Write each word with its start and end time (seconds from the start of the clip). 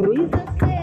Luísa 0.00 0.44
séria. 0.58 0.79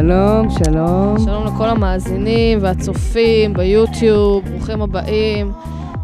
שלום, 0.00 0.50
שלום. 0.50 1.18
שלום 1.24 1.46
לכל 1.46 1.68
המאזינים 1.68 2.58
והצופים 2.62 3.54
ביוטיוב, 3.54 4.44
ברוכים 4.48 4.82
הבאים 4.82 5.52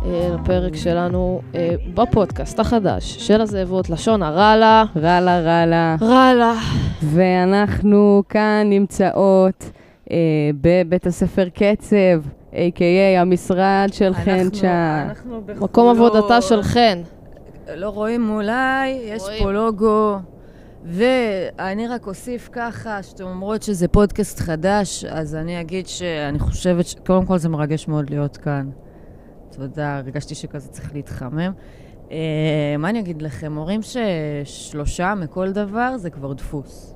אה, 0.04 0.28
לפרק 0.34 0.76
שלנו 0.76 1.40
אה, 1.54 1.74
בפודקאסט 1.94 2.60
החדש 2.60 3.16
של 3.28 3.40
הזאבות, 3.40 3.90
לשון 3.90 4.22
הרע 4.22 4.56
לה. 4.56 4.84
רלה, 4.96 5.40
רלה. 5.40 5.96
רע 6.00 6.34
לה. 6.34 6.54
ואנחנו 7.02 8.22
כאן 8.28 8.66
נמצאות 8.70 9.70
אה, 10.10 10.16
בבית 10.60 11.06
הספר 11.06 11.48
קצב, 11.48 12.20
a.k.a 12.52 13.20
המשרד 13.20 13.88
של 13.92 14.14
חן 14.14 14.50
צ'ה. 14.50 15.06
מקום 15.60 15.88
עבודתה 15.88 16.40
של 16.40 16.62
חן. 16.62 17.02
לא 17.76 17.88
רואים 17.88 18.30
אולי, 18.30 18.90
יש 18.90 19.22
רואים. 19.22 19.42
פה 19.42 19.52
לוגו. 19.52 20.31
ואני 20.84 21.88
רק 21.88 22.06
אוסיף 22.06 22.48
ככה, 22.52 23.02
שאתם 23.02 23.24
אומרות 23.24 23.62
שזה 23.62 23.88
פודקאסט 23.88 24.40
חדש, 24.40 25.04
אז 25.04 25.34
אני 25.34 25.60
אגיד 25.60 25.86
שאני 25.86 26.38
חושבת, 26.38 26.86
ש... 26.86 26.94
קודם 27.06 27.26
כל 27.26 27.38
זה 27.38 27.48
מרגש 27.48 27.88
מאוד 27.88 28.10
להיות 28.10 28.36
כאן. 28.36 28.70
תודה, 29.56 29.96
הרגשתי 29.96 30.34
שכזה 30.34 30.68
צריך 30.68 30.94
להתחמם. 30.94 31.52
Uh, 32.08 32.12
מה 32.78 32.90
אני 32.90 33.00
אגיד 33.00 33.22
לכם? 33.22 33.56
אומרים 33.56 33.80
ששלושה 33.82 35.14
מכל 35.14 35.52
דבר 35.52 35.96
זה 35.96 36.10
כבר 36.10 36.32
דפוס. 36.32 36.94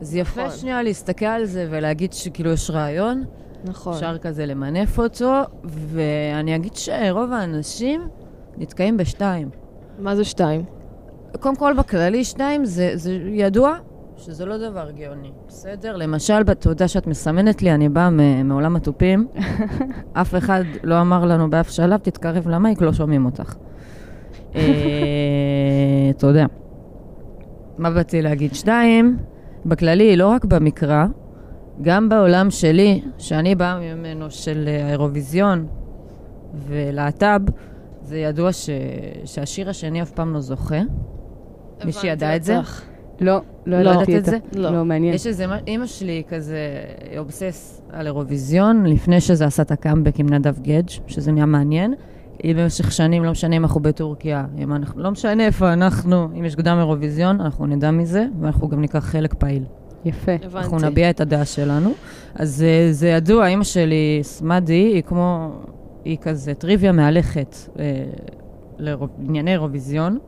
אז 0.00 0.14
יפה 0.14 0.44
נכון. 0.44 0.58
שנייה 0.58 0.82
להסתכל 0.82 1.24
על 1.24 1.44
זה 1.44 1.66
ולהגיד 1.70 2.12
שכאילו 2.12 2.50
יש 2.52 2.70
רעיון, 2.70 3.24
נכון. 3.64 3.92
אפשר 3.92 4.18
כזה 4.18 4.46
למנף 4.46 4.98
אותו, 4.98 5.32
ואני 5.64 6.56
אגיד 6.56 6.74
שרוב 6.74 7.32
האנשים 7.32 8.08
נתקעים 8.56 8.96
בשתיים. 8.96 9.50
מה 9.98 10.16
זה 10.16 10.24
שתיים? 10.24 10.64
קודם 11.40 11.56
כל, 11.56 11.74
בכללי, 11.78 12.24
שתיים 12.24 12.64
זה, 12.64 12.90
זה 12.94 13.12
ידוע 13.12 13.76
שזה 14.16 14.46
לא 14.46 14.58
דבר 14.58 14.90
גאוני, 14.90 15.32
בסדר? 15.48 15.96
למשל, 15.96 16.42
יודע 16.66 16.88
שאת 16.88 17.06
מסמנת 17.06 17.62
לי, 17.62 17.74
אני 17.74 17.88
באה 17.88 18.10
מעולם 18.44 18.76
התופים, 18.76 19.28
אף 20.20 20.34
אחד 20.34 20.64
לא 20.82 21.00
אמר 21.00 21.24
לנו 21.24 21.50
באף 21.50 21.70
שלב, 21.70 22.00
תתקרב 22.00 22.48
למייק, 22.48 22.80
לא 22.80 22.92
שומעים 22.92 23.24
אותך. 23.24 23.54
אה, 24.54 24.62
אתה 26.10 26.26
יודע. 26.26 26.46
מה 27.78 27.90
באתי 27.90 28.22
להגיד? 28.22 28.54
שתיים, 28.54 29.16
בכללי, 29.66 30.16
לא 30.16 30.28
רק 30.28 30.44
במקרא, 30.44 31.06
גם 31.82 32.08
בעולם 32.08 32.50
שלי, 32.50 33.00
שאני 33.18 33.54
באה 33.54 33.78
ממנו 33.80 34.30
של 34.30 34.64
אה, 34.68 34.86
האירוויזיון 34.86 35.66
ולהט"ב, 36.54 37.40
זה 38.02 38.18
ידוע 38.18 38.52
ש... 38.52 38.70
שהשיר 39.24 39.70
השני 39.70 40.02
אף 40.02 40.10
פעם 40.10 40.34
לא 40.34 40.40
זוכה. 40.40 40.80
מישהי 41.84 42.08
ידע 42.08 42.36
את 42.36 42.44
זה? 42.44 42.56
אותך. 42.56 42.82
לא, 43.20 43.40
לא 43.66 43.82
לא 43.82 43.90
ידעתי 43.90 44.12
ידעת 44.12 44.28
את 44.28 44.34
את 44.34 44.52
זה. 44.52 44.60
לא. 44.60 44.70
לא, 44.70 44.84
מעניין. 44.84 45.14
יש 45.14 45.26
איזה, 45.26 45.46
אימא 45.66 45.86
שלי 45.86 46.22
כזה 46.28 46.58
אובסס 47.18 47.82
על 47.92 48.06
אירוויזיון, 48.06 48.86
לפני 48.86 49.20
שזה 49.20 49.44
עשה 49.44 49.62
את 49.62 49.70
הקאמבק 49.70 50.20
עם 50.20 50.28
נדב 50.28 50.58
גדג', 50.58 50.88
שזה 51.06 51.32
נהיה 51.32 51.46
מעניין. 51.46 51.94
היא 52.42 52.56
במשך 52.56 52.92
שנים, 52.92 53.24
לא 53.24 53.30
משנה 53.30 53.56
אם 53.56 53.62
אנחנו 53.62 53.80
בטורקיה, 53.80 54.46
אם 54.58 54.72
אנחנו, 54.72 55.02
לא 55.02 55.10
משנה 55.10 55.46
איפה 55.46 55.72
אנחנו, 55.72 56.28
אם 56.38 56.44
יש 56.44 56.54
קדם 56.54 56.78
אירוויזיון, 56.78 57.40
אנחנו 57.40 57.66
נדע 57.66 57.90
מזה, 57.90 58.26
ואנחנו 58.40 58.68
גם 58.68 58.80
ניקח 58.80 58.98
חלק 58.98 59.34
פעיל. 59.34 59.64
יפה. 60.04 60.32
אנחנו 60.42 60.76
הבנתי. 60.76 60.86
נביע 60.86 61.10
את 61.10 61.20
הדעה 61.20 61.44
שלנו. 61.44 61.92
אז 62.34 62.64
אה, 62.66 62.92
זה 62.92 63.08
ידוע, 63.08 63.46
אימא 63.46 63.64
שלי, 63.64 64.18
סמדי, 64.22 64.72
היא 64.72 65.02
כמו, 65.02 65.52
היא 66.04 66.18
כזה 66.20 66.54
טריוויה 66.54 66.92
מהלכת 66.92 67.56
אה, 67.78 68.04
לענייני 68.78 69.52
אירוויזיון, 69.52 70.18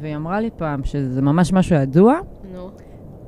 והיא 0.00 0.16
אמרה 0.16 0.40
לי 0.40 0.50
פעם 0.56 0.84
שזה 0.84 1.22
ממש 1.22 1.52
משהו 1.52 1.76
ידוע, 1.76 2.14
נו. 2.54 2.70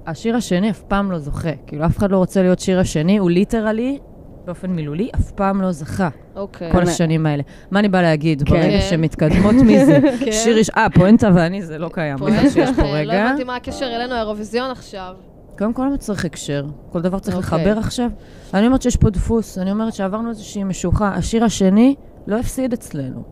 השיר 0.07 0.37
השני 0.37 0.71
אף 0.71 0.83
פעם 0.83 1.11
לא 1.11 1.19
זוכה. 1.19 1.53
כאילו, 1.67 1.87
אף 1.87 1.99
אחד 1.99 2.11
לא 2.11 2.17
רוצה 2.17 2.43
להיות 2.43 2.59
שיר 2.59 2.81
השני, 2.81 3.19
הוא 3.19 3.31
ליטרלי, 3.31 3.99
באופן 4.45 4.71
מילולי, 4.71 5.11
אף 5.15 5.31
פעם 5.31 5.63
לא 5.63 5.73
זכה. 5.73 6.09
אוקיי. 6.37 6.73
כל 6.73 6.83
השנים 6.83 7.27
האלה. 7.27 7.43
מה 7.71 7.79
אני 7.79 7.89
באה 7.89 8.03
להגיד? 8.03 8.43
כן. 8.43 8.55
ברגע 8.55 8.81
שמתקדמות 8.81 9.55
מזה, 9.55 9.99
כן. 10.25 10.33
שיר 10.33 10.59
יש... 10.59 10.71
אה, 10.71 10.87
פואנטה 10.95 11.31
ואני 11.35 11.63
זה 11.63 11.79
לא 11.79 11.91
קיים. 11.93 12.17
בגלל 12.17 12.51
שיש 12.51 12.71
פה 12.77 12.83
לא 12.83 12.89
רגע. 12.93 13.25
הבנתי 13.25 13.45
מה 13.45 13.57
הקשר 13.57 13.87
אלינו, 13.97 14.15
האירוויזיון 14.15 14.71
עכשיו. 14.71 15.15
קודם 15.59 15.73
כל, 15.73 15.83
למה 15.83 15.97
צריך 15.97 16.25
הקשר? 16.25 16.67
כל 16.93 17.01
דבר 17.01 17.19
צריך 17.19 17.37
אוקיי. 17.37 17.59
לחבר 17.59 17.79
עכשיו? 17.79 18.11
אני 18.55 18.67
אומרת 18.67 18.83
שיש 18.83 18.97
פה 18.97 19.11
דפוס, 19.11 19.59
אני 19.59 19.71
אומרת 19.71 19.93
שעברנו 19.95 20.31
איזושהי 20.31 20.65
משוכה. 20.65 21.09
השיר 21.09 21.45
השני 21.45 21.95
לא 22.27 22.39
הפסיד 22.39 22.73
אצלנו. 22.73 23.23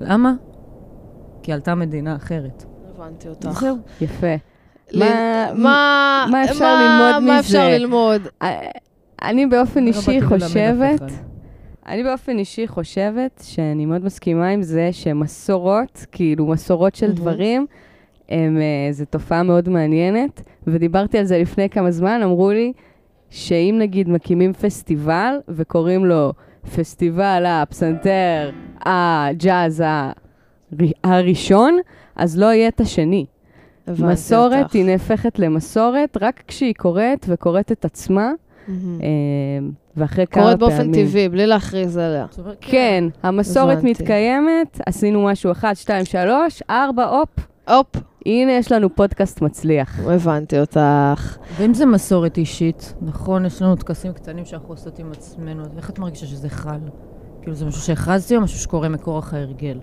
למה? 0.00 0.32
כי 1.46 1.52
עלתה 1.52 1.74
מדינה 1.74 2.16
אחרת. 2.16 2.64
הבנתי 2.94 3.28
אותך. 3.28 3.60
זהו. 3.60 3.76
יפה. 4.00 4.26
ל- 4.92 4.98
מה- 4.98 5.46
מה 5.56 6.26
מה 6.30 6.44
אפשר 6.44 6.64
מה- 6.64 6.82
ללמוד 6.82 7.22
מה 7.28 7.38
מזה? 7.38 7.40
אפשר 7.40 7.68
ללמוד? 7.68 8.22
אה, 8.42 8.60
אני 9.22 9.46
באופן 9.46 9.82
לא 9.82 9.86
אישי 9.88 10.20
חושבת. 10.22 11.02
אני 11.88 12.02
באופן 12.04 12.38
אישי 12.38 12.66
חושבת 12.68 13.42
שאני 13.46 13.86
מאוד 13.86 14.04
מסכימה 14.04 14.48
עם 14.48 14.62
זה 14.62 14.88
שמסורות, 14.92 16.06
כאילו 16.12 16.46
מסורות 16.46 16.94
של. 16.94 17.12
דברים, 17.12 17.66
הם, 18.28 18.58
אה, 18.58 18.92
זו 18.92 19.04
תופעה 19.10 19.42
מאוד 19.42 19.68
מעניינת, 19.68 20.42
ודיברתי 20.66 21.18
על 21.18 21.24
זה 21.24 21.38
לפני 21.38 21.68
כמה 21.70 21.90
זמן, 21.90 22.20
אמרו 22.24 22.50
לי 22.50 22.72
שאם 23.30 23.76
נגיד 23.78 24.08
מקימים 24.08 24.52
פסטיבל 24.52 25.34
וקוראים 25.48 26.04
לו 26.04 26.32
פסטיבל 26.76 27.44
הפסנתר, 27.46 28.50
הג'אז 28.86 29.82
הראשון, 31.04 31.78
אז 32.16 32.38
לא 32.38 32.46
יהיה 32.46 32.68
את 32.68 32.80
השני. 32.80 33.26
מסורת 33.88 34.62
אותך. 34.64 34.74
היא 34.74 34.84
נהפכת 34.84 35.38
למסורת 35.38 36.16
רק 36.20 36.42
כשהיא 36.48 36.74
קורית 36.74 37.26
וקורית 37.28 37.72
את 37.72 37.84
עצמה. 37.84 38.32
אה, 38.68 38.74
ואחרי 39.96 40.26
כמה 40.26 40.42
קורית 40.42 40.58
פעמים. 40.60 40.76
באופן 40.76 40.92
טבעי, 40.92 41.28
בלי 41.28 41.46
להכריז 41.46 41.96
עליה. 41.96 42.26
אומרת, 42.38 42.56
כן, 42.60 43.04
המסורת 43.22 43.78
הבנתי. 43.78 43.90
מתקיימת, 43.90 44.80
עשינו 44.86 45.24
משהו 45.24 45.52
אחד, 45.52 45.74
שתיים, 45.74 46.04
שלוש, 46.04 46.62
ארבע, 46.70 47.04
הופ, 47.04 47.28
הופ, 47.68 47.86
הנה 48.26 48.52
יש 48.52 48.72
לנו 48.72 48.94
פודקאסט 48.94 49.42
מצליח. 49.42 50.00
הבנתי 50.00 50.60
אותך. 50.60 51.36
ואם 51.56 51.74
זה 51.74 51.86
מסורת 51.86 52.38
אישית, 52.38 52.94
נכון, 53.00 53.46
יש 53.46 53.62
לנו 53.62 53.76
טקסים 53.76 54.12
קטנים 54.12 54.44
שאנחנו 54.44 54.68
עושות 54.68 54.98
עם 54.98 55.12
עצמנו, 55.12 55.64
איך 55.76 55.90
את 55.90 55.98
מרגישה 55.98 56.26
שזה 56.26 56.48
חל? 56.48 56.78
כאילו 57.42 57.54
זה 57.54 57.66
משהו 57.66 57.80
שהכרזתי 57.82 58.36
או 58.36 58.40
משהו 58.40 58.58
שקורה 58.58 58.88
מכורח 58.88 59.34
ההרגל? 59.34 59.78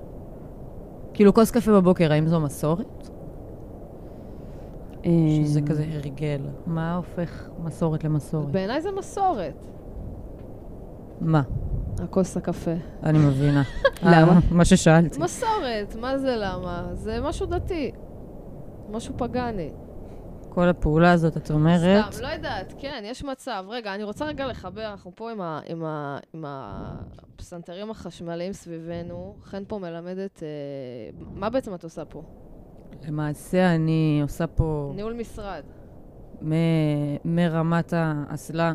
כאילו 1.13 1.33
כוס 1.33 1.51
קפה 1.51 1.71
בבוקר, 1.71 2.11
האם 2.11 2.27
זו 2.27 2.39
מסורת? 2.39 3.09
שזה 5.03 5.59
אה, 5.59 5.65
כזה 5.65 5.85
הרגל. 5.93 6.41
מה 6.67 6.95
הופך 6.95 7.49
מסורת 7.63 8.03
למסורת? 8.03 8.51
בעיניי 8.51 8.81
זה 8.81 8.89
מסורת, 8.91 9.65
מה? 11.21 11.41
הכוס 11.99 12.37
הקפה. 12.37 12.71
אני 13.03 13.19
מבינה. 13.19 13.63
למה? 14.03 14.31
אה, 14.31 14.39
מה 14.51 14.65
ששאלתי. 14.65 15.19
מסורת, 15.19 15.95
מה 16.01 16.17
זה 16.17 16.35
למה? 16.37 16.87
זה 16.93 17.19
משהו 17.21 17.45
דתי. 17.45 17.91
משהו 18.91 19.13
פגאני. 19.17 19.69
כל 20.53 20.69
הפעולה 20.69 21.11
הזאת, 21.11 21.37
את 21.37 21.51
אומרת, 21.51 22.13
סתם, 22.13 22.23
לא 22.23 22.27
יודעת, 22.27 22.73
כן, 22.77 23.03
יש 23.05 23.23
מצב. 23.23 23.65
רגע, 23.69 23.95
אני 23.95 24.03
רוצה 24.03 24.25
רגע 24.25 24.47
לחבר, 24.47 24.91
אנחנו 24.91 25.11
פה 25.15 25.31
עם, 25.31 25.41
ה, 25.41 25.59
עם, 25.65 25.85
ה, 25.85 26.17
עם 26.33 26.45
הפסנתרים 26.47 27.91
החשמליים 27.91 28.53
סביבנו. 28.53 29.35
חן 29.43 29.63
פה 29.67 29.77
מלמדת, 29.79 30.43
אה, 30.43 30.47
מה 31.33 31.49
בעצם 31.49 31.73
את 31.75 31.83
עושה 31.83 32.05
פה? 32.05 32.23
למעשה 33.07 33.75
אני 33.75 34.19
עושה 34.23 34.47
פה 34.47 34.91
ניהול 34.95 35.13
משרד. 35.13 35.63
מ- 36.41 36.55
מרמת 37.35 37.93
האסלה 37.95 38.73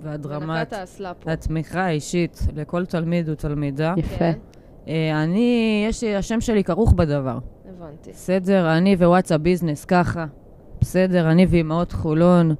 ועד 0.00 0.26
מנקת 0.26 0.42
רמת 0.42 0.72
האסלה 0.72 1.14
פה. 1.14 1.32
התמיכה 1.32 1.80
האישית 1.80 2.40
לכל 2.54 2.86
תלמיד 2.86 3.28
ותלמידה. 3.28 3.94
יפה. 3.96 4.16
כן, 4.18 4.38
אה, 4.88 5.22
אני, 5.22 5.84
יש 5.88 6.04
לי, 6.04 6.16
השם 6.16 6.40
שלי 6.40 6.64
כרוך 6.64 6.92
בדבר. 6.92 7.38
הבנתי. 7.68 8.10
בסדר, 8.10 8.76
אני 8.78 8.94
ווואטסאפ 8.94 9.40
ביזנס, 9.40 9.84
ככה. 9.84 10.26
בסדר, 10.80 11.30
אני 11.30 11.46
ואימהות 11.48 11.92
חולון. 11.92 12.54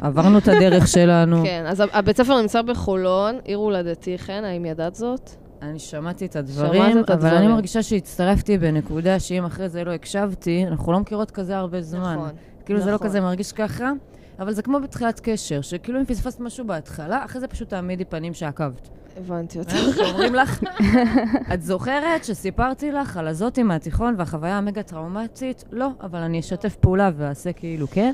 עברנו 0.00 0.38
את 0.38 0.48
הדרך 0.48 0.88
שלנו. 0.94 1.42
כן, 1.44 1.64
אז 1.66 1.82
הבית 1.92 2.16
ספר 2.16 2.40
נמצא 2.40 2.62
בחולון, 2.62 3.38
עיר 3.44 3.58
הולדתי, 3.58 4.18
חן, 4.18 4.42
האם 4.44 4.64
ידעת 4.64 4.94
זאת? 4.94 5.30
אני 5.62 5.78
שמעתי 5.78 6.26
את 6.26 6.32
שמעת 6.32 6.44
הדברים, 6.44 6.98
את 6.98 7.10
אבל 7.10 7.26
אני 7.26 7.28
הדברים. 7.36 7.50
מרגישה 7.50 7.82
שהצטרפתי 7.82 8.58
בנקודה 8.58 9.20
שאם 9.20 9.44
אחרי 9.44 9.68
זה 9.68 9.84
לא 9.84 9.90
הקשבתי, 9.92 10.64
אנחנו 10.66 10.92
לא 10.92 11.00
מכירות 11.00 11.30
כזה 11.30 11.56
הרבה 11.56 11.82
זמן. 11.82 12.14
נכון. 12.14 12.30
כאילו 12.64 12.80
זה 12.80 12.86
לא 12.90 12.94
נכון. 12.94 13.06
כזה 13.08 13.20
מרגיש 13.20 13.52
ככה. 13.52 13.90
אבל 14.38 14.52
זה 14.52 14.62
כמו 14.62 14.80
בתחילת 14.80 15.20
קשר, 15.20 15.60
שכאילו 15.60 16.00
אם 16.00 16.04
פספסת 16.04 16.40
משהו 16.40 16.66
בהתחלה, 16.66 17.24
אחרי 17.24 17.40
זה 17.40 17.48
פשוט 17.48 17.68
תעמידי 17.68 18.04
פנים 18.04 18.34
שעקבת. 18.34 18.88
הבנתי 19.18 19.58
אותך. 19.58 19.74
אומרים 20.10 20.34
לך, 20.34 20.60
את 21.54 21.62
זוכרת 21.62 22.24
שסיפרתי 22.24 22.92
לך 22.92 23.16
על 23.16 23.28
הזאתי 23.28 23.62
מהתיכון 23.62 24.14
והחוויה 24.18 24.58
המגה 24.58 24.82
טראומטית? 24.82 25.64
לא, 25.72 25.88
אבל 26.00 26.18
אני 26.18 26.40
אשתף 26.40 26.76
פעולה 26.76 27.10
ואעשה 27.16 27.52
כאילו 27.52 27.86
כן. 27.90 28.12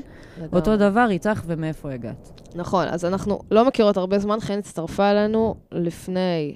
אותו 0.53 0.77
דבר 0.77 1.07
איתך 1.09 1.41
ומאיפה 1.45 1.91
הגעת. 1.91 2.41
נכון, 2.55 2.87
אז 2.87 3.05
אנחנו 3.05 3.39
לא 3.51 3.67
מכירות 3.67 3.97
הרבה 3.97 4.19
זמן, 4.19 4.39
חן 4.39 4.57
הצטרפה 4.57 5.11
אלינו 5.11 5.55
לפני 5.71 6.55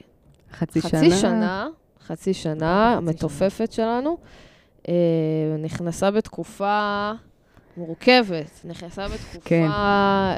חצי 0.54 0.82
שנה. 0.82 0.90
חצי 0.90 1.12
שנה, 1.12 1.68
חצי 2.08 2.34
שנה, 2.34 2.94
המתופפת 2.94 3.72
שלנו. 3.72 4.18
אה, 4.88 4.94
נכנסה 5.60 6.12
בתקופה 6.12 7.12
מורכבת, 7.80 8.62
נכנסה 8.66 9.08
בתקופה 9.08 9.40
כן. 9.46 9.68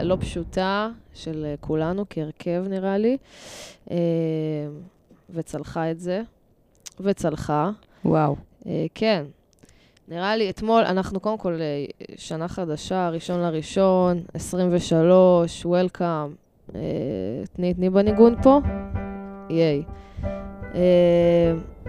לא 0.03 0.17
פשוטה 0.19 0.89
של 1.13 1.45
אה, 1.45 1.55
כולנו 1.59 2.05
כהרכב, 2.09 2.63
נראה 2.69 2.97
לי, 2.97 3.17
אה, 3.91 3.97
וצלחה 5.29 5.91
את 5.91 5.99
זה, 5.99 6.21
וצלחה. 6.99 7.71
וואו. 8.05 8.35
אה, 8.67 8.85
כן. 8.95 9.23
נראה 10.07 10.35
לי, 10.35 10.49
אתמול, 10.49 10.83
אנחנו 10.83 11.19
קודם 11.19 11.37
כל 11.37 11.59
שנה 12.15 12.47
חדשה, 12.47 13.09
ראשון 13.09 13.39
לראשון, 13.39 14.19
23, 14.33 15.65
וולקאם. 15.65 16.33
תני, 17.53 17.73
תני 17.73 17.89
בניגון 17.89 18.35
פה. 18.43 18.59
ייי. 19.49 19.83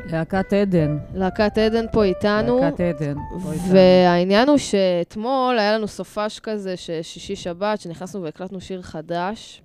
להקת 0.06 0.52
עדן. 0.52 0.98
להקת 1.14 1.58
עדן 1.58 1.84
פה 1.92 2.04
איתנו. 2.04 2.58
להקת 2.60 2.80
עדן. 2.80 3.14
פה 3.42 3.52
איתנו. 3.52 3.68
והעניין 3.72 4.48
הוא 4.48 4.58
שאתמול 4.58 5.58
היה 5.58 5.78
לנו 5.78 5.88
סופש 5.88 6.40
כזה, 6.42 6.74
שישי-שבת, 6.76 7.80
שנכנסנו 7.80 8.22
והקלטנו 8.22 8.60
שיר 8.60 8.82
חדש, 8.82 9.62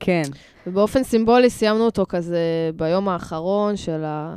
כן. 0.00 0.22
ובאופן 0.66 1.02
סימבולי 1.02 1.50
סיימנו 1.50 1.84
אותו 1.84 2.06
כזה 2.08 2.38
ביום 2.76 3.08
האחרון 3.08 3.76
של 3.76 4.04
ה... 4.04 4.34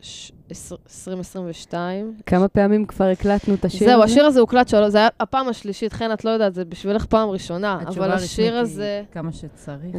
ש- 0.00 0.32
עשר- 0.50 0.76
2022. 0.86 2.16
כמה 2.26 2.48
פעמים 2.48 2.84
כבר 2.86 3.04
הקלטנו 3.04 3.54
את 3.54 3.64
השיר 3.64 3.82
הזה? 3.82 3.90
זהו, 3.92 4.02
השיר 4.02 4.24
הזה 4.24 4.40
הוקלט 4.40 4.68
שלו, 4.68 4.90
זה 4.90 4.98
היה 4.98 5.08
הפעם 5.20 5.48
השלישית, 5.48 5.92
חן, 5.92 6.12
את 6.12 6.24
לא 6.24 6.30
יודעת, 6.30 6.54
זה 6.54 6.64
בשבילך 6.64 7.04
פעם 7.06 7.28
ראשונה, 7.28 7.78
אבל 7.86 8.10
השיר 8.12 8.56
הזה, 8.56 9.02
כמה 9.12 9.32
שצריך. 9.32 9.94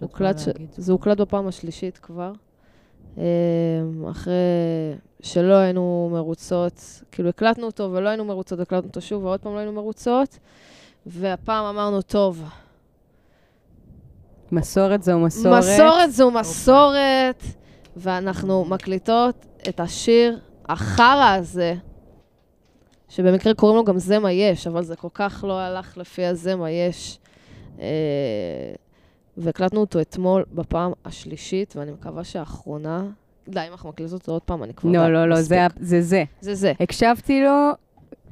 הוקלט- 0.00 0.38
ש... 0.38 0.46
להגיד. 0.48 0.68
זה 0.76 0.92
הוקלט 0.92 1.20
בפעם 1.20 1.46
השלישית 1.48 1.98
כבר. 1.98 2.32
אמ, 3.18 3.22
אחרי 4.10 4.34
שלא 5.22 5.54
היינו 5.54 6.10
מרוצות, 6.12 7.02
כאילו 7.12 7.28
הקלטנו 7.28 7.66
אותו 7.66 7.90
ולא 7.92 8.08
היינו 8.08 8.24
מרוצות, 8.24 8.60
הקלטנו 8.60 8.88
אותו 8.88 9.00
שוב 9.00 9.24
ועוד 9.24 9.40
פעם 9.40 9.54
לא 9.54 9.58
היינו 9.58 9.72
מרוצות, 9.72 10.38
והפעם 11.06 11.64
אמרנו, 11.64 12.02
טוב, 12.02 12.42
מסורת 14.52 15.02
זו 15.02 15.18
מסורת. 15.18 15.58
מסורת 15.58 16.12
זו 16.12 16.30
מסורת, 16.30 17.42
ואנחנו 17.96 18.64
מקליטות 18.64 19.46
את 19.68 19.80
השיר 19.80 20.38
החרא 20.68 21.36
הזה, 21.38 21.74
שבמקרה 23.08 23.54
קוראים 23.54 23.76
לו 23.76 23.84
גם 23.84 23.98
זה 23.98 24.18
מה 24.18 24.32
יש, 24.32 24.66
אבל 24.66 24.82
זה 24.82 24.96
כל 24.96 25.08
כך 25.14 25.44
לא 25.48 25.60
הלך 25.60 25.96
לפי 25.96 26.24
הזה 26.24 26.56
מה 26.56 26.70
יש. 26.70 27.18
אה, 27.80 27.86
והקלטנו 29.36 29.80
אותו 29.80 30.00
אתמול 30.00 30.44
בפעם 30.54 30.92
השלישית, 31.04 31.76
ואני 31.76 31.92
מקווה 31.92 32.24
שהאחרונה... 32.24 33.04
די, 33.48 33.60
אם 33.68 33.72
אנחנו 33.72 33.88
מקליטות 33.88 34.12
אותו 34.20 34.32
עוד 34.32 34.42
פעם, 34.42 34.62
אני 34.62 34.74
כבר... 34.74 34.90
לא, 34.90 35.12
לא, 35.12 35.28
לא. 35.28 35.42
זה 35.42 35.66
זה 35.80 36.02
זה. 36.02 36.24
זה 36.40 36.54
זה. 36.54 36.72
הקשבתי 36.80 37.42
לו, 37.44 37.70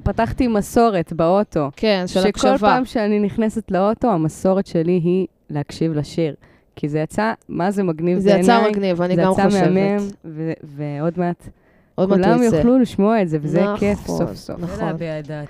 פתחתי 0.03 0.47
מסורת 0.47 1.13
באוטו. 1.13 1.69
כן, 1.75 2.03
של 2.07 2.19
שכל 2.21 2.29
הקשבה. 2.29 2.57
פעם 2.57 2.85
שאני 2.85 3.19
נכנסת 3.19 3.71
לאוטו, 3.71 4.11
המסורת 4.11 4.67
שלי 4.67 4.91
היא 5.03 5.27
להקשיב 5.49 5.93
לשיר. 5.93 6.35
כי 6.75 6.89
זה 6.89 6.99
יצא, 6.99 7.33
מה 7.49 7.71
זה 7.71 7.83
מגניב 7.83 8.19
זה 8.19 8.29
בעיניי. 8.29 8.59
יצא 8.61 8.69
מגניב, 8.69 9.01
אני 9.01 9.15
זה 9.15 9.21
גם 9.21 9.31
יצא 9.31 9.45
חושבת. 9.45 9.63
מהמם, 9.63 10.07
ו- 10.25 10.51
ועוד 10.63 11.13
מעט 11.19 11.47
עוד 11.95 12.09
מעט 12.09 12.19
הוא 12.19 12.25
כולם 12.25 12.43
יצא. 12.43 12.55
יוכלו 12.55 12.79
לשמוע 12.79 13.21
את 13.21 13.29
זה, 13.29 13.37
וזה 13.41 13.63
נכון, 13.63 13.77
כיף 13.77 14.07
סוף 14.07 14.33
סוף. 14.33 14.59
נכון. 14.59 14.89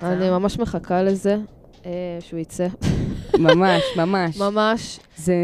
אני 0.02 0.30
ממש 0.30 0.58
מחכה 0.58 1.02
לזה, 1.02 1.36
שהוא 2.20 2.40
יצא. 2.40 2.66
ממש, 3.38 3.82
ממש. 3.96 4.38
ממש. 4.38 5.00
זה... 5.16 5.34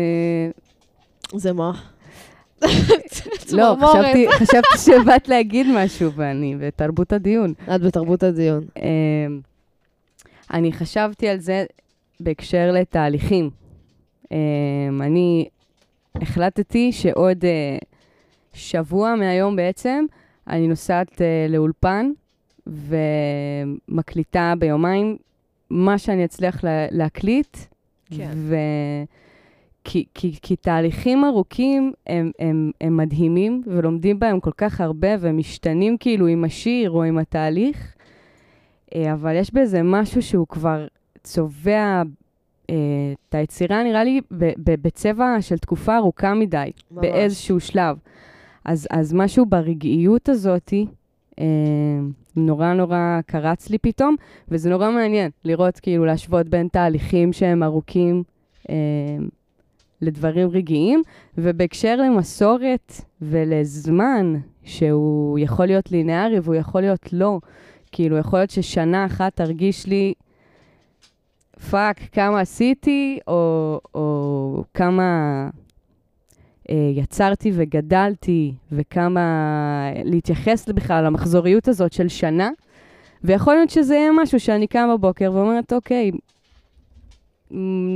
זה 1.34 1.52
מה? 1.52 1.72
לא, 3.52 3.76
חשבתי 4.30 4.78
שבאת 4.78 5.28
להגיד 5.28 5.66
משהו, 5.74 6.12
ואני 6.12 6.56
בתרבות 6.60 7.12
הדיון. 7.12 7.52
את 7.74 7.80
בתרבות 7.80 8.22
הדיון. 8.22 8.64
אמ, 8.76 9.40
אני 10.52 10.72
חשבתי 10.72 11.28
על 11.28 11.38
זה 11.38 11.64
בהקשר 12.20 12.70
לתהליכים. 12.72 13.50
אמ, 14.32 15.02
אני 15.02 15.48
החלטתי 16.14 16.92
שעוד 16.92 17.44
אה, 17.44 17.78
שבוע 18.52 19.14
מהיום 19.14 19.56
בעצם, 19.56 20.04
אני 20.48 20.68
נוסעת 20.68 21.22
אה, 21.22 21.46
לאולפן 21.48 22.10
ומקליטה 23.88 24.54
ביומיים 24.58 25.16
מה 25.70 25.98
שאני 25.98 26.24
אצליח 26.24 26.64
לה, 26.64 26.86
להקליט. 26.90 27.56
כן. 28.16 28.30
ו... 28.34 28.56
כי, 29.84 30.04
כי, 30.14 30.34
כי 30.42 30.56
תהליכים 30.56 31.24
ארוכים 31.24 31.92
הם, 32.06 32.30
הם, 32.38 32.70
הם 32.80 32.96
מדהימים, 32.96 33.62
ולומדים 33.66 34.18
בהם 34.18 34.40
כל 34.40 34.50
כך 34.56 34.80
הרבה, 34.80 35.08
והם 35.20 35.36
משתנים 35.36 35.96
כאילו 36.00 36.26
עם 36.26 36.44
השיר 36.44 36.90
או 36.90 37.02
עם 37.02 37.18
התהליך, 37.18 37.94
אה, 38.94 39.12
אבל 39.12 39.36
יש 39.36 39.54
בזה 39.54 39.82
משהו 39.82 40.22
שהוא 40.22 40.46
כבר 40.46 40.86
צובע 41.22 42.02
אה, 42.70 42.74
את 43.28 43.34
היצירה, 43.34 43.82
נראה 43.82 44.04
לי, 44.04 44.20
בצבע 44.82 45.36
של 45.40 45.58
תקופה 45.58 45.96
ארוכה 45.96 46.34
מדי, 46.34 46.70
ממש. 46.90 47.02
באיזשהו 47.02 47.60
שלב. 47.60 47.96
אז, 48.64 48.86
אז 48.90 49.14
משהו 49.14 49.46
ברגעיות 49.46 50.28
הזאתי, 50.28 50.86
אה, 51.40 51.44
נורא 52.46 52.72
נורא 52.72 53.20
קרץ 53.26 53.70
לי 53.70 53.78
פתאום, 53.78 54.16
וזה 54.48 54.70
נורא 54.70 54.90
מעניין 54.90 55.30
לראות, 55.44 55.80
כאילו, 55.80 56.04
להשוות 56.04 56.48
בין 56.48 56.68
תהליכים 56.68 57.32
שהם 57.32 57.62
ארוכים 57.62 58.22
אה, 58.70 58.74
לדברים 60.02 60.48
רגעיים, 60.48 61.02
ובהקשר 61.38 61.96
למסורת 61.96 62.92
ולזמן, 63.22 64.34
שהוא 64.64 65.38
יכול 65.38 65.66
להיות 65.66 65.92
לינארי 65.92 66.38
והוא 66.40 66.54
יכול 66.54 66.80
להיות 66.80 67.12
לא. 67.12 67.40
כאילו, 67.92 68.16
יכול 68.16 68.38
להיות 68.38 68.50
ששנה 68.50 69.06
אחת 69.06 69.36
תרגיש 69.36 69.86
לי, 69.86 70.14
fuck, 71.70 72.00
כמה 72.12 72.40
עשיתי, 72.40 73.18
או, 73.28 73.80
או 73.94 74.64
כמה 74.74 75.48
יצרתי 76.94 77.52
וגדלתי, 77.54 78.54
וכמה 78.72 79.20
להתייחס 80.04 80.68
בכלל 80.68 81.04
למחזוריות 81.04 81.68
הזאת 81.68 81.92
של 81.92 82.08
שנה. 82.08 82.50
ויכול 83.24 83.54
להיות 83.54 83.70
שזה 83.70 83.94
יהיה 83.94 84.10
משהו 84.22 84.40
שאני 84.40 84.66
קמה 84.66 84.96
בבוקר 84.96 85.32
ואומרת, 85.34 85.72
אוקיי, 85.72 86.10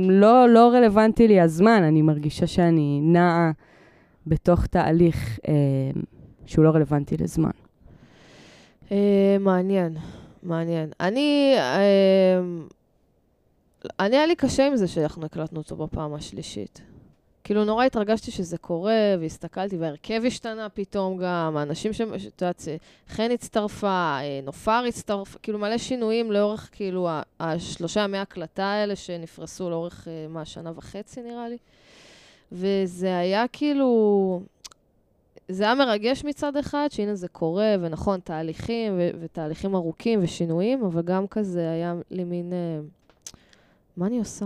לא, 0.09 0.49
לא 0.49 0.71
רלוונטי 0.73 1.27
לי 1.27 1.41
הזמן, 1.41 1.83
אני 1.83 2.01
מרגישה 2.01 2.47
שאני 2.47 2.99
נעה 3.03 3.51
בתוך 4.27 4.65
תהליך 4.65 5.39
אה, 5.47 5.53
שהוא 6.45 6.65
לא 6.65 6.69
רלוונטי 6.69 7.17
לזמן. 7.17 7.51
אה, 8.91 9.37
מעניין, 9.39 9.97
מעניין. 10.43 10.89
אני, 10.99 11.55
אה, 11.57 12.41
אני, 13.99 14.15
היה 14.15 14.25
לי 14.25 14.35
קשה 14.35 14.67
עם 14.67 14.75
זה 14.75 14.87
שאנחנו 14.87 15.25
הקלטנו 15.25 15.59
אותו 15.59 15.75
בפעם 15.75 16.13
השלישית. 16.13 16.81
כאילו, 17.43 17.65
נורא 17.65 17.85
התרגשתי 17.85 18.31
שזה 18.31 18.57
קורה, 18.57 19.15
והסתכלתי, 19.19 19.77
וההרכב 19.77 20.21
השתנה 20.27 20.69
פתאום 20.69 21.17
גם, 21.17 21.57
האנשים 21.57 21.93
ש... 21.93 22.01
את 22.01 22.41
יודעת, 22.41 22.63
חן 23.07 23.31
הצטרפה, 23.31 23.87
אה, 24.21 24.39
נופר 24.43 24.83
הצטרפה, 24.87 25.39
כאילו 25.39 25.59
מלא 25.59 25.77
שינויים 25.77 26.31
לאורך, 26.31 26.69
כאילו, 26.71 27.09
השלושה 27.39 28.01
ימי 28.01 28.17
הקלטה 28.17 28.65
האלה 28.65 28.95
שנפרסו 28.95 29.69
לאורך, 29.69 30.07
אה, 30.07 30.27
מה, 30.29 30.45
שנה 30.45 30.71
וחצי 30.75 31.21
נראה 31.21 31.49
לי. 31.49 31.57
וזה 32.51 33.17
היה 33.17 33.45
כאילו, 33.47 34.41
זה 35.47 35.63
היה 35.63 35.75
מרגש 35.75 36.23
מצד 36.23 36.57
אחד, 36.57 36.87
שהנה 36.91 37.15
זה 37.15 37.27
קורה, 37.27 37.75
ונכון, 37.81 38.19
תהליכים, 38.19 38.93
ו- 38.97 39.09
ותהליכים 39.19 39.75
ארוכים 39.75 40.23
ושינויים, 40.23 40.85
אבל 40.85 41.01
גם 41.01 41.27
כזה 41.27 41.71
היה 41.71 41.95
לי 42.11 42.23
מין... 42.23 42.53
אה, 42.53 42.79
מה 43.97 44.07
אני 44.07 44.19
עושה? 44.19 44.45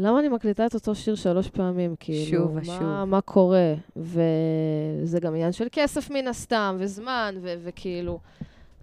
למה 0.00 0.20
אני 0.20 0.28
מקליטה 0.28 0.66
את 0.66 0.74
אותו 0.74 0.94
שיר 0.94 1.14
שלוש 1.14 1.50
פעמים? 1.50 1.94
כאילו, 2.00 2.30
שוב 2.30 2.54
מה, 2.54 2.60
ושוב. 2.60 3.04
מה 3.04 3.20
קורה? 3.20 3.74
וזה 3.96 5.20
גם 5.20 5.34
עניין 5.34 5.52
של 5.52 5.66
כסף 5.72 6.10
מן 6.10 6.28
הסתם, 6.28 6.76
וזמן, 6.78 7.34
ו- 7.40 7.54
וכאילו... 7.64 8.18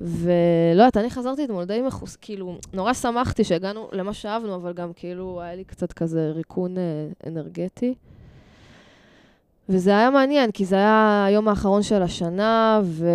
ולא 0.02 0.82
יודעת, 0.82 0.98
אני 0.98 1.10
חזרתי 1.10 1.46
אתמול 1.46 1.66
די 1.66 1.82
מחוס... 1.82 2.16
כאילו, 2.16 2.58
נורא 2.74 2.94
שמחתי 2.94 3.44
שהגענו 3.44 3.90
למה 3.92 4.14
שאהבנו, 4.14 4.56
אבל 4.56 4.74
גם 4.74 4.94
כאילו 4.96 5.42
היה 5.42 5.56
לי 5.56 5.64
קצת 5.64 5.94
כזה 5.94 6.32
ריקון 6.32 6.78
אה, 6.78 6.84
אנרגטי. 7.28 7.94
וזה 9.70 9.92
היה 9.92 10.10
מעניין, 10.10 10.52
כי 10.52 10.66
זה 10.66 10.76
היה 10.76 11.26
היום 11.28 11.48
האחרון 11.48 11.84
של 11.84 12.02
השנה, 12.02 12.82
ו... 12.84 13.10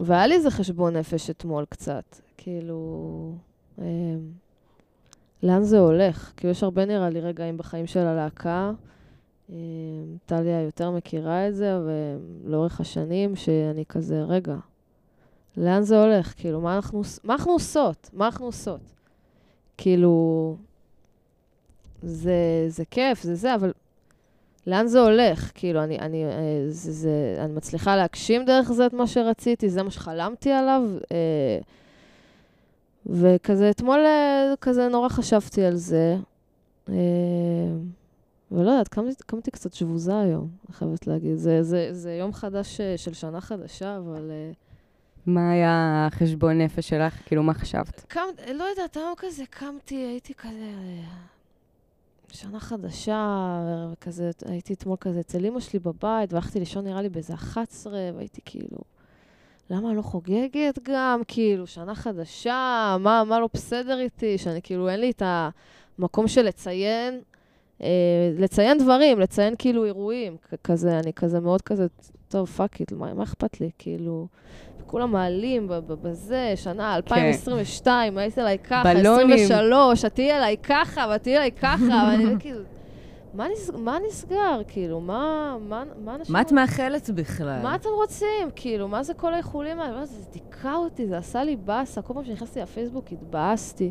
והיה 0.00 0.26
לי 0.26 0.34
איזה 0.34 0.50
חשבון 0.50 0.96
נפש 0.96 1.30
אתמול 1.30 1.64
קצת. 1.68 2.04
כאילו, 2.36 3.32
אה, 3.78 3.84
לאן 5.42 5.62
זה 5.62 5.78
הולך? 5.78 6.32
כאילו, 6.36 6.50
יש 6.50 6.62
הרבה, 6.62 6.84
נראה 6.84 7.10
לי, 7.10 7.20
רגעים 7.20 7.56
בחיים 7.56 7.86
של 7.86 8.00
הלהקה. 8.00 8.72
אה, 9.50 9.56
טליה 10.26 10.62
יותר 10.62 10.90
מכירה 10.90 11.48
את 11.48 11.54
זה, 11.54 11.78
ולאורך 12.44 12.80
השנים, 12.80 13.36
שאני 13.36 13.84
כזה, 13.88 14.22
רגע, 14.22 14.56
לאן 15.56 15.82
זה 15.82 16.02
הולך? 16.02 16.34
כאילו, 16.36 16.60
מה 16.60 16.76
אנחנו, 16.76 17.02
מה 17.24 17.34
אנחנו 17.34 17.52
עושות? 17.52 18.10
מה 18.12 18.26
אנחנו 18.26 18.46
עושות? 18.46 18.80
כאילו, 19.76 20.56
זה, 22.02 22.64
זה 22.68 22.84
כיף, 22.90 23.22
זה 23.22 23.34
זה, 23.34 23.54
אבל 23.54 23.72
לאן 24.66 24.86
זה 24.86 25.00
הולך? 25.00 25.50
כאילו, 25.54 25.84
אני, 25.84 25.98
אני, 25.98 26.24
אה, 26.24 26.30
זה, 26.68 26.92
זה, 26.92 27.36
אני 27.38 27.52
מצליחה 27.52 27.96
להגשים 27.96 28.44
דרך 28.44 28.72
זה 28.72 28.86
את 28.86 28.92
מה 28.92 29.06
שרציתי, 29.06 29.68
זה 29.68 29.82
מה 29.82 29.90
שחלמתי 29.90 30.50
עליו. 30.50 30.82
אה, 31.12 31.58
וכזה, 33.06 33.70
אתמול 33.70 33.98
אה, 33.98 34.54
כזה 34.60 34.88
נורא 34.88 35.08
חשבתי 35.08 35.64
על 35.64 35.76
זה. 35.76 36.16
אה, 36.88 36.94
ולא 38.52 38.70
יודעת, 38.70 38.88
קמתי, 38.88 39.14
קמתי 39.26 39.50
קצת 39.50 39.72
שבוזה 39.72 40.20
היום, 40.20 40.48
אני 40.68 40.76
חייבת 40.76 41.06
להגיד. 41.06 41.36
זה, 41.36 41.62
זה, 41.62 41.88
זה 41.92 42.12
יום 42.12 42.32
חדש 42.32 42.80
אה, 42.80 42.98
של 42.98 43.12
שנה 43.12 43.40
חדשה, 43.40 43.96
אבל... 43.96 44.30
מה 45.26 45.50
היה 45.50 46.06
החשבון 46.06 46.60
נפש 46.60 46.88
שלך? 46.88 47.14
כאילו, 47.26 47.42
מה 47.42 47.54
חשבת? 47.54 48.04
קם, 48.08 48.20
לא 48.54 48.64
יודעת, 48.64 48.96
היום 48.96 49.14
כזה 49.16 49.44
קמתי, 49.50 49.94
הייתי 49.94 50.34
כזה... 50.34 50.72
שנה 52.32 52.60
חדשה, 52.60 53.60
וכזה, 53.92 54.30
הייתי 54.46 54.74
אתמול 54.74 54.96
כזה 55.00 55.20
אצל 55.20 55.46
אמא 55.46 55.60
שלי 55.60 55.78
בבית, 55.78 56.32
והלכתי 56.32 56.58
לישון 56.58 56.84
נראה 56.84 57.02
לי 57.02 57.08
באיזה 57.08 57.34
11, 57.34 57.92
והייתי 58.14 58.40
כאילו, 58.44 58.78
למה 59.72 59.94
לא 59.94 60.02
חוגגת 60.02 60.78
גם? 60.82 61.20
כאילו, 61.28 61.66
שנה 61.66 61.94
חדשה, 61.94 62.96
מה, 63.00 63.24
מה 63.24 63.40
לא 63.40 63.48
בסדר 63.54 63.98
איתי? 63.98 64.38
שאני 64.38 64.62
כאילו, 64.62 64.88
אין 64.88 65.00
לי 65.00 65.10
את 65.10 65.22
המקום 65.98 66.28
של 66.28 66.42
לציין, 66.42 67.20
אה, 67.82 67.88
לציין 68.38 68.78
דברים, 68.78 69.20
לציין 69.20 69.54
כאילו 69.58 69.84
אירועים, 69.84 70.36
כזה, 70.64 70.98
אני 70.98 71.12
כזה 71.12 71.40
מאוד 71.40 71.62
כזה, 71.62 71.86
טוב, 72.28 72.48
fuck 72.48 72.80
it, 72.80 72.92
מה, 72.92 73.14
מה 73.14 73.22
אכפת 73.22 73.60
לי? 73.60 73.70
כאילו, 73.78 74.26
כולם 74.86 75.12
מעלים 75.12 75.68
בזה, 76.02 76.52
שנה 76.56 76.94
2022, 76.94 78.18
היית 78.18 78.38
אליי 78.38 78.58
ככה, 78.58 78.94
בלונים. 78.94 79.32
23, 79.32 80.04
את 80.04 80.14
תהיי 80.14 80.36
אליי 80.36 80.56
ככה, 80.62 81.06
ואת 81.10 81.22
תהיי 81.22 81.36
אליי 81.36 81.52
ככה, 81.52 82.08
ואני 82.08 82.34
כאילו, 82.38 82.60
מה, 83.34 83.48
נס, 83.48 83.70
מה 83.70 83.98
נסגר? 84.08 84.60
כאילו, 84.68 85.00
מה, 85.00 85.56
מה, 85.68 85.84
מה 86.04 86.14
אנשים... 86.14 86.32
מה 86.32 86.40
את 86.40 86.52
מאחלת 86.52 87.10
בכלל? 87.10 87.62
מה 87.62 87.74
אתם 87.74 87.88
רוצים? 87.94 88.50
כאילו, 88.56 88.88
מה 88.88 89.02
זה 89.02 89.14
כל 89.14 89.34
האיחולים 89.34 89.80
האלה? 89.80 89.96
מה 89.96 90.06
זה, 90.06 90.14
זה 90.14 90.26
דיכא 90.32 90.74
אותי, 90.74 91.06
זה 91.06 91.18
עשה 91.18 91.44
לי 91.44 91.56
באסה. 91.56 92.02
כל 92.02 92.14
פעם 92.14 92.24
שנכנסתי 92.24 92.60
לפייסבוק 92.60 93.12
התבאסתי. 93.12 93.90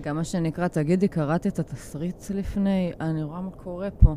גם 0.00 0.16
מה 0.16 0.24
שנקרא, 0.24 0.68
תגידי, 0.68 1.08
קראת 1.08 1.46
את 1.46 1.58
התסריט 1.58 2.30
לפני? 2.34 2.92
אני 3.00 3.22
רואה 3.22 3.40
מה 3.40 3.50
קורה 3.50 3.90
פה. 3.90 4.14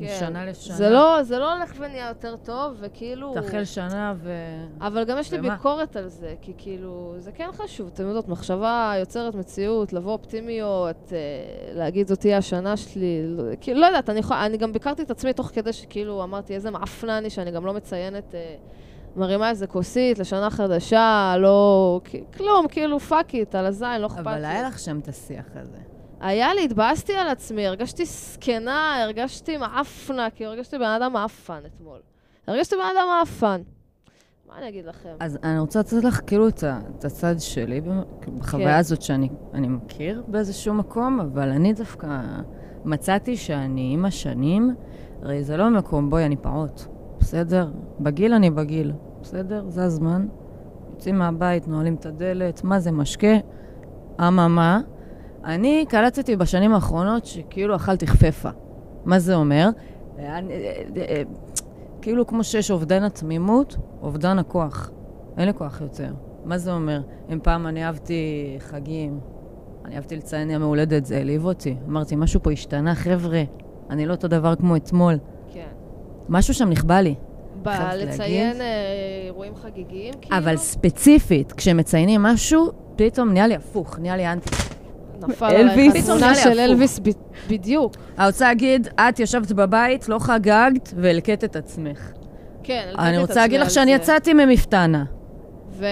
משנה 0.00 0.46
לשנה. 0.46 0.76
זה 0.76 0.90
לא, 0.90 1.22
זה 1.22 1.38
לא 1.38 1.52
הולך 1.52 1.72
ונהיה 1.78 2.08
יותר 2.08 2.36
טוב, 2.36 2.76
וכאילו... 2.80 3.34
תחל 3.34 3.64
שנה 3.64 4.14
ו... 4.16 4.32
אבל 4.80 5.04
גם 5.04 5.18
יש 5.18 5.32
לי 5.32 5.38
ומה? 5.38 5.56
ביקורת 5.56 5.96
על 5.96 6.08
זה, 6.08 6.34
כי 6.40 6.52
כאילו, 6.58 7.14
זה 7.18 7.32
כן 7.32 7.48
חשוב, 7.52 7.90
אתם 7.94 8.06
יודעות, 8.06 8.28
מחשבה 8.28 8.94
יוצרת 8.98 9.34
מציאות, 9.34 9.92
לבוא 9.92 10.12
אופטימיות, 10.12 11.12
אה, 11.12 11.18
להגיד 11.74 12.08
זאת 12.08 12.20
תהיה 12.20 12.38
השנה 12.38 12.76
שלי, 12.76 13.22
לא, 13.26 13.42
כאילו, 13.60 13.80
לא 13.80 13.86
יודעת, 13.86 14.10
אני, 14.10 14.18
יכולה, 14.18 14.46
אני 14.46 14.56
גם 14.56 14.72
ביקרתי 14.72 15.02
את 15.02 15.10
עצמי 15.10 15.32
תוך 15.32 15.50
כדי 15.54 15.72
שכאילו 15.72 16.22
אמרתי 16.22 16.54
איזה 16.54 16.70
מעפנה 16.70 17.18
אני, 17.18 17.30
שאני 17.30 17.50
גם 17.50 17.66
לא 17.66 17.74
מציינת, 17.74 18.34
אה, 18.34 18.54
מרימה 19.16 19.50
איזה 19.50 19.66
כוסית 19.66 20.18
לשנה 20.18 20.50
חדשה, 20.50 21.34
לא, 21.38 22.00
כלום, 22.36 22.68
כאילו, 22.68 23.00
fuck 23.00 23.34
it, 23.34 23.54
על 23.54 23.66
הזין, 23.66 24.00
לא 24.00 24.06
אכפת 24.06 24.16
לי. 24.16 24.22
אבל 24.22 24.44
היה 24.44 24.62
לך 24.68 24.78
שם 24.78 24.98
את 24.98 25.08
השיח 25.08 25.46
הזה. 25.54 25.91
היה 26.22 26.54
לי, 26.54 26.64
התבאסתי 26.64 27.14
על 27.14 27.28
עצמי, 27.28 27.66
הרגשתי 27.66 28.04
זקנה, 28.04 29.02
הרגשתי 29.02 29.56
מעפנה, 29.56 30.30
כאילו 30.30 30.50
הרגשתי 30.50 30.78
בן 30.78 30.84
אדם 30.84 31.12
מעפן 31.12 31.60
אתמול. 31.66 31.98
הרגשתי 32.46 32.76
בן 32.76 32.82
אדם 32.96 33.06
מעפן. 33.18 33.62
מה 34.48 34.58
אני 34.58 34.68
אגיד 34.68 34.86
לכם? 34.86 35.08
אז 35.20 35.38
אני 35.44 35.58
רוצה 35.58 35.80
לתת 35.80 36.04
לך 36.04 36.20
כאילו 36.26 36.48
את 36.48 37.04
הצד 37.04 37.34
שלי 37.38 37.80
בחוויה 38.38 38.72
כן. 38.72 38.78
הזאת 38.78 39.02
שאני 39.02 39.28
אני 39.54 39.68
מכיר 39.68 40.22
באיזשהו 40.26 40.74
מקום, 40.74 41.20
אבל 41.20 41.48
אני 41.48 41.72
דווקא 41.72 42.20
מצאתי 42.84 43.36
שאני 43.36 43.90
עם 43.94 44.04
השנים, 44.04 44.74
הרי 45.22 45.44
זה 45.44 45.56
לא 45.56 45.70
מקום, 45.70 46.10
בואי, 46.10 46.26
אני 46.26 46.36
פעוט, 46.36 46.82
בסדר? 47.20 47.70
בגיל 48.00 48.34
אני 48.34 48.50
בגיל, 48.50 48.92
בסדר? 49.20 49.64
זה 49.68 49.84
הזמן. 49.84 50.26
יוצאים 50.90 51.18
מהבית, 51.18 51.68
נועלים 51.68 51.94
את 51.94 52.06
הדלת, 52.06 52.64
מה 52.64 52.80
זה 52.80 52.92
משקה? 52.92 53.36
אממה, 54.20 54.80
אני 55.44 55.84
קלטתי 55.88 56.36
בשנים 56.36 56.74
האחרונות 56.74 57.26
שכאילו 57.26 57.76
אכלתי 57.76 58.06
חפפה. 58.06 58.48
מה 59.04 59.18
זה 59.18 59.34
אומר? 59.34 59.68
אני, 60.18 60.52
אה, 60.52 60.82
אה, 60.96 61.22
כאילו 62.02 62.26
כמו 62.26 62.44
שיש 62.44 62.70
אובדן 62.70 63.02
התמימות, 63.02 63.76
אובדן 64.02 64.38
הכוח. 64.38 64.90
אין 65.38 65.46
לי 65.46 65.54
כוח 65.54 65.80
יותר. 65.80 66.12
מה 66.44 66.58
זה 66.58 66.72
אומר? 66.72 67.00
אם 67.32 67.38
פעם 67.42 67.66
אני 67.66 67.84
אהבתי 67.84 68.56
חגים, 68.58 69.20
אני 69.84 69.96
אהבתי 69.96 70.16
לציין 70.16 70.50
ימי 70.50 70.64
הולדת, 70.64 71.04
זה 71.06 71.16
העליב 71.16 71.44
אותי. 71.44 71.76
אמרתי, 71.88 72.16
משהו 72.16 72.42
פה 72.42 72.50
השתנה, 72.50 72.94
חבר'ה. 72.94 73.42
אני 73.90 74.06
לא 74.06 74.12
אותו 74.12 74.28
דבר 74.28 74.54
כמו 74.54 74.76
אתמול. 74.76 75.14
כן. 75.52 75.66
משהו 76.28 76.54
שם 76.54 76.68
נכבה 76.70 77.00
לי. 77.00 77.14
ב- 77.62 77.68
חייבת 77.68 78.08
לציין. 78.08 78.60
אה, 78.60 78.66
אירועים 79.24 79.54
חגיגיים, 79.56 80.14
כאילו? 80.20 80.38
אבל 80.38 80.56
ספציפית, 80.56 81.52
כשמציינים 81.52 82.22
משהו, 82.22 82.70
פתאום 82.96 83.32
נהיה 83.32 83.46
לי 83.46 83.54
הפוך, 83.54 83.98
נהיה 83.98 84.16
לי 84.16 84.26
אנטי. 84.32 84.50
נפל. 85.28 85.44
עלייך 85.46 85.96
פתאום 85.96 86.16
התמונה 86.16 86.34
של. 86.34 86.60
אלוויס 86.60 87.00
בדיוק. 87.48 87.94
אני 88.18 88.26
רוצה 88.26 88.44
להגיד, 88.44 88.88
את 89.00 89.20
ישבת 89.20 89.52
בבית, 89.52 90.08
לא 90.08 90.18
חגגת, 90.18 90.92
והלקט 90.96 91.44
את 91.44 91.56
עצמך. 91.56 92.12
כן, 92.62 92.88
אני 92.98 93.16
את 93.16 93.20
רוצה 93.22 93.40
להגיד 93.40 93.60
לך 93.60 93.70
שאני. 93.70 93.92
יצאתי 93.92 94.34
ממפתנה. 94.34 95.04
ו? 95.70 95.86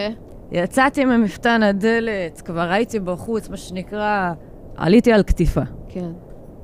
יצאתי 0.53 1.05
ממפתן 1.05 1.63
הדלת, 1.63 2.41
כבר 2.41 2.71
הייתי 2.71 3.01
בחוץ, 3.01 3.49
מה 3.49 3.57
שנקרא, 3.57 4.33
עליתי 4.77 5.13
על 5.13 5.23
קטיפה. 5.23 5.63
כן. 5.89 6.11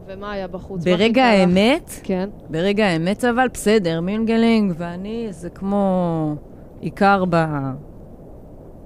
ומה 0.07 0.33
היה 0.33 0.49
בחוץ? 0.49 0.85
ברגע? 0.85 1.25
האמת, 1.25 1.91
כן. 2.03 2.29
ברגע 2.51 2.87
האמת 2.87 3.25
אבל, 3.25 3.49
בסדר, 3.53 4.01
מינגלינג 4.01 4.73
ואני 4.77 5.27
זה 5.31 5.51
כמו 5.51 6.35
עיקר 6.81 7.25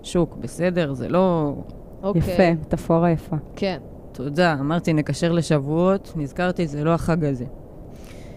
בשוק, 0.03 0.37
בסדר? 0.37 0.93
זה 0.93 1.09
לא... 1.09 1.55
אוקיי. 2.02 2.23
יפה, 2.35 2.50
מטאפורה 2.52 3.11
יפה. 3.11 3.37
כן. 3.57 3.78
תודה, 4.12 4.52
אמרתי 4.61 4.92
נקשר 4.92 5.33
לשבועות, 5.33 6.12
נזכרתי, 6.16 6.66
זה 6.66 6.85
לא 6.85 6.90
החג 6.90 7.25
הזה. 7.25 7.45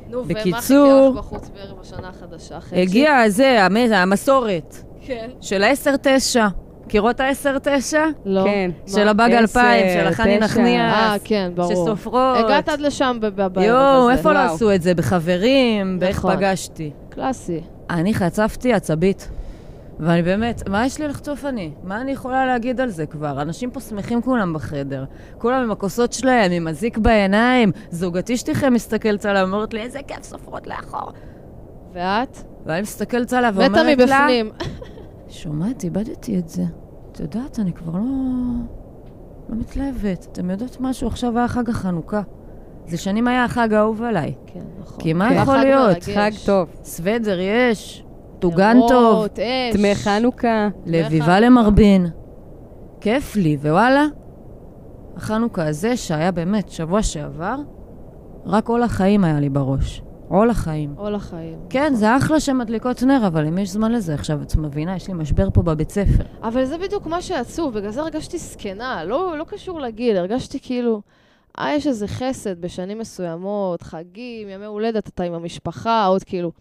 נו, 0.10 0.18
ומה 0.18 0.28
חיכה 0.28 0.40
בקיצור- 0.40 1.10
לך 1.10 1.18
בחוץ 1.18 1.50
בערב 1.54 1.78
השנה 1.82 2.10
החדשה? 2.10 2.58
הגיע 2.72 3.30
זה, 3.30 3.64
המ- 3.66 3.94
המסורת 3.94 4.76
כן. 5.06 5.30
של 5.42 5.64
ה-10-9. 5.64 6.40
מכירות 6.86 7.20
ה-10-9? 7.20 7.94
לא. 8.26 8.44
כן. 8.44 8.72
של 8.88 9.08
הבאג 9.08 9.32
2000, 9.34 9.86
של 9.94 10.08
החני 10.08 10.38
תשע. 10.38 10.46
נחמיאס. 10.46 10.94
אה, 10.94 11.16
כן, 11.24 11.52
ברור. 11.56 11.72
שסופרות. 11.72 12.38
הגעת 12.38 12.70
עד 12.70 12.80
לשם 12.82 13.18
בערב 13.22 13.58
יואו. 13.58 14.10
איפה 14.10 14.34
לא. 14.34 14.40
עשו 14.40 14.72
את 14.76 14.82
זה? 14.82 14.94
בחברים, 14.96 16.00
באיך 16.00 16.18
נכון. 16.18 16.36
פגשתי. 16.36 16.92
קלאסי. 17.10 17.62
אני 17.90 18.14
חצפתי 18.14 18.74
עצבית. 18.74 19.30
ואני 20.06 20.22
באמת, 20.22 20.70
מה 20.70 20.86
יש 20.86 21.00
לי 21.00 21.08
לחטוף 21.08 21.46
אני? 21.46 21.72
מה 21.84 22.02
אני 22.02 22.12
יכולה 22.12 22.46
להגיד 22.46 22.82
על 22.82 22.90
זה 22.90 23.06
כבר? 23.06 23.42
אנשים 23.42 23.72
פה 23.72 23.80
שמחים 23.80 24.22
כולם 24.22 24.54
בחדר. 24.54 25.06
כולם 25.38 25.64
עם 25.64 25.72
הכוסות 25.72 26.14
שלהם, 26.14 26.52
עם 26.52 26.68
הזיק 26.68 26.98
בעיניים. 26.98 27.72
זוגתי 27.90 28.38
שתיכם 28.38 28.74
מסתכלת 28.74 29.26
עליו, 29.26 29.44
אומרת 29.44 29.74
לי, 29.74 29.82
איזה 29.82 30.00
כיף 30.08 30.24
סופרות 30.24 30.68
לאחור. 30.68 31.12
ואת? 31.94 32.38
ואני 32.66 32.82
מסתכלת 32.82 33.34
עליו 33.34 33.54
מתה 33.58 33.62
ואומרת 33.62 33.98
לה, 33.98 34.26
מבפנים. 34.26 34.50
שומעת, 35.30 35.84
איבדתי 35.84 36.40
את 36.40 36.50
זה. 36.50 36.64
את 37.12 37.20
יודעת, 37.20 37.60
אני 37.60 37.74
כבר 37.74 37.94
לא... 37.94 38.00
לא 39.50 39.56
מתלהבת. 39.56 40.28
אתם 40.32 40.50
יודעות 40.50 40.78
משהו? 40.80 41.08
עכשיו 41.08 41.38
היה 41.38 41.48
חג 41.48 41.70
החנוכה. 41.70 42.22
זה 42.88 42.98
שנים 42.98 43.28
היה 43.28 43.46
החג 43.46 43.74
האהוב 43.74 44.04
עליי. 44.04 44.34
כן, 44.48 44.60
נכון. 44.80 45.00
כי 45.00 45.14
מה 45.14 45.30
כן. 45.30 45.36
יכול 45.42 45.58
להיות? 45.58 45.90
מרגש. 45.90 46.10
חג 46.10 46.32
טוב. 46.46 46.70
סוודר 46.84 47.40
יש, 47.40 48.03
טוגן 48.44 48.78
טוב. 48.88 49.28
דמי 49.74 49.96
חנוכה. 49.96 50.70
לביבה. 50.86 51.40
למרבין. 51.40 52.08
כיף 53.02 53.36
לי, 53.36 53.58
ווואלה, 53.62 54.06
החנוכה 55.18 55.68
הזה, 55.68 55.98
שהיה 55.98 56.32
באמת 56.32 56.70
שבוע 56.70 57.04
שעבר, 57.04 57.56
רק 58.46 58.68
עול 58.68 58.84
החיים 58.84 59.24
היה 59.24 59.40
לי 59.40 59.50
בראש. 59.50 60.02
עול 60.28 60.50
החיים. 60.50 60.94
עול 60.98 61.16
החיים. 61.16 61.60
כן, 61.70 61.94
זה 61.94 62.18
אחלה 62.18 62.40
שמדליקות 62.40 63.04
נר, 63.04 63.28
אבל 63.28 63.46
אם 63.46 63.58
יש 63.58 63.70
זמן 63.70 63.92
לזה 63.92 64.14
עכשיו, 64.14 64.42
את 64.42 64.56
מבינה, 64.56 64.96
יש 64.96 65.08
לי 65.08 65.14
משבר 65.14 65.50
פה 65.54 65.62
בבית 65.62 65.92
ספר. 65.92 66.24
אבל 66.44 66.66
זה 66.66 66.78
בדיוק 66.78 67.08
מה 67.08 67.22
שעצוב, 67.22 67.74
בגלל 67.74 67.92
זה 67.92 68.02
הרגשתי 68.02 68.38
זקנה, 68.38 69.04
לא, 69.06 69.38
לא 69.38 69.44
קשור 69.44 69.82
לגיל, 69.82 70.18
הרגשתי 70.18 70.60
כאילו, 70.60 71.02
אה, 71.60 71.74
יש 71.76 71.88
איזה 71.88 72.08
חסד 72.08 72.62
בשנים 72.62 73.00
מסוימות, 73.00 73.82
חגים, 73.82 74.50
ימי 74.50 74.66
הולדת, 74.66 75.08
אתה 75.08 75.24
עם 75.24 75.34
המשפחה, 75.34 76.06
עוד 76.06 76.24
כאילו, 76.24 76.52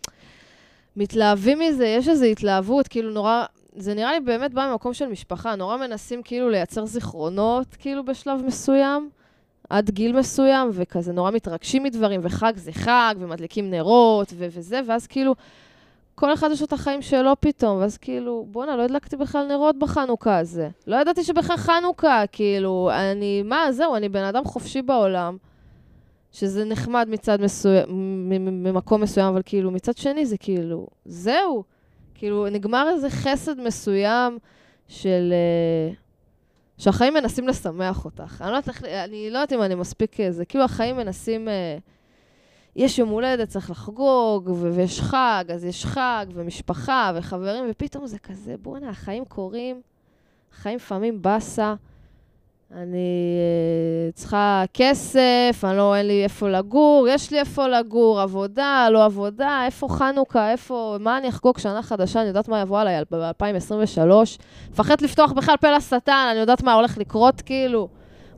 מתלהבים 0.97 1.59
מזה, 1.59 1.87
יש 1.87 2.09
איזו 2.09 2.25
התלהבות, 2.25 2.89
כאילו 2.89 3.11
נורא, 3.11 3.45
זה 3.77 3.95
נראה 3.95 4.13
לי 4.13 4.21
באמת 4.21 4.55
בא 4.55 4.69
ממקום 4.71 4.95
של 4.95 5.07
משפחה, 5.07 5.55
נורא 5.55 5.77
מנסים 5.77 6.23
כאילו 6.23 6.51
לייצר 6.51 6.87
זיכרונות, 6.87 7.67
כאילו 7.79 8.05
בשלב 8.05 8.43
מסוים, 8.47 9.11
עד 9.71 9.91
גיל 9.91 10.19
מסוים, 10.19 10.71
וכזה 10.73 11.13
נורא 11.13 11.31
מתרגשים 11.31 11.83
מדברים, 11.83 12.21
וחג 12.25 12.53
זה 12.57 12.73
חג, 12.73 13.15
ומדליקים 13.19 13.71
נרות, 13.71 14.33
ו- 14.37 14.47
וזה, 14.51 14.81
ואז 14.87 15.07
כאילו, 15.07 15.35
כל 16.15 16.33
אחד 16.35 16.51
יש 16.51 16.61
לו 16.61 16.67
את 16.67 16.73
החיים 16.73 17.03
שלו 17.03 17.33
פתאום, 17.41 17.79
ואז 17.79 17.99
כאילו, 17.99 18.47
בואנה, 18.51 18.77
לא 18.77 18.83
הדלקתי 18.83 19.17
בכלל 19.17 19.47
נרות 19.47 19.79
בחנוכה 19.79 20.39
הזה. 20.39 20.69
לא 20.87 20.97
ידעתי 20.97 21.25
שבכלל 21.25 21.57
חנוכה, 21.57 22.23
כאילו, 22.33 22.91
אני, 22.95 23.43
מה, 23.43 23.73
זהו, 23.73 23.97
אני 23.97 24.09
בן 24.09 24.25
אדם 24.25 24.45
חופשי 24.45 24.83
בעולם, 24.83 25.37
שזה 26.33 26.65
נחמד 26.65 27.07
מצד 27.11 27.41
מסוים, 27.41 27.85
ממקום 28.65 29.01
מסוים, 29.01 29.27
אבל 29.27 29.43
כאילו, 29.45 29.71
מצד 29.71 29.97
שני 29.97 30.27
זה 30.27 30.39
כאילו, 30.39 30.87
זהו. 31.05 31.65
כאילו, 32.15 32.47
נגמר 32.51 32.89
איזה 32.95 33.11
חסד 33.11 33.61
מסוים 33.61 34.39
של... 34.89 35.33
אה, 35.33 35.95
שהחיים 36.79 37.15
מנסים 37.15 37.49
לשמח 37.49 38.05
אותך. 38.05 38.43
אני 38.43 38.51
לא 38.53 38.57
יודעת, 38.57 38.85
אני 38.85 39.31
לא 39.31 39.39
יודעת 39.39 39.53
אם 39.53 39.63
אני 39.63 39.75
מספיק... 39.75 40.21
אה, 40.21 40.33
זה 40.33 40.45
כאילו 40.45 40.65
החיים 40.65 40.97
מנסים... 40.97 41.49
אה, 41.49 41.79
יש 42.77 42.99
יום 42.99 43.09
הולדת, 43.09 43.49
צריך 43.49 43.71
לחגוג, 43.71 44.49
ו- 44.49 44.75
ויש 44.75 45.01
חג, 45.01 45.45
אז 45.55 45.65
יש 45.65 45.87
חג, 45.87 46.27
ומשפחה, 46.35 47.13
וחברים, 47.15 47.65
ופתאום 47.71 48.07
זה 48.07 48.19
כזה, 48.19 48.55
בואנה, 48.63 48.89
החיים 48.91 49.25
קורים, 49.25 49.81
החיים 50.53 50.77
לפעמים 50.77 51.23
באסה. 51.23 51.75
אני 52.77 53.37
אה, 54.07 54.13
צריכה 54.13 54.65
כסף, 54.75 55.21
אני 55.65 55.77
לא, 55.77 55.97
אין 55.97 56.07
לי 56.07 56.25
איפה 56.25 56.49
לגור, 56.49 57.07
יש 57.11 57.31
לי 57.31 57.39
איפה 57.39 57.69
לגור, 57.69 58.21
עבודה, 58.21 58.89
לא 58.91 59.05
עבודה, 59.05 59.63
איפה 59.67 59.89
חנוכה, 59.89 60.51
איפה, 60.53 60.97
מה 61.01 61.19
אני 61.19 61.29
אחגוג 61.29 61.59
שנה 61.59 61.83
חדשה, 61.83 62.21
אני 62.21 62.29
יודעת 62.29 62.49
מה 62.49 62.61
יבוא 62.61 62.81
עליי 62.81 63.03
ב-2023. 63.11 64.11
מפחדת 64.71 65.03
לפתוח 65.03 65.33
בכלל 65.33 65.57
פה 65.57 65.71
לשטן, 65.77 66.29
אני 66.31 66.41
יודעת 66.41 66.63
מה 66.63 66.73
הולך 66.75 66.99
לקרות, 66.99 67.41
כאילו. 67.41 67.89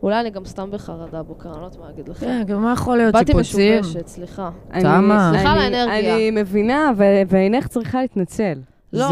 אולי 0.02 0.20
אני 0.20 0.30
גם 0.30 0.44
סתם 0.44 0.70
בחרדה 0.70 1.22
בוקר, 1.22 1.48
אני 1.48 1.60
לא 1.60 1.64
יודעת 1.64 1.80
מה 1.80 1.86
להגיד 1.86 2.08
לך. 2.08 2.18
כן, 2.20 2.42
גם 2.46 2.62
מה 2.62 2.72
יכול 2.72 2.96
להיות 2.96 3.12
באתי 3.12 3.26
שיפוצים? 3.32 3.80
משובשת, 3.80 4.06
סליחה. 4.06 4.50
תמה. 4.80 5.30
סליחה 5.34 5.52
על 5.52 5.58
אני- 5.58 5.76
האנרגיה. 5.76 6.14
אני 6.14 6.30
מבינה, 6.30 6.90
ואינך 7.28 7.66
צריכה 7.66 8.00
להתנצל. 8.02 8.54
לא, 8.92 9.06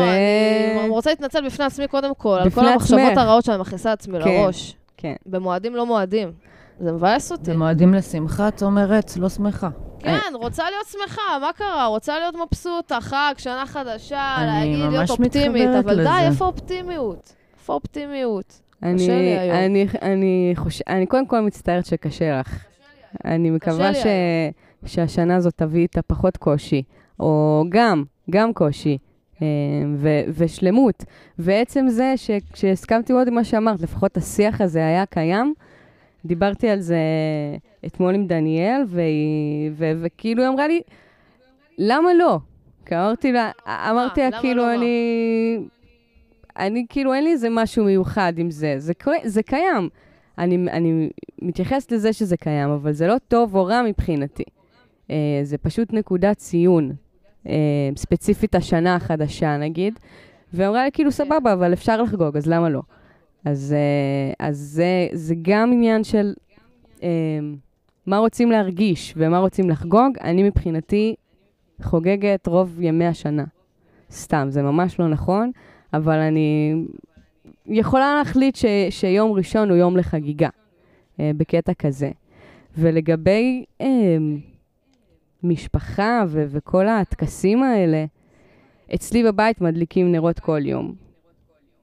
אני 0.80 0.88
רוצה 0.88 1.10
להתנצל 1.10 1.46
בפני 1.46 1.64
עצמי 1.64 1.88
קודם 1.88 2.14
כל, 2.14 2.38
על 2.42 2.50
כל 2.50 2.66
המחשבות. 2.66 3.00
הרעות 3.16 3.44
שאני 3.44 3.58
מכניסה 3.58 3.90
לעצמי 3.90 4.18
כן. 4.24 4.28
לראש. 4.30 4.76
כן. 5.02 5.14
במועדים 5.26 5.74
לא 5.74 5.86
מועדים. 5.86 6.32
זה 6.80 6.92
מבאס 6.92 7.32
אותי. 7.32 7.44
זה 7.44 7.56
מועדים 7.56 7.94
לשמחה, 7.94 8.48
את 8.48 8.62
אומרת, 8.62 9.16
לא 9.16 9.28
שמחה. 9.28 9.68
כן, 9.98 10.32
רוצה 10.34 10.64
להיות 10.70 10.86
שמחה, 10.86 11.38
מה 11.40 11.50
קרה? 11.52 11.86
רוצה 11.86 12.18
להיות 12.18 12.34
מבסוטה, 12.46 13.00
חג, 13.00 13.34
שנה 13.38 13.64
חדשה, 13.66 14.36
להגיד, 14.46 14.78
להיות 14.78 15.10
אופטימית, 15.10 15.68
אבל 15.84 16.04
די. 16.04 16.26
איפה 16.26 16.44
אופטימיות? 16.44 17.34
איפה 17.58 17.72
אופטימיות? 17.72 18.60
אני, 18.82 18.94
קשה 18.94 19.18
לי 19.18 19.38
היום. 19.38 19.56
אני, 19.56 19.86
אני, 20.02 20.52
חוש... 20.56 20.82
אני 20.88 21.06
קודם 21.06 21.26
כל 21.26 21.40
מצטערת 21.40 21.86
שקשה 21.86 22.40
לך. 22.40 22.64
אני 23.24 23.50
מקווה 23.50 23.94
ש... 23.94 24.06
שהשנה 24.86 25.36
הזאת 25.36 25.54
תביא 25.56 25.82
איתה 25.82 26.02
פחות 26.02 26.36
קושי, 26.36 26.82
או 27.20 27.64
גם, 27.68 28.04
גם 28.30 28.52
קושי, 28.52 28.98
ו... 29.96 30.08
ושלמות. 30.28 31.04
ועצם 31.38 31.88
זה 31.88 32.12
שכשהסכמתי 32.16 33.12
מאוד 33.12 33.28
עם 33.28 33.34
מה 33.34 33.44
שאמרת, 33.44 33.80
לפחות 33.80 34.16
השיח 34.16 34.60
הזה 34.60 34.86
היה 34.86 35.06
קיים, 35.06 35.54
דיברתי 36.24 36.68
על 36.68 36.80
זה 36.80 36.98
אתמול 37.86 38.14
עם 38.14 38.26
דניאל, 38.26 38.82
והיא... 38.86 39.70
ו... 39.72 39.92
וכאילו 40.02 40.42
היא 40.42 40.50
אמרה 40.50 40.68
לי, 40.68 40.80
למה 41.78 42.14
לא? 42.14 42.38
כי 42.86 42.94
אמרתי 42.94 43.32
לה, 43.32 43.50
אמרתי 43.66 44.20
לה, 44.20 44.40
כאילו, 44.40 44.62
לא? 44.62 44.74
אני... 44.74 45.58
אני, 46.56 46.86
כאילו, 46.88 47.14
אין 47.14 47.24
לי 47.24 47.32
איזה 47.32 47.48
משהו 47.50 47.84
מיוחד 47.84 48.32
עם 48.36 48.50
זה. 48.50 48.74
זה, 49.24 49.42
קיים. 49.42 49.88
אני, 50.38 50.56
אני 50.70 51.10
מתייחסת 51.42 51.92
לזה 51.92 52.12
שזה 52.12 52.36
קיים, 52.36 52.70
אבל 52.70 52.92
זה 52.92 53.06
לא 53.06 53.16
טוב 53.28 53.54
או 53.54 53.64
רע 53.64 53.82
מבחינתי. 53.82 54.42
Uh, 55.08 55.12
זה 55.42 55.58
פשוט 55.58 55.92
נקודת 55.92 56.36
ציון, 56.36 56.92
ספציפית 57.96 58.54
השנה 58.54 58.94
החדשה, 58.94 59.56
נגיד. 59.56 59.98
ואמרה 60.54 60.84
לי, 60.84 60.90
כאילו, 60.92 61.10
סבבה, 61.10 61.52
אבל 61.52 61.72
אפשר 61.72 62.02
לחגוג, 62.02 62.36
אז 62.36 62.46
למה 62.46 62.68
לא? 62.68 62.82
אז, 63.44 63.74
uh, 63.74 64.34
אז 64.38 64.56
זה, 64.56 65.08
זה 65.12 65.34
גם 65.42 65.72
עניין 65.72 66.04
של 66.04 66.34
uh, 66.98 67.02
מה 68.06 68.18
רוצים 68.18 68.50
להרגיש 68.50 69.14
ומה 69.16 69.38
רוצים 69.38 69.70
לחגוג. 69.70 70.18
אני 70.20 70.42
מבחינתי 70.42 71.14
חוגגת 71.82 72.46
רוב 72.46 72.80
ימי 72.80 73.06
השנה. 73.06 73.44
סתם, 74.10 74.46
זה 74.50 74.62
ממש 74.62 75.00
לא 75.00 75.08
נכון, 75.08 75.50
אבל 75.92 76.18
אני 76.18 76.74
יכולה 77.66 78.14
להחליט 78.14 78.56
ש, 78.56 78.64
שיום 78.90 79.32
ראשון 79.32 79.70
הוא 79.70 79.76
יום 79.76 79.96
לחגיגה, 79.96 80.48
אה, 81.20 81.30
בקטע 81.36 81.74
כזה. 81.74 82.10
ולגבי 82.78 83.64
אה, 83.80 83.86
משפחה 85.44 86.24
ו- 86.28 86.44
וכל 86.48 86.88
הטקסים 86.88 87.62
האלה, 87.62 88.04
אצלי 88.94 89.22
בבית 89.24 89.60
מדליקים 89.60 90.12
נרות 90.12 90.40
כל 90.40 90.66
יום, 90.66 90.94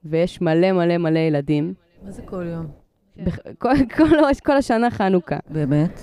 ויש 0.04 0.40
מלא 0.40 0.72
מלא 0.72 0.98
מלא 0.98 1.18
ילדים. 1.18 1.74
מה 2.04 2.10
זה 2.10 2.22
כל 2.22 2.44
יום? 2.46 2.66
בח- 3.16 3.38
כל, 3.58 3.72
כל, 3.96 4.04
כל 4.44 4.56
השנה 4.56 4.90
חנוכה. 4.90 5.36
באמת? 5.50 6.00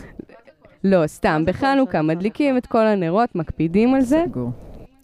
לא, 0.84 1.08
סתם, 1.08 1.44
בחנוכה 1.48 2.02
מדליקים 2.02 2.58
את 2.58 2.66
כל 2.66 2.86
הנרות, 2.88 3.36
מקפידים 3.36 3.94
על 3.96 4.02
זה. 4.02 4.24
סגור. 4.30 4.52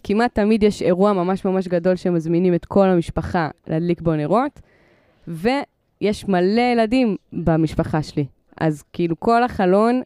כמעט 0.04 0.34
תמיד 0.34 0.62
יש 0.62 0.82
אירוע 0.82 1.12
ממש 1.12 1.44
ממש 1.44 1.68
גדול 1.68 1.96
שמזמינים 1.96 2.54
את 2.54 2.64
כל 2.64 2.86
המשפחה 2.88 3.48
להדליק 3.66 4.00
בו 4.00 4.14
נרות, 4.16 4.60
ויש 5.28 6.28
מלא 6.28 6.60
ילדים 6.60 7.16
במשפחה 7.32 8.02
שלי. 8.02 8.26
אז 8.60 8.82
כאילו 8.92 9.20
כל 9.20 9.42
החלון 9.44 10.02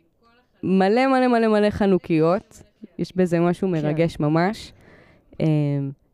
מלא 0.63 1.07
מלא 1.07 1.27
מלא 1.29 1.49
מלא 1.49 1.71
חנוכיות, 1.71 2.63
יש 2.99 3.17
בזה 3.17 3.41
משהו 3.41 3.69
מרגש 3.69 4.21
ממש. 4.21 4.73
אמ, 5.41 5.47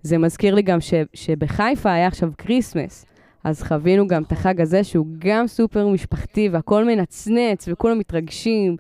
זה 0.03 0.19
מזכיר 0.19 0.55
לי 0.55 0.63
גם 0.63 0.81
ש, 0.81 0.95
שבחיפה 1.15 1.93
היה 1.93 2.07
עכשיו 2.07 2.31
Christmas, 2.39 3.07
אז 3.45 3.63
חווינו 3.63 4.07
גם 4.07 4.23
את 4.23 4.33
החג 4.33 4.61
הזה 4.61 4.85
שהוא 4.85 5.07
גם 5.19 5.47
סופר 5.47 5.89
משפחתי 5.89 6.49
והכל 6.53 6.85
מנצנץ 6.85 7.69
וכולם 7.69 7.99
מתרגשים. 7.99 8.77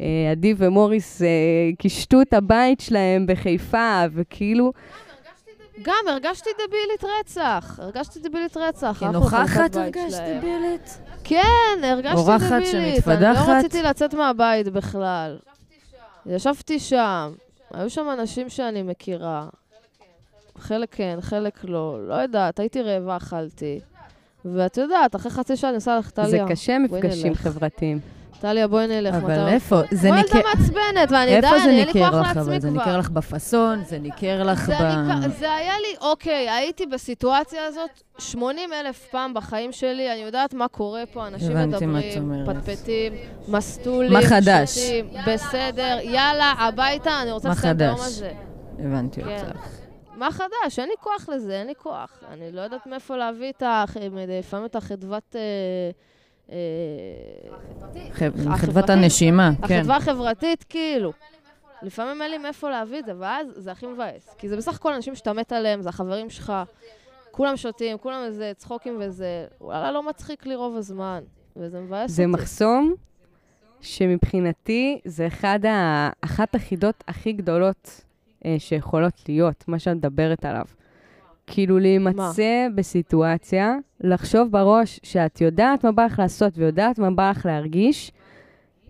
אה, 0.00 0.30
עדי 0.30 0.54
ומוריס 0.56 1.22
אה, 1.22 1.28
קישטו 1.78 2.22
את 2.22 2.32
הבית 2.32 2.80
שלהם 2.80 3.26
בחיפה, 3.26 4.04
וכאילו, 4.12 4.72
גם 5.82 6.04
הרגשתי 6.08 6.50
דבילית 6.54 7.04
רצח. 7.20 7.78
הרגשתי 7.82 8.20
דבילית 8.20 8.56
רצח. 8.56 8.96
כי 8.98 9.04
אחלה 9.04 9.10
נוכחת 9.10 9.48
חלקת 9.48 9.76
בית 9.76 9.96
הרגשת. 9.96 10.22
דבילית? 10.38 10.98
כן, 11.24 11.84
הרגשתי 11.84 12.16
אורחת 12.16 12.46
דבילית. 12.46 12.74
אני 12.74 12.94
שמתפדחת? 12.94 13.48
לא 13.48 13.52
רציתי 13.52 13.82
לצאת 13.82 14.14
מהבית 14.14 14.68
בכלל. 14.68 15.38
ישבתי 16.26 16.78
שם. 16.78 17.32
היו 17.74 17.90
שם 17.90 18.06
אנשים 18.12 18.48
שאני 18.48 18.82
מכירה. 18.82 19.48
חלק 20.58 20.88
כן, 20.94 21.18
חלק 21.20 21.64
לא. 21.64 22.08
לא 22.08 22.14
יודעת, 22.14 22.60
הייתי 22.60 22.82
רעבה, 22.82 23.16
אכלתי. 23.16 23.80
ואת 24.44 24.76
יודעת, 24.76 25.16
אחרי 25.16 25.30
חצי 25.30 25.56
שעה 25.56 25.70
אני 25.70 25.76
עושה 25.76 25.98
לך, 25.98 26.06
זה 26.06 26.12
טליה. 26.12 26.48
קשה 26.48 26.76
בואי 26.88 27.00
מפגשים. 27.00 27.34
חברתיים. 27.34 28.00
טליה, 28.42 28.68
בואי 28.68 28.86
נלך. 28.86 29.14
אבל 29.14 29.48
איפה? 29.48 29.80
זה 29.90 30.10
ניכר... 30.10 30.38
ילדה 30.38 30.48
מעצבנת, 30.48 31.10
ואני 31.10 31.36
איפה 31.36 31.58
זה 31.58 31.64
אני 31.64 31.78
אין 31.78 31.86
לי 31.86 31.92
כוח? 31.92 32.14
לעצמי 32.14 32.40
אבל 32.42 32.60
זה 32.60 32.68
כבר. 32.68 32.78
ניכר 32.78 32.98
לך 32.98 33.10
בפאסון, 33.10 33.84
זה 33.84 33.98
ניכר 33.98 34.42
לך 34.42 34.64
זה, 34.64 34.74
ב... 34.74 35.28
זה 35.38 35.54
היה 35.54 35.74
לי, 35.78 35.96
אוקיי, 36.00 36.50
הייתי 36.50 36.86
בסיטואציה 36.86 37.64
הזאת 37.66 37.90
80 38.18 38.72
אלף 38.72 39.06
פעם 39.10 39.34
בחיים 39.34 39.72
שלי, 39.72 40.12
אני 40.12 40.20
יודעת 40.20 40.54
מה 40.54 40.68
קורה 40.68 41.02
פה, 41.12 41.26
אנשים 41.26 41.56
מדברים. 41.68 42.46
פטפטים, 42.46 43.12
מסטולים, 43.48 44.12
מה 44.12 44.22
חדש? 44.22 44.78
בסדר, 45.26 45.98
יאללה, 46.02 46.54
הביתה, 46.58 47.22
אני 47.22 47.32
רוצה 47.32 47.48
לסיים 47.48 47.76
את 47.76 47.80
היום? 47.80 47.94
הזה. 47.94 48.32
הבנתי 48.78 49.22
כן. 49.22 49.46
אותך. 49.48 49.66
מה 50.16 50.32
חדש? 50.32 50.78
אין 50.78 50.88
לי 50.88 50.94
כוח 51.00 51.28
לזה, 51.28 51.58
אין 51.58 51.66
לי 51.66 51.74
כוח. 51.74 52.18
אני 52.32 52.52
לא 52.52 52.60
יודעת 52.60 52.86
מאיפה 52.86 53.16
להביא 53.16 53.50
את 53.50 53.62
ה... 53.62 53.84
לפעמים 54.28 54.66
את 54.66 54.76
החדוות... 54.76 55.36
אה. 55.36 55.90
חדוות 58.56 58.90
הנשימה, 58.90 59.50
כן. 59.68 59.74
החדווה 59.74 59.96
החברתית, 59.96 60.64
כאילו. 60.68 61.12
לפעמים 61.82 62.22
אין 62.22 62.30
לי 62.30 62.38
מאיפה 62.38 62.70
להביא 62.70 62.98
את 62.98 63.04
זה, 63.04 63.12
ואז 63.18 63.46
זה 63.56 63.72
הכי 63.72 63.86
מבאס. 63.86 64.34
כי 64.38 64.48
זה 64.48 64.56
בסך 64.56 64.74
הכל 64.74 64.92
אנשים 64.92 65.14
שאתה 65.14 65.32
מת 65.32 65.52
עליהם, 65.52 65.82
זה 65.82 65.88
החברים 65.88 66.30
שלך, 66.30 66.52
כולם 67.30 67.56
שותים, 67.56 67.98
כולם 67.98 68.22
איזה 68.24 68.52
צחוקים 68.56 68.96
וזה, 69.00 69.46
וואלה, 69.60 69.92
לא 69.92 70.02
מצחיק 70.02 70.46
לי 70.46 70.54
רוב 70.54 70.76
הזמן, 70.76 71.22
וזה 71.56 71.80
מבאס 71.80 72.02
אותי. 72.02 72.12
זה 72.12 72.26
מחסום 72.26 72.94
שמבחינתי 73.80 75.00
זה 75.04 75.26
אחד 75.26 75.66
ה... 75.66 76.10
אחת 76.20 76.54
החידות 76.54 77.04
הכי 77.08 77.32
גדולות 77.32 78.00
אה, 78.44 78.56
שיכולות 78.58 79.14
להיות, 79.28 79.68
מה 79.68 79.78
שאת 79.78 79.96
מדברת 79.96 80.44
עליו. 80.44 80.64
כאילו 81.54 81.78
להימצא 81.78 82.66
בסיטואציה, 82.74 83.74
לחשוב 84.00 84.50
בראש 84.50 85.00
שאת 85.02 85.40
יודעת 85.40 85.84
מה 85.84 85.92
בא 85.92 86.04
לך 86.04 86.18
לעשות 86.18 86.52
ויודעת 86.58 86.98
מה 86.98 87.10
בא 87.10 87.30
לך 87.30 87.46
להרגיש, 87.46 88.12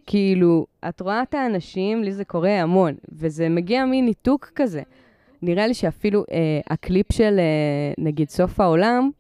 כאילו, 0.07 0.66
את 0.88 1.01
רואה 1.01 1.22
את 1.22 1.35
האנשים, 1.35 2.03
לי 2.03 2.12
זה 2.12 2.25
קורה 2.25 2.62
המון, 2.62 2.94
וזה 3.12 3.48
מגיע 3.48 3.85
מניתוק 3.85 4.51
כזה. 4.55 4.83
נראה 5.42 5.66
לי 5.66 5.75
שאפילו 5.75 6.25
אה, 6.33 6.61
הקליפ 6.70 7.12
של 7.12 7.38
אה, 7.38 8.05
נגיד 8.05 8.29
סוף 8.31 8.61
העולם, 8.61 9.11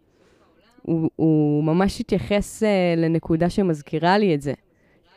הוא, 0.82 1.10
הוא 1.16 1.64
ממש 1.64 2.00
התייחס 2.00 2.62
אה, 2.62 2.94
לנקודה 2.96 3.50
שמזכירה 3.50 4.18
לי 4.18 4.34
את 4.34 4.42
זה. 4.42 4.52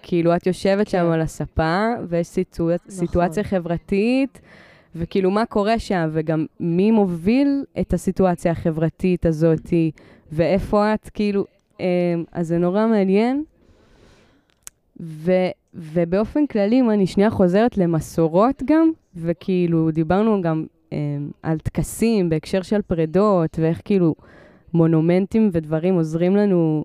כאילו, 0.01 0.35
את 0.35 0.47
יושבת 0.47 0.87
שם 0.87 0.97
כן. 0.97 1.11
על 1.11 1.21
הספה, 1.21 1.87
ויש 2.07 2.27
סיטואצ... 2.27 2.81
נכון. 2.87 3.07
סיטואציה 3.07 3.43
חברתית, 3.43 4.41
וכאילו, 4.95 5.31
מה 5.31 5.45
קורה 5.45 5.79
שם, 5.79 6.09
וגם 6.11 6.45
מי 6.59 6.91
מוביל 6.91 7.63
את 7.79 7.93
הסיטואציה 7.93 8.51
החברתית 8.51 9.25
הזאת, 9.25 9.73
ואיפה 10.31 10.93
את, 10.93 11.09
כאילו, 11.09 11.45
אה, 11.81 11.85
אז 12.31 12.47
זה 12.47 12.57
נורא 12.57 12.87
מעניין. 12.87 13.43
ו, 14.99 15.31
ובאופן 15.73 16.47
כללי, 16.47 16.79
אם 16.79 16.89
אני 16.89 17.07
שנייה 17.07 17.29
חוזרת 17.29 17.77
למסורות 17.77 18.63
גם, 18.65 18.91
וכאילו, 19.15 19.91
דיברנו 19.91 20.41
גם 20.41 20.65
אה, 20.93 20.97
על 21.43 21.59
טקסים 21.59 22.29
בהקשר 22.29 22.61
של 22.61 22.81
פרדות, 22.81 23.59
ואיך 23.61 23.81
כאילו 23.85 24.15
מונומנטים 24.73 25.49
ודברים 25.51 25.95
עוזרים 25.95 26.35
לנו, 26.35 26.83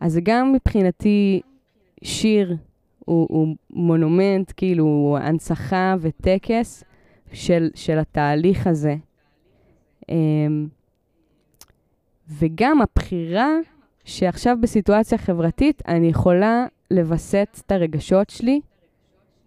אז 0.00 0.18
גם 0.22 0.52
מבחינתי 0.52 1.40
שיר 2.02 2.56
הוא, 3.04 3.26
הוא 3.30 3.56
מונומנט, 3.70 4.52
כאילו, 4.56 4.84
הוא 4.84 5.18
הנצחה 5.18 5.94
וטקס 6.00 6.84
של, 7.32 7.70
של 7.74 7.98
התהליך 7.98 8.66
הזה. 8.66 8.96
אמ, 10.08 10.68
וגם 12.28 12.82
הבחירה 12.82 13.48
שעכשיו 14.04 14.56
בסיטואציה 14.60 15.18
חברתית 15.18 15.82
אני 15.88 16.06
יכולה 16.06 16.66
לווסת 16.90 17.60
את 17.66 17.72
הרגשות 17.72 18.30
שלי. 18.30 18.60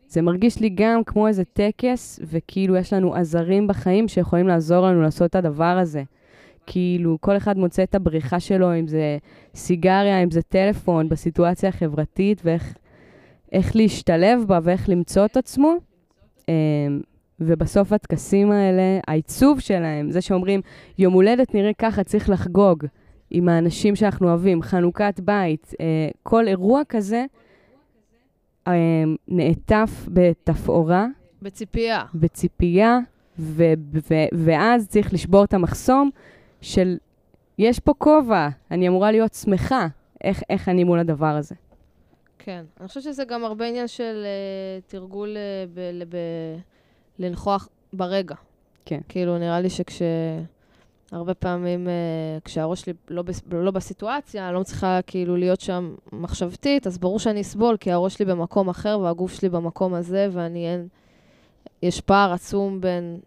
זה 0.08 0.22
מרגיש 0.22 0.60
לי 0.60 0.70
גם 0.70 1.04
כמו 1.04 1.28
איזה 1.28 1.44
טקס, 1.46 2.20
וכאילו 2.24 2.76
יש 2.76 2.94
לנו 2.94 3.16
עזרים 3.16 3.68
בחיים 3.68 4.08
שיכולים 4.08 4.48
לעזור 4.48 4.88
לנו 4.88 5.02
לעשות 5.02 5.30
את 5.30 5.36
הדבר 5.36 5.78
הזה. 5.82 6.04
כאילו, 6.66 7.18
כל 7.22 7.38
אחד 7.38 7.58
מוצא 7.58 7.84
את 7.84 7.96
הבריחה 7.96 8.40
שלו, 8.40 8.80
אם 8.80 8.88
זה 8.88 9.18
סיגריה, 9.56 10.24
אם 10.24 10.32
זה 10.32 10.42
טלפון, 10.42 11.10
בסיטואציה 11.10 11.70
החברתית, 11.70 12.42
ואיך 12.44 12.74
איך 13.52 13.76
להשתלב 13.76 14.44
בה 14.48 14.60
ואיך 14.64 14.90
למצוא 14.90 15.26
את 15.26 15.38
עצמו. 15.38 15.76
ובסוף 17.48 17.94
הטקסים 17.94 18.52
האלה, 18.52 19.00
העיצוב 19.08 19.60
שלהם, 19.60 20.12
זה 20.12 20.22
שאומרים, 20.22 20.62
יום 20.98 21.14
הולדת 21.14 21.54
נראה 21.54 21.74
ככה, 21.78 22.04
צריך 22.04 22.30
לחגוג 22.30 22.86
עם 23.32 23.50
האנשים 23.50 23.96
שאנחנו 23.96 24.30
אוהבים, 24.30 24.62
חנוכת 24.62 25.20
בית, 25.20 25.74
אה, 25.80 25.86
כל 26.24 26.48
אירוע 26.48 26.82
כזה 26.90 27.26
אה, 28.68 28.74
נעטף 29.28 30.08
בתפאורה, 30.08 31.08
בציפייה. 31.42 32.04
בציפייה, 32.16 33.00
ו- 33.40 33.74
ו- 33.94 34.46
ואז 34.46 34.88
צריך 34.88 35.14
לשבור 35.14 35.44
את 35.44 35.54
המחסום 35.54 36.10
של, 36.62 36.98
יש 37.58 37.80
פה 37.80 37.94
כובע, 37.98 38.48
אני 38.72 38.88
אמורה 38.88 39.12
להיות 39.12 39.34
שמחה, 39.34 39.88
איך, 40.24 40.42
איך 40.50 40.70
אני 40.70 40.84
מול 40.84 41.00
הדבר 41.00 41.36
הזה. 41.36 41.56
כן. 42.40 42.64
אני 42.80 42.88
חושבת 42.88 43.04
שזה 43.04 43.26
גם 43.26 43.46
הרבה 43.46 43.66
עניין 43.66 43.88
של 43.88 44.26
uh, 44.26 44.92
תרגול 44.92 45.38
uh, 45.38 45.70
ב- 45.74 46.04
ב- 46.10 46.60
לנכוח 47.20 47.70
ברגע. 47.94 48.36
כן. 48.86 49.00
כאילו, 49.10 49.38
נראה 49.38 49.62
לי 49.62 49.70
שכש... 49.70 50.02
הרבה 51.14 51.34
פעמים, 51.34 51.88
uh, 51.88 52.42
כשהראש 52.46 52.82
שלי 52.82 52.94
לא, 53.10 53.22
בס- 53.22 53.42
לא 53.52 53.72
בסיטואציה, 53.72 54.46
אני 54.46 54.54
לא 54.54 54.62
מצליחה 54.62 55.00
כאילו 55.08 55.38
להיות 55.38 55.62
שם 55.62 55.96
מחשבתית, 56.12 56.88
אז 56.88 56.98
ברור 56.98 57.20
שאני 57.20 57.42
אסבול, 57.42 57.78
כי 57.78 57.92
הראש 57.92 58.14
שלי 58.14 58.26
במקום 58.26 58.70
אחר 58.70 59.00
והגוף 59.00 59.34
שלי 59.34 59.50
במקום 59.50 59.94
הזה, 59.94 60.28
ואני 60.32 60.68
אין... 60.68 60.88
יש 61.82 62.02
פער 62.02 62.34
עצום 62.34 62.82
בין 62.82 63.20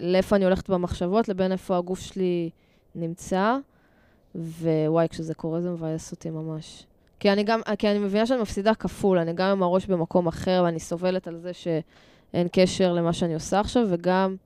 לאיפה 0.00 0.36
אני 0.36 0.44
הולכת 0.44 0.70
במחשבות 0.70 1.28
לבין 1.28 1.52
איפה 1.52 1.76
הגוף 1.76 2.00
שלי 2.00 2.50
נמצא, 2.94 3.56
ווואי, 4.34 5.08
כשזה 5.08 5.34
קורה 5.34 5.60
זה 5.60 5.70
מבאס 5.70 6.12
אותי 6.12 6.30
ממש. 6.30 6.86
כי 7.20 7.32
אני 7.32 7.44
גם, 7.44 7.60
כי 7.78 7.90
אני 7.90 7.98
מבינה 7.98 8.26
שאני 8.26 8.40
מפסידה 8.40 8.74
כפול, 8.74 9.18
אני 9.18 9.32
גם 9.32 9.48
עם 9.48 9.62
הראש 9.62 9.86
במקום 9.86 10.26
אחר, 10.26 10.62
ואני 10.64 10.80
סובלת 10.80 11.28
על 11.28 11.36
זה 11.36 11.50
שאין 12.36 12.48
קשר 12.52 12.92
למה 12.92 13.12
שאני 13.12 13.34
עושה 13.34 13.60
עכשיו, 13.60 13.86
וגם, 13.88 14.36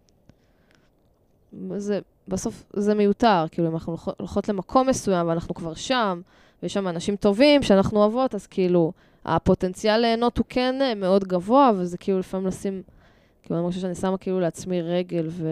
זה, 1.76 2.00
בסוף 2.28 2.64
זה 2.72 2.94
מיותר, 2.94 3.44
כאילו, 3.50 3.68
אם 3.68 3.74
אנחנו 3.74 3.92
הולכות- 3.92 4.18
הולכות 4.18 4.48
למקום 4.48 4.88
מסוים 4.88 5.28
ואנחנו 5.28 5.54
כבר 5.54 5.74
שם, 5.74 6.20
ויש 6.62 6.74
שם 6.74 6.88
אנשים 6.88 7.16
טובים 7.16 7.62
שאנחנו 7.62 8.00
אוהבות, 8.00 8.34
אז 8.34 8.46
כאילו, 8.46 8.92
הפוטנציאל 9.24 10.00
ליהנות 10.00 10.38
הוא 10.38 10.46
כן 10.48 10.74
אה, 10.82 10.94
מאוד 10.94 11.24
גבוה, 11.24 11.70
וזה 11.76 11.98
כאילו 11.98 12.18
לפעמים 12.18 12.46
לשים, 12.46 12.82
כאילו, 13.42 13.60
אני 13.60 13.68
חושבת 13.68 13.82
שאני 13.82 13.94
שמה 13.94 14.18
כאילו 14.18 14.40
לעצמי 14.40 14.82
רגל, 14.82 15.26
ו... 15.28 15.48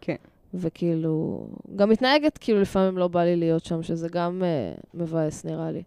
כן. 0.00 0.16
וכאילו, 0.54 1.46
גם 1.76 1.88
מתנהגת, 1.90 2.38
כאילו, 2.38 2.60
לפעמים 2.60 2.98
לא 2.98 3.08
בא 3.08 3.24
לי 3.24 3.36
להיות 3.36 3.64
שם, 3.64 3.82
שזה 3.82 4.08
גם 4.08 4.42
uh, 4.42 4.80
מבאס, 4.94 5.44
נראה 5.44 5.70
לי. 5.70 5.82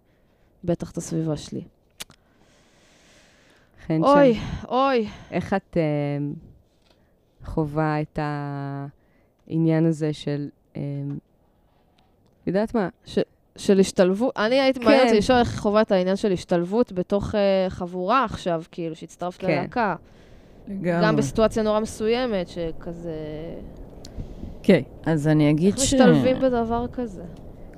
בטח 0.63 0.91
את 0.91 0.97
הסביבה 0.97 1.37
שלי. 1.37 1.61
חן 3.97 4.03
אוי, 4.03 4.33
שם. 4.33 4.67
אוי. 4.67 5.07
איך 5.31 5.53
את 5.53 5.77
אה, 5.77 5.81
חווה 7.45 8.01
את 8.01 8.19
העניין 9.47 9.85
הזה 9.85 10.13
של, 10.13 10.49
אה, 10.77 10.81
יודעת 12.47 12.75
מה? 12.75 12.89
של 13.55 13.79
השתלבות, 13.79 14.33
אני 14.37 14.59
הייתי 14.59 14.79
כן. 14.79 14.85
מעניין 14.85 15.07
אותי 15.07 15.17
לשאול 15.17 15.39
איך 15.39 15.59
חווה 15.59 15.81
את 15.81 15.91
העניין 15.91 16.15
של 16.15 16.31
השתלבות 16.31 16.91
בתוך 16.91 17.35
uh, 17.35 17.69
חבורה 17.69 18.23
עכשיו, 18.23 18.63
כאילו, 18.71 18.95
שהצטרפת 18.95 19.41
כן. 19.41 19.47
ללהקה. 19.47 19.95
גם 20.81 21.15
בסיטואציה 21.15 21.63
נורא 21.63 21.79
מסוימת, 21.79 22.47
שכזה... 22.47 23.15
כן, 24.63 24.81
אז 25.05 25.27
אני 25.27 25.49
אגיד 25.49 25.73
איך 25.73 25.83
ש... 25.83 25.93
משתלבים 25.93 26.39
בדבר 26.39 26.85
כזה? 26.93 27.23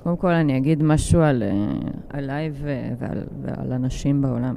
קודם 0.02 0.16
כל 0.16 0.30
אני 0.30 0.56
אגיד 0.56 0.82
משהו 0.82 1.20
על, 1.20 1.42
uh, 1.42 2.16
עליי 2.16 2.50
ו- 2.52 2.88
ועל, 2.98 3.24
ועל 3.42 3.72
אנשים 3.72 4.22
בעולם. 4.22 4.56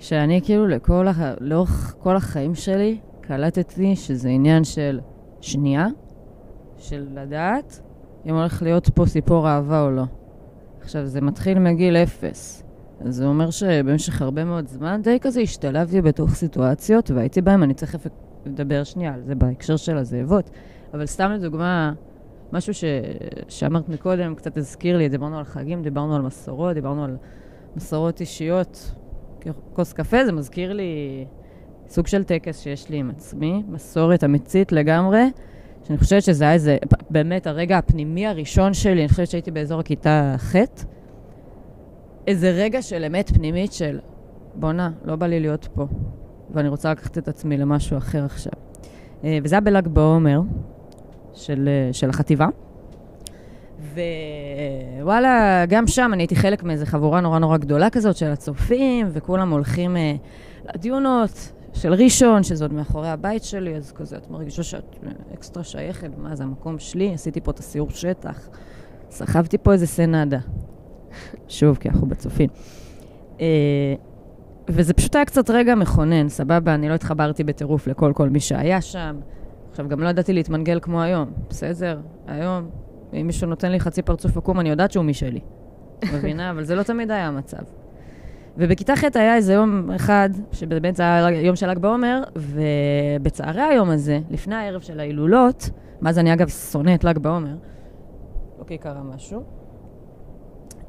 שאני 0.00 0.40
כאילו 0.42 0.66
לכל 0.66 1.08
הח... 1.08 1.18
לאורך 1.40 1.94
כל 1.98 2.16
החיים 2.16 2.54
שלי 2.54 2.98
קלטתי 3.20 3.96
שזה 3.96 4.28
עניין 4.28 4.64
של 4.64 5.00
שנייה, 5.40 5.86
של 6.78 7.06
לדעת 7.14 7.80
אם 8.26 8.34
הולך 8.34 8.62
להיות 8.62 8.88
פה 8.88 9.06
סיפור 9.06 9.48
אהבה 9.48 9.82
או 9.82 9.90
לא. 9.90 10.04
עכשיו, 10.80 11.06
זה 11.06 11.20
מתחיל 11.20 11.58
מגיל 11.58 11.96
אפס. 11.96 12.62
אז 13.00 13.14
זה 13.14 13.26
אומר 13.26 13.50
שבמשך 13.50 14.22
הרבה 14.22 14.44
מאוד 14.44 14.68
זמן 14.68 15.00
די 15.02 15.20
כזה 15.20 15.40
השתלבתי 15.40 16.02
בתוך 16.02 16.34
סיטואציות, 16.34 17.10
והייתי 17.10 17.40
בהם, 17.40 17.62
אני 17.62 17.74
תכף 17.74 18.06
לדבר 18.46 18.84
שנייה 18.84 19.14
על 19.14 19.22
זה 19.22 19.34
בהקשר 19.34 19.76
של 19.76 19.96
הזאבות. 19.96 20.50
אבל 20.94 21.06
סתם 21.06 21.30
לדוגמה, 21.30 21.92
משהו 22.52 22.74
ש... 22.74 22.84
שאמרת 23.48 23.88
מקודם 23.88 24.34
קצת 24.34 24.56
הזכיר 24.56 24.98
לי, 24.98 25.08
דיברנו 25.08 25.38
על 25.38 25.44
חגים, 25.44 25.82
דיברנו 25.82 26.16
על 26.16 26.22
מסורות, 26.22 26.74
דיברנו 26.74 27.04
על 27.04 27.16
מסורות 27.76 28.20
אישיות. 28.20 28.94
כוס 29.72 29.92
קפה, 29.92 30.24
זה 30.24 30.32
מזכיר 30.32 30.72
לי 30.72 31.24
סוג 31.88 32.06
של 32.06 32.24
טקס 32.24 32.60
שיש 32.60 32.88
לי 32.88 32.96
עם 32.96 33.10
עצמי, 33.10 33.62
מסורת 33.68 34.24
אמיתית 34.24 34.72
לגמרי, 34.72 35.22
שאני 35.84 35.98
חושבת 35.98 36.22
שזה 36.22 36.44
היה 36.44 36.52
איזה, 36.52 36.76
באמת 37.10 37.46
הרגע 37.46 37.78
הפנימי 37.78 38.26
הראשון 38.26 38.74
שלי, 38.74 39.00
אני 39.00 39.08
חושבת 39.08 39.28
שהייתי 39.28 39.50
באזור 39.50 39.80
הכיתה 39.80 40.34
ח', 40.38 40.54
איזה 42.26 42.50
רגע 42.50 42.82
של 42.82 43.04
אמת 43.04 43.30
פנימית 43.30 43.72
של, 43.72 43.98
בואנה, 44.54 44.90
לא 45.04 45.16
בא 45.16 45.26
לי 45.26 45.40
להיות 45.40 45.68
פה, 45.74 45.86
ואני 46.50 46.68
רוצה 46.68 46.90
לקחת 46.90 47.18
את 47.18 47.28
עצמי 47.28 47.56
למשהו 47.56 47.96
אחר 47.96 48.24
עכשיו. 48.24 48.52
אה, 49.24 49.38
וזה 49.42 49.54
היה 49.54 49.60
בל"ג 49.60 49.88
בעומר 49.88 50.40
של, 51.32 51.68
אה, 51.68 51.92
של 51.92 52.10
החטיבה. 52.10 52.48
ווואלה, 55.00 55.64
גם 55.68 55.86
שם 55.86 56.10
אני 56.14 56.22
הייתי 56.22 56.36
חלק 56.36 56.62
מאיזו 56.62 56.86
חבורה 56.86 57.20
נורא 57.20 57.38
נורא 57.38 57.56
גדולה 57.56 57.90
כזאת 57.90 58.16
של 58.16 58.26
הצופים, 58.26 59.08
וכולם 59.12 59.50
הולכים 59.50 59.96
אה, 59.96 60.14
לדיונות 60.74 61.52
של 61.72 61.94
ראשון, 61.94 62.42
שזה 62.42 62.64
עוד 62.64 62.72
מאחורי 62.72 63.08
הבית 63.08 63.44
שלי, 63.44 63.76
אז 63.76 63.92
כזה, 63.92 64.16
את 64.16 64.30
מרגישה 64.30 64.62
שאת 64.62 64.96
אה, 65.06 65.10
אקסטרה 65.34 65.64
שייכת, 65.64 66.10
מה 66.18 66.36
זה 66.36 66.44
המקום 66.44 66.78
שלי? 66.78 67.14
עשיתי 67.14 67.40
פה 67.40 67.50
את 67.50 67.58
הסיור 67.58 67.90
שטח, 67.90 68.48
סחבתי 69.10 69.58
פה 69.58 69.72
איזה 69.72 69.86
סנדה. 69.86 70.38
שוב, 71.48 71.76
כי 71.76 71.88
אנחנו 71.88 72.06
בצופים. 72.06 72.48
אה, 73.40 73.94
וזה 74.68 74.94
פשוט 74.94 75.16
היה 75.16 75.24
קצת 75.24 75.50
רגע 75.50 75.74
מכונן, 75.74 76.28
סבבה, 76.28 76.74
אני 76.74 76.88
לא 76.88 76.94
התחברתי 76.94 77.44
בטירוף 77.44 77.86
לכל 77.86 78.12
כל 78.14 78.28
מי 78.28 78.40
שהיה 78.40 78.80
שם. 78.80 79.20
עכשיו, 79.70 79.88
גם 79.88 80.00
לא 80.00 80.08
ידעתי 80.08 80.32
להתמנגל 80.32 80.78
כמו 80.82 81.02
היום, 81.02 81.30
בסדר? 81.48 82.00
היום, 82.26 82.70
אם 83.12 83.26
מישהו 83.26 83.46
נותן 83.48 83.72
לי 83.72 83.80
חצי 83.80 84.02
פרצוף 84.02 84.36
עקום, 84.36 84.60
אני 84.60 84.68
יודעת 84.68 84.92
שהוא 84.92 85.04
משלי. 85.04 85.40
מבינה? 86.14 86.50
אבל 86.50 86.64
זה 86.64 86.74
לא 86.74 86.82
תמיד 86.82 87.10
היה 87.10 87.26
המצב. 87.26 87.62
ובכיתה 88.56 88.96
ח' 88.96 89.04
היה 89.14 89.36
איזה 89.36 89.52
יום 89.52 89.90
אחד, 89.90 90.30
שבאמת 90.52 90.96
זה 90.96 91.02
היה 91.02 91.30
יום 91.30 91.56
של 91.56 91.70
ל"ג 91.70 91.78
בעומר, 91.78 92.22
ובצהרי 92.36 93.62
היום 93.62 93.90
הזה, 93.90 94.20
לפני 94.30 94.54
הערב 94.54 94.80
של 94.80 95.00
ההילולות, 95.00 95.70
מאז 96.00 96.18
אני 96.18 96.32
אגב 96.32 96.48
שונא 96.48 96.94
את 96.94 97.04
ל"ג 97.04 97.18
בעומר, 97.18 97.54
כי 98.66 98.78
קרה 98.78 99.02
משהו, 99.02 99.42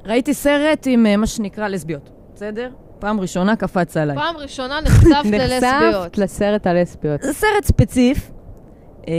ראיתי 0.06 0.34
סרט 0.34 0.88
עם 0.90 1.06
אה, 1.06 1.18
מה 1.18 1.28
שנקרא 1.28 1.68
לסביות, 1.68 2.10
בסדר? 2.36 2.72
פעם 3.00 3.20
ראשונה 3.20 3.56
קפץ 3.56 3.98
עליי. 3.98 4.18
פעם 4.18 4.38
ראשונה 4.38 4.82
נחשפת 4.82 5.32
ללסביות. 5.40 6.06
נחשפת 6.06 6.18
לסרט 6.18 6.68
הלסביות. 6.68 7.22
זה 7.22 7.34
סרט 7.34 7.64
ספציף, 7.64 8.32
אה, 9.08 9.14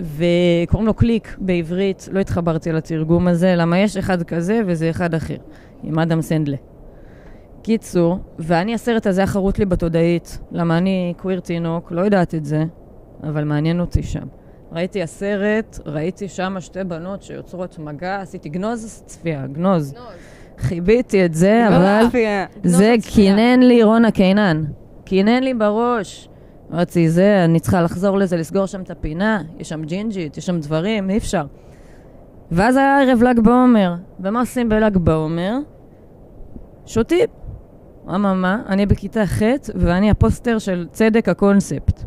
וקוראים 0.00 0.86
לו 0.86 0.94
קליק 0.94 1.36
בעברית, 1.40 2.08
לא 2.12 2.20
התחברתי 2.20 2.72
לתרגום 2.72 3.28
הזה, 3.28 3.54
למה 3.56 3.78
יש 3.78 3.96
אחד 3.96 4.22
כזה 4.22 4.60
וזה 4.66 4.90
אחד 4.90 5.14
אחר, 5.14 5.36
עם 5.82 5.98
אדם 5.98 6.22
סנדלה. 6.22 6.56
קיצור, 7.62 8.18
ואני, 8.38 8.74
הסרט 8.74 9.06
הזה 9.06 9.20
היה 9.20 9.26
חרוט 9.26 9.58
לי 9.58 9.64
בתודעית, 9.64 10.38
למה 10.52 10.78
אני 10.78 11.14
קוויר 11.16 11.40
תינוק, 11.40 11.92
לא 11.92 12.00
יודעת 12.00 12.34
את 12.34 12.44
זה, 12.44 12.64
אבל 13.22 13.44
מעניין 13.44 13.80
אותי 13.80 14.02
שם. 14.02 14.26
ראיתי 14.72 15.02
הסרט, 15.02 15.78
ראיתי 15.86 16.28
שם 16.28 16.56
שתי 16.60 16.84
בנות 16.84 17.22
שיוצרות 17.22 17.78
מגע, 17.78 18.20
עשיתי 18.20 18.48
גנוז 18.48 19.02
צפייה, 19.06 19.46
גנוז. 19.46 19.94
חיביתי 20.58 21.24
את 21.24 21.34
זה, 21.34 21.68
אבל 21.68 22.04
זה 22.64 22.94
קינן 23.14 23.60
לי 23.60 23.82
רונה 23.82 24.10
קינן. 24.10 24.64
קינן 25.04 25.42
לי 25.42 25.54
בראש. 25.54 26.28
אמרתי, 26.72 27.08
זה, 27.08 27.44
אני 27.44 27.60
צריכה 27.60 27.82
לחזור 27.82 28.18
לזה, 28.18 28.36
לסגור 28.36 28.66
שם 28.66 28.80
את 28.82 28.90
הפינה, 28.90 29.42
יש 29.58 29.68
שם 29.68 29.84
ג'ינג'ית, 29.84 30.36
יש 30.36 30.46
שם 30.46 30.60
דברים, 30.60 31.10
אי 31.10 31.16
אפשר. 31.16 31.46
ואז 32.50 32.76
היה 32.76 33.02
ערב 33.02 33.22
ל"ג 33.22 33.40
בעומר, 33.40 33.94
ומה 34.20 34.40
עושים 34.40 34.68
בל"ג 34.68 34.96
בעומר? 34.96 35.58
שותים. 36.86 37.26
אממה, 38.14 38.62
אני 38.68 38.86
בכיתה 38.86 39.26
ח' 39.26 39.42
ואני 39.74 40.10
הפוסטר 40.10 40.58
של 40.58 40.86
צדק 40.90 41.28
הקונספט. 41.28 42.04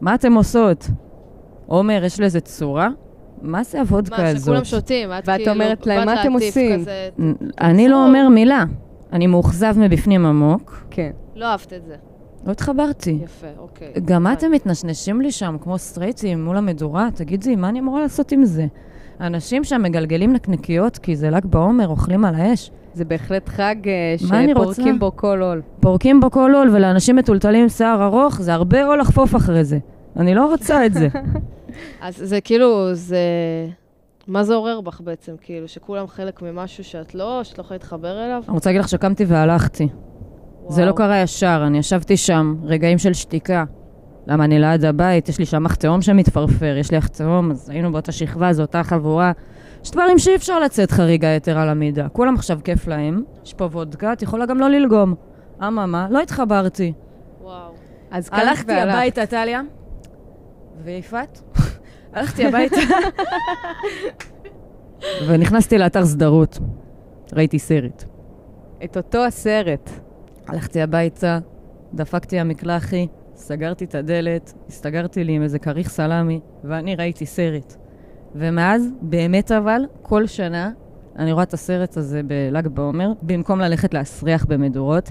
מה 0.00 0.14
אתם 0.14 0.34
עושות? 0.34 0.88
עומר, 1.66 2.04
יש 2.04 2.20
לזה 2.20 2.40
צורה? 2.40 2.88
מה 3.42 3.62
זה 3.62 3.80
הוודקה 3.80 4.22
מה, 4.22 4.28
הזאת? 4.28 4.42
שכולם 4.42 4.64
שותים, 4.64 5.12
את 5.12 5.28
ואת 5.28 5.36
כאילו 5.36 5.52
אומרת 5.52 5.86
להם, 5.86 6.06
"מה 6.06 6.22
אתם 6.22 6.32
עושים?" 6.32 6.80
כזה, 6.80 7.08
אני 7.60 7.88
לא. 7.88 8.06
אומר 8.06 8.28
מילה. 8.28 8.64
אני 9.12 9.26
מאוכזב 9.26 9.74
מבפנים 9.78 10.26
עמוק. 10.26 10.86
כן. 10.90 11.10
לא 11.34 11.46
אהבת 11.46 11.72
את 11.72 11.84
זה. 11.84 11.96
לא 12.46 12.52
התחברתי. 12.52 13.18
יפה, 13.24 13.46
אוקיי. 13.58 13.92
גם. 14.04 14.26
אתם 14.32 14.50
מתנשנשים 14.50 15.20
לי 15.20 15.32
שם 15.32 15.56
כמו 15.60 15.78
סטרייטים 15.78 16.44
מול 16.44 16.56
המדורה, 16.56 17.08
תגידי, 17.14 17.56
מה 17.56 17.68
אני 17.68 17.80
אמורה 17.80 18.00
לעשות 18.00 18.32
עם 18.32 18.44
זה? 18.44 18.66
אנשים 19.20 19.64
שם 19.64 19.82
מגלגלים 19.82 20.32
נקניקיות 20.32 20.98
כי 20.98 21.16
זה 21.16 21.30
ל"ג 21.30 21.46
בעומר, 21.46 21.88
אוכלים 21.88 22.24
על 22.24 22.34
האש. 22.34 22.70
זה 22.94 23.04
בהחלט 23.04 23.48
חג 23.48 23.76
אה? 23.86 24.14
שפורקים 24.18 24.98
בו 24.98 25.16
כל 25.16 25.42
עול. 25.42 25.62
פורקים 25.80 26.20
בו 26.20 26.30
כל 26.30 26.52
עול, 26.54 26.70
ולאנשים 26.72 27.16
מטולטלים 27.16 27.62
עם 27.62 27.68
שיער 27.68 28.04
ארוך, 28.04 28.40
זה 28.40 28.54
הרבה 28.54 28.86
עול 28.86 29.00
לחפוף 29.00 29.36
אחרי 29.36 29.64
זה. 29.64 29.78
אני 30.16 30.34
לא 30.34 30.50
רוצה 30.50 30.86
את 30.86 30.94
זה. 30.94 31.08
אז 32.00 32.16
זה 32.16 32.40
כאילו, 32.40 32.94
זה... 32.94 33.18
מה 34.26 34.44
זה 34.44 34.54
עורר 34.54 34.80
בך 34.80 35.00
בעצם? 35.00 35.32
כאילו, 35.40 35.68
שכולם 35.68 36.06
חלק 36.06 36.42
ממשהו 36.42 36.84
שאת 36.84 37.14
לא, 37.14 37.40
שאת 37.44 37.58
לא 37.58 37.64
יכולה 37.64 37.76
להתחבר 37.76 38.24
אליו? 38.24 38.42
אני 38.48 38.54
רוצה 38.54 38.70
להגיד 38.70 38.80
לך 38.80 38.88
שקמתי 38.88 39.24
והלכתי. 39.24 39.88
זה 40.72 40.84
לא. 40.84 40.92
קרה 40.92 41.18
ישר, 41.18 41.62
אני 41.66 41.78
ישבתי 41.78 42.16
שם, 42.16 42.56
רגעים 42.64 42.98
של 42.98 43.12
שתיקה. 43.12 43.64
למה 44.26 44.44
אני 44.44 44.58
ליד 44.58 44.84
הבית, 44.84 45.28
יש 45.28 45.38
לי 45.38 45.46
שם 45.46 45.66
אח 45.66 45.74
תהום 45.74 46.02
שמתפרפר, 46.02 46.76
יש 46.78 46.90
לי 46.90 46.98
אח 46.98 47.06
תהום, 47.06 47.50
אז 47.50 47.70
היינו 47.70 47.92
באותה 47.92 48.12
שכבה, 48.12 48.52
זו 48.52 48.62
אותה 48.62 48.82
חבורה. 48.82 49.32
יש 49.84 49.90
דברים 49.90 50.18
שאי 50.18 50.36
אפשר 50.36 50.60
לצאת 50.60 50.90
חריגה 50.90 51.28
יתר 51.28 51.58
על 51.58 51.68
המידה. 51.68 52.08
כולם 52.08 52.34
עכשיו 52.34 52.58
כיף 52.64 52.88
להם, 52.88 53.22
יש 53.44 53.54
פה 53.54 53.64
וודקה, 53.64 54.12
את 54.12 54.22
יכולה 54.22 54.46
גם 54.46 54.60
לא 54.60 54.68
ללגום. 54.68 55.14
אממה, 55.62 56.06
לא 56.10 56.20
התחברתי. 56.20 56.92
וואו. 57.40 57.72
אז 58.10 58.28
הלכתי. 58.32 58.72
הביתה, 58.72 59.26
טליה, 59.26 59.60
ויפעת, 60.84 61.42
הלכתי 62.12 62.46
הביתה, 62.46 62.76
ונכנסתי 65.26 65.78
לאתר 65.78 66.04
סדרות. 66.04 66.58
ראיתי 67.32 67.58
סרט. 67.58 68.04
את 68.84 68.96
אותו 68.96 69.24
הסרט. 69.24 69.90
הלכתי 70.46 70.82
הביתה, 70.82 71.38
דפקתי 71.94 72.38
המקלחי, 72.38 73.06
סגרתי 73.34 73.84
את 73.84 73.94
הדלת, 73.94 74.52
הסתגרתי 74.68 75.24
לי 75.24 75.32
עם 75.32 75.42
איזה 75.42 75.58
כריך 75.58 75.88
סלמי, 75.88 76.40
ואני 76.64 76.96
ראיתי 76.96 77.26
סרט. 77.26 77.76
ומאז, 78.34 78.88
באמת 79.02 79.52
אבל, 79.52 79.82
כל 80.02 80.26
שנה, 80.26 80.70
אני 81.16 81.32
רואה 81.32 81.42
את 81.42 81.54
הסרט 81.54 81.96
הזה 81.96 82.20
בל"ג 82.22 82.68
בעומר, 82.68 83.12
במקום 83.22 83.60
ללכת 83.60 83.94
להסריח 83.94 84.44
במדורות. 84.44 85.10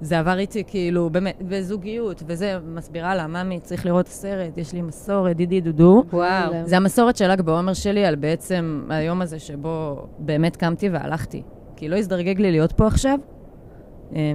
זה 0.00 0.18
עבר 0.18 0.38
איתי 0.38 0.64
כאילו, 0.66 1.10
באמת, 1.10 1.42
בזוגיות, 1.48 2.22
וזה, 2.26 2.58
מסבירה 2.74 3.14
לה, 3.14 3.26
ממי, 3.26 3.60
צריך 3.60 3.86
לראות 3.86 4.08
סרט, 4.08 4.58
יש 4.58 4.72
לי 4.72 4.82
מסורת, 4.82 5.36
דידי 5.36 5.60
דודו. 5.60 6.04
וואו. 6.12 6.52
זה 6.64 6.76
המסורת 6.76 7.16
של 7.16 7.32
ל"ג 7.32 7.40
בעומר 7.40 7.74
שלי 7.74 8.04
על 8.04 8.16
בעצם 8.16 8.86
היום 8.88 9.22
הזה 9.22 9.38
שבו 9.38 10.06
באמת 10.18 10.56
קמתי 10.56 10.88
והלכתי. 10.88 11.42
כי 11.76 11.88
לא 11.88 11.96
הזדרגג 11.96 12.40
לי 12.40 12.50
להיות 12.50 12.72
פה 12.72 12.86
עכשיו, 12.86 13.18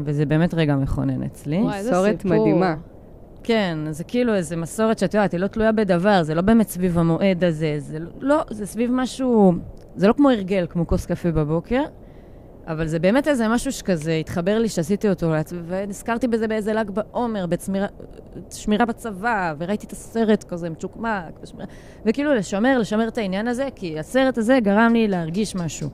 וזה 0.06 0.26
באמת 0.26 0.54
רגע 0.54 0.76
מכונן 0.76 1.24
אצלי. 1.24 1.58
וואי, 1.58 1.78
איזה 1.78 1.92
מסורת 1.92 2.22
סיפור. 2.22 2.38
מדהימה. 2.40 2.76
כן, 3.44 3.78
זה 3.92 4.04
כאילו 4.04 4.36
איזה 4.36 4.56
מסורת 4.56 5.00
שאת 5.00 5.14
יודעת, 5.14 5.32
היא 5.32 5.40
לא 5.40 5.48
תלויה 5.48 5.72
בדבר, 5.72 6.24
זה 6.24 6.36
לא 6.36 6.42
באמת 6.42 6.70
סביב 6.70 6.98
המועד 6.98 7.44
הזה, 7.44 7.76
זה 7.78 7.98
לא- 8.20 8.44
זה 8.50 8.66
סביב 8.66 8.90
משהו, 8.94 9.54
זה 9.96 10.08
לא 10.08 10.14
כמו 10.14 10.30
הרגל, 10.30 10.66
כמו 10.70 10.88
כוס 10.88 11.06
קפה 11.06 11.32
בבוקר, 11.32 11.84
אבל 12.68 12.88
זה 12.88 13.00
באמת 13.00 13.28
איזה 13.28 13.48
משהו 13.48 13.72
שכזה 13.72 14.14
התחבר 14.14 14.60
לי 14.60 14.70
שעשיתי 14.70 15.10
אותו 15.10 15.30
לעצמי, 15.32 15.60
ונזכרתי 15.68 16.28
בזה 16.28 16.48
באיזה 16.48 16.74
ל"ג 16.74 16.90
בעומר, 16.90 17.46
בשמירה 18.50 18.86
בצבא, 18.86 19.54
וראיתי 19.58 19.86
את 19.88 19.92
הסרט 19.92 20.44
כזה 20.44 20.70
מצ'וקמק, 20.70 21.40
ושמירה, 21.44 21.66
וכאילו 22.06 22.34
לשמר, 22.36 22.78
לשמר 22.80 23.08
את 23.08 23.18
העניין 23.18 23.48
הזה, 23.48 23.68
כי 23.76 24.00
הסרט 24.00 24.38
הזה 24.38 24.60
גרם 24.64 24.94
לי 24.94 25.08
להרגיש 25.08 25.56
משהו. 25.56 25.90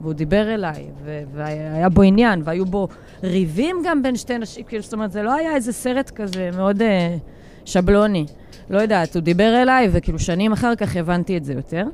והוא 0.00 0.12
דיבר 0.12 0.54
אליי, 0.54 0.86
ו- 1.04 1.22
והיה 1.32 1.88
בו 1.88 2.02
עניין, 2.02 2.42
והיו 2.44 2.66
בו 2.66 2.88
ריבים 3.22 3.76
גם 3.84 4.02
בין 4.02 4.16
שתי 4.16 4.38
נשים, 4.38 4.64
כאילו, 4.64 4.82
זאת 4.82 4.92
אומרת, 4.92 5.12
זה 5.12 5.22
לא 5.22 5.34
היה 5.34 5.54
איזה 5.54 5.72
סרט 5.72 6.10
כזה 6.10 6.50
מאוד 6.56 6.82
אה, 6.82 7.16
שבלוני. 7.64 8.26
לא 8.70 8.80
יודעת, 8.80 9.14
הוא 9.14 9.22
דיבר 9.22 9.62
אליי, 9.62 9.88
וכאילו 9.92 10.18
שנים 10.18 10.52
אחר 10.52 10.74
כך 10.74 10.96
הבנתי 10.96 11.36
את 11.36 11.44
זה 11.44 11.52
יותר. 11.52 11.86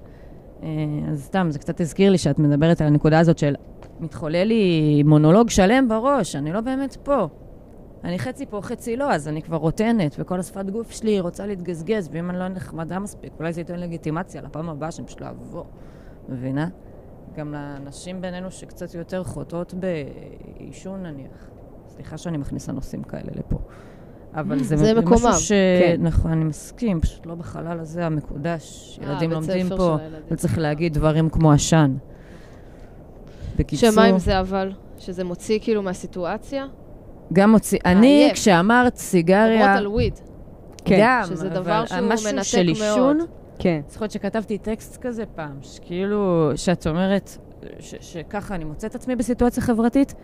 אה, 0.62 0.68
אז 1.10 1.24
סתם, 1.24 1.46
זה 1.50 1.58
קצת 1.58 1.80
הזכיר 1.80 2.10
לי 2.10 2.18
שאת 2.18 2.38
מדברת 2.38 2.80
על 2.80 2.86
הנקודה 2.86 3.18
הזאת 3.18 3.38
של 3.38 3.54
מתחולל 4.00 4.44
לי 4.44 5.02
מונולוג 5.02 5.50
שלם 5.50 5.88
בראש, 5.88 6.36
אני 6.36 6.52
לא 6.52 6.60
באמת 6.60 6.96
פה. 7.02 7.28
אני 8.04 8.18
חצי 8.18 8.46
פה, 8.46 8.60
חצי 8.62 8.96
לא, 8.96 9.12
אז 9.12 9.28
אני 9.28 9.42
כבר 9.42 9.56
רוטנת, 9.56 10.16
וכל 10.18 10.40
השפת 10.40 10.70
גוף 10.70 10.90
שלי 10.90 11.20
רוצה 11.20 11.46
להתגזגז, 11.46 12.08
ואם 12.12 12.30
אני 12.30 12.38
לא 12.38 12.48
נחמדה 12.48 12.98
מספיק, 12.98 13.32
אולי 13.38 13.52
זה 13.52 13.60
ייתן 13.60 13.80
לגיטימציה 13.80 14.42
לפעם 14.42 14.68
הבאה 14.68 14.90
שאני 14.90 15.06
פשוט 15.06 15.20
לא 15.20 15.26
אבוא. 15.28 15.64
מבינה? 16.28 16.68
גם 17.36 17.54
לנשים 17.54 18.20
בינינו 18.20 18.50
שקצת 18.50 18.94
יותר 18.94 19.24
חוטאות 19.24 19.74
בעישון 19.74 21.02
נניח. 21.02 21.50
סליחה 21.88 22.18
שאני 22.18 22.38
מכניסה 22.38 22.72
נושאים 22.72 23.02
כאלה 23.02 23.30
לפה. 23.34 23.58
אבל 24.34 24.62
זה, 24.62 24.76
זה 24.76 24.94
מקומם, 24.94 25.16
משהו 25.16 25.40
ש... 25.40 25.52
כן. 25.80 25.96
נכון, 26.00 26.30
אני 26.30 26.44
מסכים, 26.44 27.00
פשוט 27.00 27.26
לא 27.26 27.34
בחלל 27.34 27.80
הזה 27.80 28.06
המקודש. 28.06 28.98
אה, 29.02 29.12
ילדים 29.12 29.30
לומדים 29.30 29.68
פה, 29.68 29.76
של 29.76 30.04
הילדים. 30.04 30.26
לא 30.30 30.36
צריך 30.36 30.58
להגיד 30.58 30.94
דברים 30.94 31.30
כמו 31.30 31.52
עשן. 31.52 31.96
בקיצור, 33.56 33.90
שמה 33.90 34.04
עם 34.04 34.18
זה 34.18 34.40
אבל? 34.40 34.72
שזה 34.98 35.24
מוציא 35.24 35.58
כאילו 35.62 35.82
מהסיטואציה? 35.82 36.66
גם 37.32 37.50
מוציא... 37.50 37.78
אני. 37.84 38.30
כשאמרת 38.34 38.96
סיגריה, 38.96 39.74
על 39.74 39.86
וויד. 39.86 40.18
כן. 40.84 40.98
גם, 41.02 41.22
שזה 41.24 41.46
אבל 41.46 41.54
דבר 41.54 41.86
שהוא 41.86 42.00
מנתק 42.00 42.42
של 42.42 42.68
עישון, 42.68 43.16
מאוד. 43.16 43.28
כן. 43.58 43.80
זוכרת 43.88 44.10
שכתבתי 44.10 44.58
טקסט 44.58 44.96
כזה 45.00 45.24
פעם, 45.26 45.58
שכאילו, 45.62 46.50
שאת 46.56 46.86
אומרת, 46.86 47.38
ש- 47.78 47.94
שככה 48.00 48.54
אני 48.54 48.64
מוצאת 48.64 48.94
עצמי 48.94 49.16
בסיטואציה 49.16 49.62
חברתית, 49.62 50.14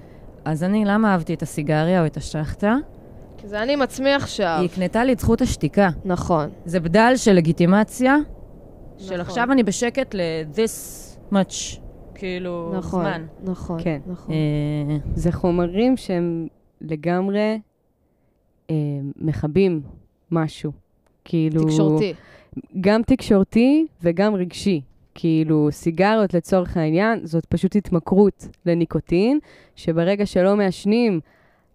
אז 0.44 0.64
אני, 0.64 0.84
למה 0.84 1.12
אהבתי 1.12 1.34
את 1.34 1.42
הסיגריה 1.42 2.00
או 2.00 2.06
את 2.06 2.16
השחטה? 2.16 2.76
כי 3.38 3.48
זה 3.48 3.62
אני 3.62 3.72
עם 3.72 3.82
עצמי 3.82 4.12
עכשיו. 4.12 4.56
היא 4.60 4.68
הקנתה 4.72 5.04
לי 5.04 5.12
את 5.12 5.20
זכות 5.20 5.40
השתיקה. 5.40 5.88
נכון. 6.04 6.48
זה 6.64 6.80
בדל 6.80 7.12
של 7.16 7.32
לגיטימציה, 7.32 8.16
של 8.98 9.04
נכון. 9.04 9.20
עכשיו 9.20 9.52
אני 9.52 9.62
בשקט 9.62 10.14
ל-this 10.14 11.16
much, 11.32 11.78
כאילו, 12.14 12.72
נכון, 12.78 13.04
זמן. 13.04 13.26
נכון, 13.44 13.82
כן. 13.82 14.00
נכון. 14.06 14.34
אה, 14.34 14.96
זה 15.14 15.32
חומרים 15.32 15.96
שהם 15.96 16.46
לגמרי 16.80 17.60
אה, 18.70 18.74
מכבים 19.16 19.82
משהו. 20.30 20.72
כאילו... 21.24 21.62
תקשורתי. 21.64 22.14
גם 22.80 23.02
תקשורתי 23.02 23.86
וגם 24.02 24.34
רגשי. 24.34 24.80
כאילו, 25.14 25.68
סיגריות 25.70 26.34
לצורך 26.34 26.76
העניין, 26.76 27.20
זאת 27.26 27.46
פשוט 27.46 27.76
התמכרות 27.76 28.48
לניקוטין, 28.66 29.38
שברגע 29.76 30.26
שלא 30.26 30.56
מעשנים, 30.56 31.20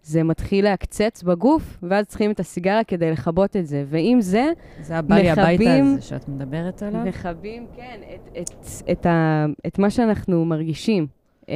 זה 0.04 0.24
מתחיל 0.24 0.66
להקצץ 0.66 1.24
בגוף, 1.24 1.78
ואז 1.84 2.06
צריכים 2.06 2.32
את 2.32 2.40
הסיגריה 2.40 2.84
כדי 2.84 3.12
לכבות 3.12 3.56
את 3.56 3.68
זה. 3.68 3.84
ועם 3.88 4.22
זה, 4.22 4.52
זה 4.82 4.94
היה 4.94 5.02
בא 5.02 5.16
לי 5.16 5.30
הביתה 5.30 5.74
הזה 5.74 6.02
שאת 6.02 6.30
מדברת 6.30 6.84
עליו. 6.84 7.06
מכבים, 7.06 7.66
כן, 7.76 8.00
את, 8.14 8.38
את, 8.42 8.50
את, 8.92 9.06
ה, 9.06 9.46
את 9.68 9.80
מה 9.80 9.90
שאנחנו 9.90 10.46
מרגישים. 10.46 11.08
אמ, 11.50 11.54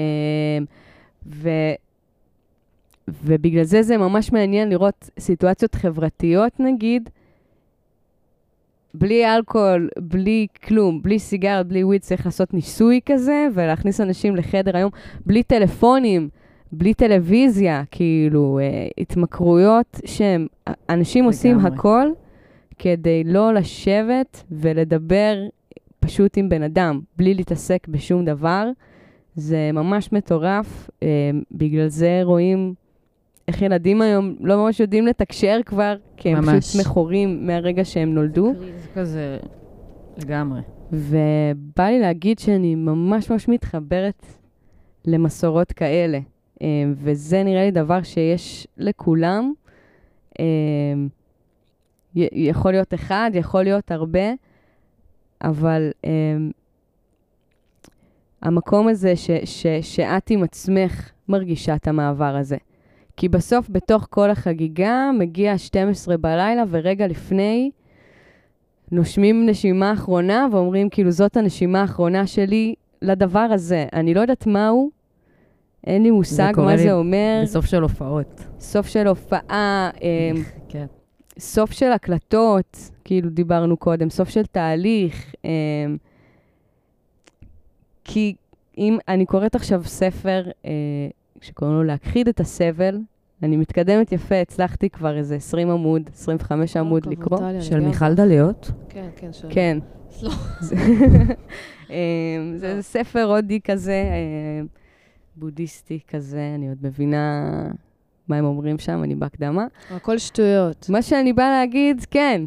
ו, 1.27 1.49
ובגלל 3.23 3.63
זה 3.63 3.81
זה 3.83 3.97
ממש 3.97 4.31
מעניין 4.31 4.69
לראות 4.69 5.09
סיטואציות 5.19 5.75
חברתיות, 5.75 6.59
נגיד, 6.59 7.09
בלי 8.93 9.35
אלכוהול, 9.35 9.89
בלי 9.99 10.47
כלום, 10.67 11.01
בלי 11.01 11.19
סיגריות, 11.19 11.67
בלי 11.67 11.83
וויד, 11.83 12.01
צריך 12.01 12.25
לעשות 12.25 12.53
ניסוי 12.53 12.99
כזה, 13.05 13.47
ולהכניס 13.53 14.01
אנשים 14.01 14.35
לחדר 14.35 14.77
היום, 14.77 14.91
בלי 15.25 15.43
טלפונים, 15.43 16.29
בלי 16.71 16.93
טלוויזיה, 16.93 17.83
כאילו, 17.91 18.59
אה, 18.61 18.87
התמכרויות 18.97 19.99
שהם, 20.05 20.47
אנשים 20.89 21.25
עושים 21.25 21.57
לגמרי. 21.57 21.73
הכל 21.73 22.07
כדי 22.79 23.23
לא 23.25 23.53
לשבת 23.53 24.43
ולדבר 24.51 25.35
פשוט 25.99 26.37
עם 26.37 26.49
בן 26.49 26.63
אדם, 26.63 26.99
בלי 27.17 27.33
להתעסק 27.33 27.87
בשום 27.87 28.25
דבר. 28.25 28.69
זה 29.35 29.71
ממש 29.73 30.11
מטורף. 30.11 30.89
אה, 31.03 31.07
בגלל 31.51 31.87
זה 31.87 32.19
רואים 32.23 32.73
איך 33.49 33.61
ילדים 33.61 34.01
היום 34.01 34.35
לא 34.39 34.57
ממש 34.57 34.79
יודעים 34.79 35.07
לתקשר 35.07 35.59
כבר, 35.65 35.95
כי 36.17 36.29
הם 36.29 36.37
ממש. 36.37 36.65
פשוט 36.65 36.81
מכורים 36.81 37.47
מהרגע 37.47 37.85
שהם 37.85 38.13
נולדו. 38.13 38.53
זה 38.59 38.87
כזה 38.95 39.37
לגמרי. 40.17 40.61
ובא 40.91 41.83
לי 41.83 41.99
להגיד 41.99 42.39
שאני 42.39 42.75
ממש 42.75 43.31
ממש 43.31 43.47
מתחברת 43.47 44.25
למסורות 45.05 45.71
כאלה. 45.71 46.19
אה, 46.61 46.67
וזה 46.95 47.43
נראה 47.43 47.63
לי 47.63 47.71
דבר 47.71 48.03
שיש 48.03 48.67
לכולם. 48.77 49.53
אה, 50.39 50.45
יכול 52.15 52.71
להיות 52.71 52.93
אחד, 52.93 53.31
יכול 53.33 53.63
להיות 53.63 53.91
הרבה, 53.91 54.33
אבל 55.41 55.91
אה, 56.05 56.37
המקום 58.41 58.87
הזה 58.87 59.15
ש, 59.15 59.31
ש, 59.45 59.67
שאת 59.81 60.29
עם 60.29 60.43
עצמך 60.43 61.09
מרגישה 61.29 61.75
את 61.75 61.87
המעבר 61.87 62.35
הזה. 62.35 62.57
כי 63.19 63.29
בסוף, 63.29 63.69
בתוך 63.69 64.07
כל 64.09 64.29
החגיגה, 64.29 65.09
מגיע 65.19 65.57
12 65.57 66.17
בלילה, 66.17 66.63
ורגע 66.69 67.07
לפני, 67.07 67.71
נושמים 68.91 69.45
נשימה 69.45 69.93
אחרונה 69.93 70.47
ואומרים, 70.51 70.89
כאילו, 70.89 71.11
זאת 71.11 71.37
הנשימה 71.37 71.81
האחרונה 71.81 72.27
שלי 72.27 72.75
לדבר 73.01 73.39
הזה. 73.39 73.85
אני 73.93 74.13
לא 74.13 74.21
יודעת 74.21 74.47
מהו, 74.47 74.91
אין 75.87 76.03
לי 76.03 76.11
מושג 76.11 76.51
קורה 76.55 76.65
מה 76.67 76.75
לי 76.75 76.83
זה 76.83 76.93
אומר. 76.93 77.39
בסוף 77.43 77.65
של 77.65 77.81
הופעות. 77.81 78.43
סוף 78.59 78.87
של 78.87 79.07
הופעה, 79.07 79.89
אה, 80.01 80.31
כן. 80.69 80.85
סוף 81.39 81.71
של 81.71 81.91
הקלטות, 81.91 82.77
כאילו 83.03 83.29
דיברנו 83.29 83.77
קודם, 83.77 84.09
סוף 84.09 84.29
של 84.29 84.45
תהליך. 84.45 85.33
אה, 85.45 85.49
כי 88.03 88.35
אם 88.77 88.97
אני 89.07 89.25
קוראת 89.25 89.55
עכשיו 89.55 89.83
ספר 89.83 90.43
אה, 90.65 90.71
שקוראים 91.41 91.75
לו 91.75 91.83
להכחיד 91.83 92.27
את 92.27 92.39
הסבל, 92.39 92.97
אני 93.43 93.57
מתקדמת 93.57 94.11
יפה, 94.11 94.35
הצלחתי 94.41 94.89
כבר 94.89 95.17
איזה 95.17 95.35
20 95.35 95.69
עמוד, 95.69 96.09
25 96.13 96.77
עמוד 96.77 97.05
לקרוא. 97.05 97.39
של 97.61 97.79
מיכל. 97.79 98.13
דליות. 98.13 98.71
כן, 98.89 99.07
כן, 99.15 99.33
של... 99.33 99.47
כן. 99.51 99.77
לא. 100.23 100.31
זה- 100.61 100.75
אמ, 101.89 101.95
זה 102.57 102.77
ספר 102.81 103.23
הודי 103.35 103.61
כזה, 103.61 104.03
אמ, 104.61 104.67
בודהיסטי 105.35 105.99
כזה, 106.07 106.51
אני 106.55 106.69
עוד 106.69 106.77
מבינה 106.81 107.51
מה 108.27 108.35
הם 108.35 108.45
אומרים 108.45 108.79
שם, 108.79 109.03
אני 109.03 109.15
בהקדמה. 109.15 109.65
הכל 109.91 110.17
שטויות. 110.17 110.89
מה 110.89 111.01
שאני 111.01 111.33
באה 111.33 111.49
להגיד, 111.49 112.05
כן, 112.11 112.41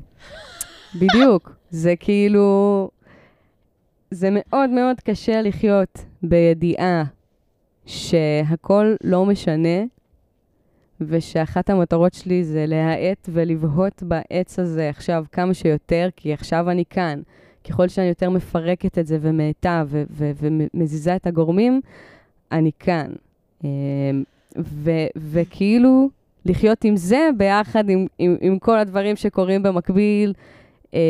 בדיוק. 0.95 1.53
זה 1.71 1.95
כאילו... 2.01 2.91
זה 4.11 4.29
מאוד 4.33 4.71
מאוד 4.71 5.01
קשה 5.01 5.43
לחיות 5.43 5.99
בידיעה 6.23 7.05
שהכל 7.87 8.95
לא 9.05 9.27
משנה, 9.27 9.85
ושאחת 11.01 11.71
המטרות 11.71 12.15
שלי 12.15 12.45
זה 12.45 12.65
להאט 12.67 13.29
ולבהות 13.33 14.03
בעץ 14.03 14.59
הזה 14.59 14.89
עכשיו 14.89 15.25
כמה 15.33 15.55
שיותר, 15.55 16.09
כי 16.17 16.33
עכשיו 16.33 16.71
אני 16.71 16.85
כאן. 16.91 17.21
ככל 17.69 17.89
שאני 17.89 18.09
יותר 18.09 18.31
מפרקת 18.31 18.99
את 18.99 19.07
זה 19.07 19.19
ומאטה 19.21 19.85
ומזיזה 20.11 21.17
את 21.17 21.27
הגורמים, 21.27 21.81
אני 22.53 22.71
כאן. 22.79 23.13
אמ, 23.65 23.69
וכאילו, 25.17 26.09
לחיות 26.45 26.85
עם 26.85 26.97
זה 26.97 27.29
ביחד 27.37 27.89
עם, 27.89 28.07
עם, 28.19 28.37
עם 28.41 28.59
כל 28.59 28.79
הדברים 28.79 29.17
שקורים 29.17 29.63
במקביל, 29.63 30.33
אה, 30.95 31.01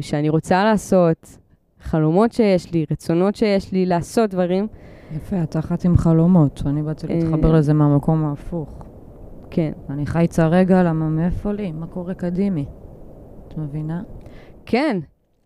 שאני 0.00 0.28
רוצה 0.28 0.64
לעשות, 0.64 1.36
חלומות 1.80 2.32
שיש 2.32 2.72
לי, 2.72 2.86
רצונות 2.90 3.36
שיש 3.36 3.72
לי, 3.72 3.86
לעשות 3.86 4.30
דברים. 4.30 4.66
יפה, 5.16 5.42
את 5.42 5.56
אחת 5.56 5.84
עם 5.84 5.96
חלומות. 5.96 6.62
אני 6.66 6.82
באתי 6.82 7.06
אה. 7.06 7.14
להתחבר 7.14 7.52
לזה 7.52 7.72
מהמקום 7.72 8.24
ההפוך. 8.24 8.84
כן. 9.50 9.72
אני 9.90 10.06
חייצה 10.06 10.46
רגע, 10.46 10.82
למה 10.82 11.08
מאיפה 11.08 11.52
לי? 11.52 11.72
מה 11.72 11.86
קורה 11.86 12.14
קדימי? 12.14 12.64
את 13.48 13.58
מבינה? 13.58 14.02
כן, 14.66 14.98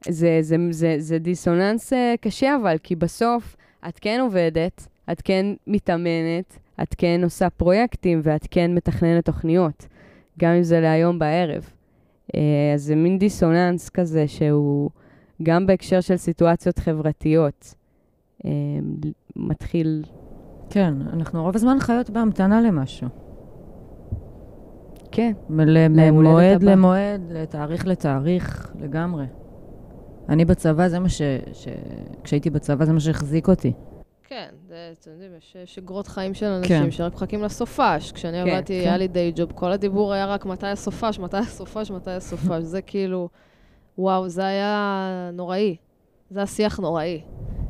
זה, 0.08 0.38
זה, 0.40 0.56
זה, 0.70 0.96
זה 0.98 1.18
דיסוננס 1.18 1.92
אה, 1.92 2.14
קשה, 2.20 2.56
אבל 2.62 2.76
כי 2.82 2.96
בסוף 2.96 3.56
את 3.88 3.98
כן 3.98 4.18
עובדת, 4.22 4.88
את 5.12 5.22
כן 5.22 5.46
מתאמנת, 5.66 6.58
את 6.82 6.94
כן 6.98 7.20
עושה 7.24 7.50
פרויקטים 7.50 8.20
ואת 8.22 8.46
כן 8.50 8.74
מתכננת 8.74 9.24
תוכניות, 9.24 9.86
גם 10.38 10.52
אם 10.52 10.62
זה 10.62 10.80
להיום 10.80 11.18
בערב. 11.18 11.70
אה, 12.34 12.40
אז 12.74 12.82
זה 12.82 12.94
מין 12.94 13.18
דיסוננס 13.18 13.88
כזה 13.88 14.28
שהוא 14.28 14.90
גם 15.42 15.66
בהקשר 15.66 16.00
של 16.00 16.16
סיטואציות 16.16 16.78
חברתיות 16.78 17.74
מתחיל, 19.36 20.04
כן, 20.70 20.94
אנחנו 21.12 21.42
רוב 21.42 21.56
הזמן 21.56 21.76
חיות 21.80 22.10
בהמתנה 22.10 22.60
למשהו. 22.60 23.08
כן, 25.10 25.32
הבא. 26.62 26.70
למועד, 26.70 27.22
לתאריך 27.30 27.86
לתאריך, 27.86 28.72
לגמרי. 28.80 29.26
אני 30.28 30.44
בצבא, 30.44 30.88
זה 30.88 30.98
מה 30.98 31.08
ש... 31.08 31.22
ש... 31.52 31.68
כשהייתי 32.24 32.50
בצבא, 32.50 32.84
זה 32.84 32.92
מה 32.92 33.00
שהחזיק 33.00 33.48
אותי. 33.48 33.72
כן, 34.28 34.48
זה, 34.68 34.92
אתם 35.00 35.10
יודעים, 35.10 35.30
יש 35.38 35.56
יש 35.62 35.74
שגרות 35.74 36.06
חיים 36.06 36.34
של 36.34 36.46
אנשים 36.46 36.84
כן. 36.84 36.90
שרק 36.90 37.14
מחכים 37.14 37.42
לסופש. 37.42 38.12
כשאני 38.12 38.44
כן, 38.44 38.50
עבדתי, 38.50 38.80
כן. 38.80 38.88
היה 38.88 38.96
לי 38.96 39.08
day 39.08 39.32
job, 39.36 39.52
כל 39.52 39.72
הדיבור 39.72 40.12
היה 40.12 40.26
רק 40.26 40.46
מתי 40.46 40.66
הסופש, 40.66 41.18
מתי 41.18 41.36
הסופש, 41.36 41.90
מתי 41.90 42.10
הסופש. 42.10 42.62
זה 42.74 42.82
כאילו, 42.82 43.28
וואו, 43.98 44.28
זה 44.28 44.44
היה 44.44 45.30
נוראי. 45.32 45.76
זה 46.30 46.38
היה 46.38 46.46
שיח 46.46 46.78
נוראי. 46.78 47.20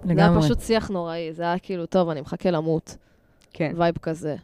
זה 0.05 0.12
היה 0.12 0.29
לגמרי. 0.29 0.43
פשוט 0.43 0.61
שיח 0.61 0.88
נוראי. 0.88 1.33
זה 1.33 1.43
היה 1.43 1.59
כאילו, 1.59 1.87
טוב, 1.87 2.09
אני 2.09 2.21
מחכה 2.21 2.51
למות. 2.51 2.97
כן, 3.53 3.73
vibe 3.77 3.99
כזה. 3.99 4.37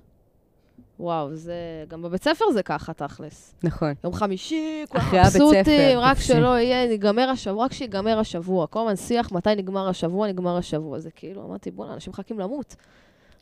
וואו, 1.01 1.35
זה... 1.35 1.55
גם 1.88 2.03
בבית 2.03 2.23
ספר 2.23 2.44
זה 2.53 2.62
ככה, 2.62 2.92
תכלס. 2.92 3.55
נכון. 3.62 3.92
יום 4.05 4.12
חמישי, 4.12 4.85
כולם 4.88 5.05
מבסוטים, 5.12 5.99
רק 5.99 6.16
חופשי. 6.16 6.29
שלא 6.33 6.59
יהיה, 6.59 6.88
ניגמר 6.88 7.29
השבוע, 7.31 7.64
רק 7.64 7.73
שיגמר 7.73 8.18
השבוע. 8.18 8.66
כל 8.66 8.81
הזמן 8.81 8.96
שיח, 8.96 9.33
מתי 9.33 9.55
נגמר 9.57 9.88
השבוע, 9.88 10.29
נגמר 10.29 10.57
השבוע. 10.57 10.99
זה 10.99 11.11
כאילו, 11.11 11.44
אמרתי, 11.44 11.70
בוא'נה, 11.70 11.94
אנשים 11.94 12.11
מחכים 12.11 12.38
למות. 12.38 12.77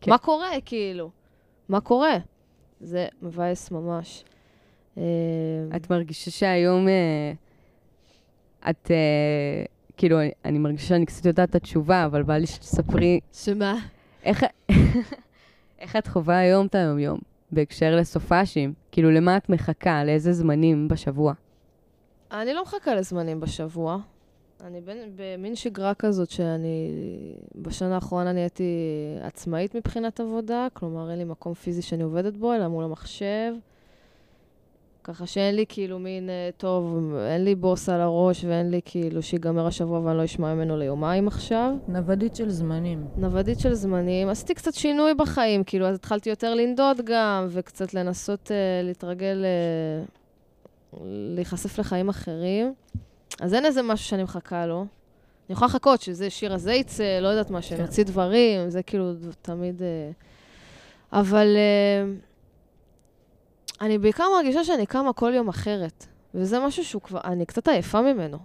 כן. 0.01 0.11
מה 0.11 0.19
קורה, 0.19 0.49
כאילו? 0.65 1.11
מה 1.69 1.81
קורה? 1.81 2.17
זה 2.81 3.07
מבאס 3.23 3.71
ממש. 3.71 4.25
את 5.77 5.91
מרגישה 5.91 6.31
שהיום 6.31 6.89
אה, 6.89 7.33
את, 8.71 8.91
אה, 8.91 9.65
כאילו, 9.99 10.21
אני- 10.21 10.31
אני 10.45 10.59
מרגישה 10.59 10.89
שאני 10.89 11.07
קצת 11.07 11.27
יודעת 11.27 11.51
את 11.51 11.55
התשובה, 11.55 12.05
אבל 12.05 12.23
בא 12.23 12.37
לי 12.37 12.47
שתספרי 12.47 13.21
שמה? 13.33 13.75
איך, 14.25 14.45
איך 15.81 15.97
את 15.97 16.07
חווה 16.07 16.39
היום 16.39 16.67
את 16.67 16.75
היום-יום 16.75 17.19
בהקשר 17.53 17.97
לסופאשים? 17.97 18.73
כאילו, 18.93 19.11
למה 19.11 19.37
את 19.37 19.49
מחכה? 19.49 20.05
לאיזה 20.05 20.33
זמנים 20.33 20.89
בשבוע? 20.89 21.33
אני 22.33 22.55
לא 22.55 22.63
מחכה 22.63 22.95
לזמנים 22.95 23.41
בשבוע. 23.41 23.99
אני 24.65 24.81
בין, 24.81 24.99
במין 25.17 25.55
שגרה 25.57 25.95
כזאת 25.95 26.31
שאני, 26.31 26.91
בשנה 27.55 27.95
האחרונה 27.95 28.33
נהייתי 28.33 28.65
עצמאית 29.23 29.75
מבחינת 29.77 30.21
עבודה, 30.21 30.67
כלומר 30.75 31.11
אין 31.11 31.19
לי 31.19 31.25
מקום 31.25 31.55
פיזי 31.55 31.83
שאני 31.83 32.03
עובדת 32.03 32.37
בו, 32.37 32.55
אלא 32.55 32.69
מול 32.69 32.85
המחשב. 32.85 33.53
ככה 35.09 35.27
שאין 35.27 35.55
לי 35.55 35.65
כאילו 35.69 35.99
מין, 35.99 36.31
אה, 36.31 36.51
טוב, 36.57 37.15
אין 37.31 37.45
לי 37.45 37.55
בוס 37.55 37.89
על 37.89 38.01
הראש 38.01 38.45
ואין 38.45 38.71
לי 38.71 38.81
כאילו 38.85 39.23
שיגמר 39.23 39.67
השבוע 39.67 40.01
ואני 40.01 40.19
לא 40.19 40.25
אשמע 40.25 40.55
ממנו 40.55 40.77
ליומיים 40.77 41.29
עכשיו. 41.29 41.75
נוודית 41.89 42.37
של 42.37 42.51
זמנים. 42.51 43.07
נוודית 43.17 43.61
של 43.61 43.75
זמנים. 43.75 44.29
עשיתי 44.29 44.55
קצת 44.55 44.75
שינוי 44.75 45.15
בחיים, 45.15 45.65
כאילו, 45.65 45.87
אז 45.87 45.95
התחלתי 45.95 46.31
יותר 46.31 46.55
לנדוד 46.55 47.01
גם, 47.05 47.47
וקצת 47.51 47.95
לנסות 47.95 48.47
uh, 48.47 48.87
להתרגל, 48.87 49.45
uh, 50.93 50.99
להיחשף 51.05 51.79
לחיים 51.79 52.09
אחרים. 52.09 52.75
אז 53.41 53.55
אין 53.55 53.65
איזה 53.65 53.83
משהו 53.83 54.07
שאני 54.07 54.23
מחכה 54.23 54.67
לו. 54.67 54.81
אני 54.81 55.53
יכולה 55.53 55.67
לחכות 55.67 56.01
שזה 56.01 56.31
שיר 56.31 56.55
הזה 56.55 56.73
יצא, 56.73 57.19
לא 57.21 57.29
יודעת 57.29 57.51
מה, 57.51 57.63
שנוציא 57.63 58.05
דברים, 58.05 58.71
זה 58.71 58.83
כאילו 58.83 59.13
תמיד... 59.43 59.81
Uh, 59.81 59.85
אבל 61.13 61.57
uh, 61.57 62.28
אני 63.81 63.99
בעיקר 63.99 64.25
מרגישה 64.37 64.65
שאני 64.65 64.87
קמה 64.87 65.13
כל 65.13 65.33
יום 65.35 65.49
אחרת, 65.49 66.07
וזה 66.35 66.59
משהו 66.61 66.85
שהוא 66.85 67.03
כבר, 67.03 67.21
אני 67.25 67.47
קצת 67.47 67.69
עייפה 67.69 68.01
ממנו. 68.01 68.39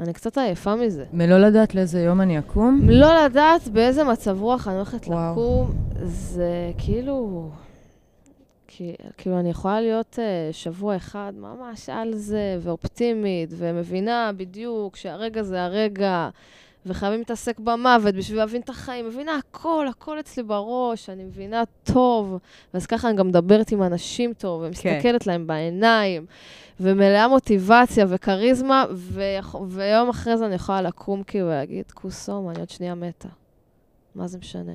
אני 0.00 0.12
קצת 0.12 0.38
עייפה 0.38 0.74
מזה. 0.74 1.04
מלא 1.12 1.38
לדעת 1.38 1.74
לאיזה 1.74 2.00
יום 2.00 2.20
אני 2.20 2.38
אקום? 2.38 2.80
לא 2.88 3.24
לדעת 3.24 3.68
באיזה 3.68 4.04
מצב 4.04 4.40
רוח 4.40 4.68
אני 4.68 4.76
הולכת 4.76 5.06
וואו. 5.06 5.32
לקום, 5.32 5.74
זה 6.02 6.72
כאילו... 6.78 7.50
כי, 8.76 8.94
כאילו, 9.16 9.40
אני 9.40 9.50
יכולה 9.50 9.80
להיות 9.80 10.18
uh, 10.18 10.52
שבוע 10.52 10.96
אחד 10.96 11.32
ממש 11.36 11.88
על 11.88 12.14
זה, 12.14 12.58
ואופטימית, 12.60 13.50
ומבינה 13.56 14.30
בדיוק 14.36 14.96
שהרגע 14.96 15.42
זה 15.42 15.64
הרגע, 15.64 16.28
וחייבים 16.86 17.18
להתעסק 17.18 17.60
במוות 17.60 18.14
בשביל 18.14 18.38
להבין 18.38 18.60
את 18.62 18.68
החיים. 18.68 19.06
מבינה 19.08 19.36
הכל, 19.36 19.86
הכל 19.90 20.20
אצלי 20.20 20.42
בראש, 20.42 21.10
אני 21.10 21.24
מבינה 21.24 21.62
טוב. 21.84 22.38
ואז 22.74 22.86
ככה 22.86 23.08
אני 23.08 23.16
גם 23.16 23.28
מדברת 23.28 23.72
עם 23.72 23.82
אנשים 23.82 24.32
טוב, 24.34 24.62
ומסתכלת 24.66 25.26
להם 25.26 25.46
בעיניים, 25.46 26.26
ומלאה 26.80 27.28
מוטיבציה 27.28 28.06
וכריזמה, 28.08 28.84
ויכ- 28.94 29.56
ויום 29.68 30.08
אחרי 30.08 30.36
זה 30.36 30.46
אני 30.46 30.54
יכולה 30.54 30.82
לקום 30.82 31.22
כאילו 31.22 31.46
ולהגיד, 31.46 31.90
כוסום, 31.90 32.50
אני 32.50 32.58
עוד 32.60 32.70
שנייה 32.70 32.94
מתה. 32.94 33.28
מה 34.14 34.26
זה 34.26 34.38
משנה? 34.38 34.72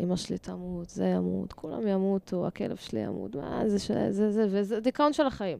אמא 0.00 0.16
שלי 0.16 0.38
תמות, 0.38 0.88
זה 0.90 1.04
ימות, 1.06 1.52
כולם 1.52 1.86
ימותו, 1.88 2.46
הכלב 2.46 2.76
שלי 2.76 3.00
ימות, 3.00 3.34
מה 3.36 3.62
זה, 3.66 3.78
ש... 3.78 3.90
זה, 4.10 4.30
זה, 4.30 4.46
וזה 4.50 4.80
דיכאון 4.80 5.12
של 5.12 5.26
החיים. 5.26 5.58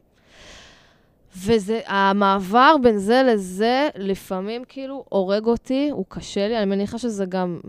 וזה, 1.37 1.81
המעבר 1.85 2.75
בין 2.83 2.97
זה 2.97 3.23
לזה, 3.27 3.89
לפעמים 3.95 4.63
כאילו 4.67 5.05
הורג 5.09 5.45
אותי, 5.45 5.89
הוא 5.89 6.05
קשה 6.09 6.47
לי, 6.47 6.57
אני 6.57 6.65
מניחה 6.65 6.97
שזה 6.97 7.25
גם, 7.25 7.59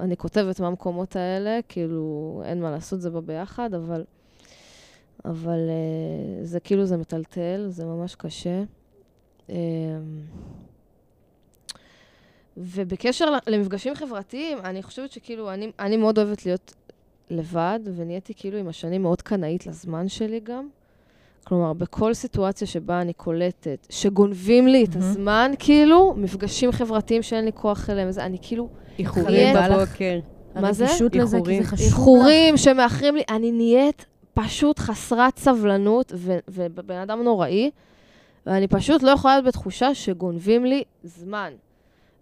אני 0.00 0.16
כותבת 0.16 0.60
מהמקומות 0.60 1.16
האלה, 1.16 1.60
כאילו, 1.68 2.42
אין 2.44 2.60
מה 2.62 2.70
לעשות, 2.70 3.00
זה 3.00 3.10
בא 3.10 3.20
ביחד, 3.20 3.74
אבל, 3.74 4.04
אבל 5.24 5.58
אה, 5.68 6.44
זה 6.44 6.60
כאילו, 6.60 6.84
זה 6.86 6.96
מטלטל, 6.96 7.66
זה 7.68 7.84
ממש 7.84 8.14
קשה. 8.14 8.62
אה, 9.50 9.56
ובקשר 12.56 13.26
למפגשים 13.46 13.94
חברתיים, 13.94 14.58
אני 14.58 14.82
חושבת 14.82 15.12
שכאילו, 15.12 15.52
אני, 15.52 15.72
אני 15.78 15.96
מאוד 15.96 16.18
אוהבת 16.18 16.46
להיות 16.46 16.74
לבד, 17.30 17.80
ונהייתי 17.96 18.34
כאילו 18.34 18.58
עם 18.58 18.68
השנים 18.68 19.02
מאוד 19.02 19.22
קנאית 19.22 19.66
לזמן 19.66 20.08
שלי 20.08 20.40
גם. 20.40 20.68
כלומר, 21.46 21.72
בכל 21.72 22.14
סיטואציה 22.14 22.66
שבה 22.66 23.00
אני 23.00 23.12
קולטת, 23.12 23.86
שגונבים 23.90 24.66
לי 24.68 24.84
את. 24.84 24.96
הזמן, 24.96 25.52
כאילו, 25.58 26.14
מפגשים 26.16 26.72
חברתיים 26.72 27.22
שאין 27.22 27.44
לי 27.44 27.52
כוח 27.54 27.90
אליהם, 27.90 28.10
זה, 28.10 28.24
אני 28.24 28.38
כאילו, 28.42 28.68
איחורים? 28.98 29.56
בבוקר. 29.70 30.18
מה 30.54 30.72
זה? 30.72 30.84
הרגישות 30.84 31.14
לזה, 31.16 31.36
כי 31.36 31.40
איחורים. 31.40 31.62
זה 31.62 31.68
חשוב. 31.68 31.86
איחורים 31.86 32.56
שמאחרים 32.56 33.16
לי, 33.16 33.22
אני 33.30 33.52
נהיית 33.52 34.06
פשוט 34.34 34.78
חסרת 34.78 35.38
סבלנות, 35.38 36.12
ובן 36.48 36.96
אדם 36.96 37.22
נוראי, 37.22 37.70
ואני 38.46 38.68
פשוט 38.68 39.02
לא 39.02 39.10
יכולה 39.10 39.34
להיות 39.34 39.46
בתחושה 39.46 39.94
שגונבים 39.94 40.64
לי 40.64 40.82
זמן. 41.04 41.52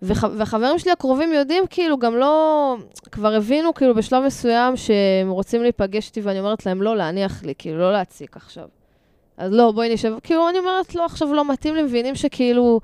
וח- 0.03 0.25
והחברים 0.37 0.79
שלי 0.79 0.93
הקרובים 0.93 1.33
יודעים, 1.33 1.64
כאילו, 1.71 1.99
גם 1.99 2.16
לא... 2.16 2.77
כבר 3.12 3.33
הבינו, 3.35 3.75
כאילו, 3.75 3.95
בשלב 3.95 4.23
מסוים 4.27 4.77
שהם 4.77 5.31
רוצים 5.31 5.62
להיפגש 5.62 6.09
איתי, 6.09 6.21
ואני 6.21 6.41
אומרת 6.41 6.66
להם, 6.66 6.83
לא 6.83 6.97
להניח 6.97 7.43
לי, 7.45 7.55
כאילו, 7.59 7.79
לא 7.79 7.93
להציק 7.93 8.37
עכשיו. 8.37 8.68
אז 9.41 9.53
לא, 9.53 9.72
בואי 9.72 9.95
נשב, 9.95 10.12
כאילו, 10.22 10.49
אני 10.49 10.59
אומרת, 10.59 10.95
לא, 10.95 11.05
עכשיו 11.05 11.34
לא 11.34 11.45
מתאים 11.53 11.74
לי, 11.74 11.82
מבינים 11.82 12.14
שכאילו... 12.14 12.80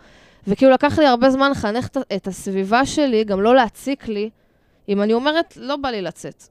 וכאילו, 0.47 0.73
לקח 0.73 0.99
לי 0.99 1.07
הרבה 1.07 1.31
זמן 1.31 1.51
לחנך 1.51 1.89
את- 2.17 2.27
הסביבה 2.27 2.87
שלי, 2.87 3.25
גם 3.25 3.41
לא 3.43 3.55
להציק 3.55 4.09
לי, 4.09 4.31
אם 4.89 5.03
אני 5.03 5.13
אומרת, 5.13 5.55
לא 5.61 5.77
בא 5.77 5.89
לי 5.91 6.03
לצאת. 6.03 6.43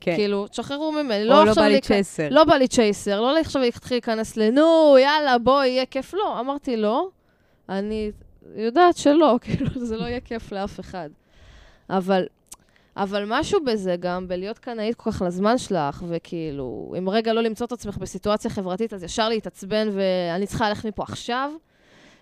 כן. 0.00 0.14
כאילו, 0.16 0.46
תשחררו 0.46 0.92
ממני, 0.92 1.22
או 1.22 1.28
לא 1.28 1.46
לא 1.46 1.54
בא 1.54 1.62
לי 1.68 1.80
צ'ייסר. 1.80 2.28
לא 2.30 2.44
בא 2.44 2.54
לי 2.54 2.68
צ'ייסר, 2.68 3.20
לא 3.20 3.38
עכשיו 3.38 3.62
להתחיל 3.62 3.96
להיכנס 3.96 4.36
לנו, 4.36 4.96
יאללה, 4.98 5.38
בואי, 5.38 5.68
יהיה 5.68 5.86
כיף. 5.86 6.14
לא, 6.14 6.40
אמרתי 6.40 6.76
לא. 6.76 7.08
אני 7.68 8.10
יודעת 8.56 8.96
שלא, 8.96 9.36
כאילו, 9.42 9.66
זה 9.76 9.96
לא 9.96 10.04
יהיה 10.04 10.20
כיף 10.20 10.52
לאף 10.52 10.80
אחד. 10.80 11.08
אבל, 11.90 12.26
אבל 12.96 13.24
משהו 13.28 13.60
בזה 13.64 13.96
גם, 14.00 14.28
בלהיות 14.28 14.58
קנאית 14.58 14.94
כל 14.94 15.10
כך 15.10 15.22
לזמן 15.22 15.58
שלך, 15.58 16.04
וכאילו, 16.08 16.94
אם 16.98 17.08
רגע 17.08 17.32
לא 17.32 17.40
למצוא 17.40 17.66
את 17.66 17.72
עצמך 17.72 17.98
בסיטואציה 17.98 18.50
חברתית, 18.50 18.94
אז 18.94 19.02
ישר 19.02 19.28
להתעצבן 19.28 19.88
ואני 19.92 20.46
צריכה 20.46 20.68
ללכת 20.68 20.86
מפה 20.86 21.02
עכשיו, 21.02 21.52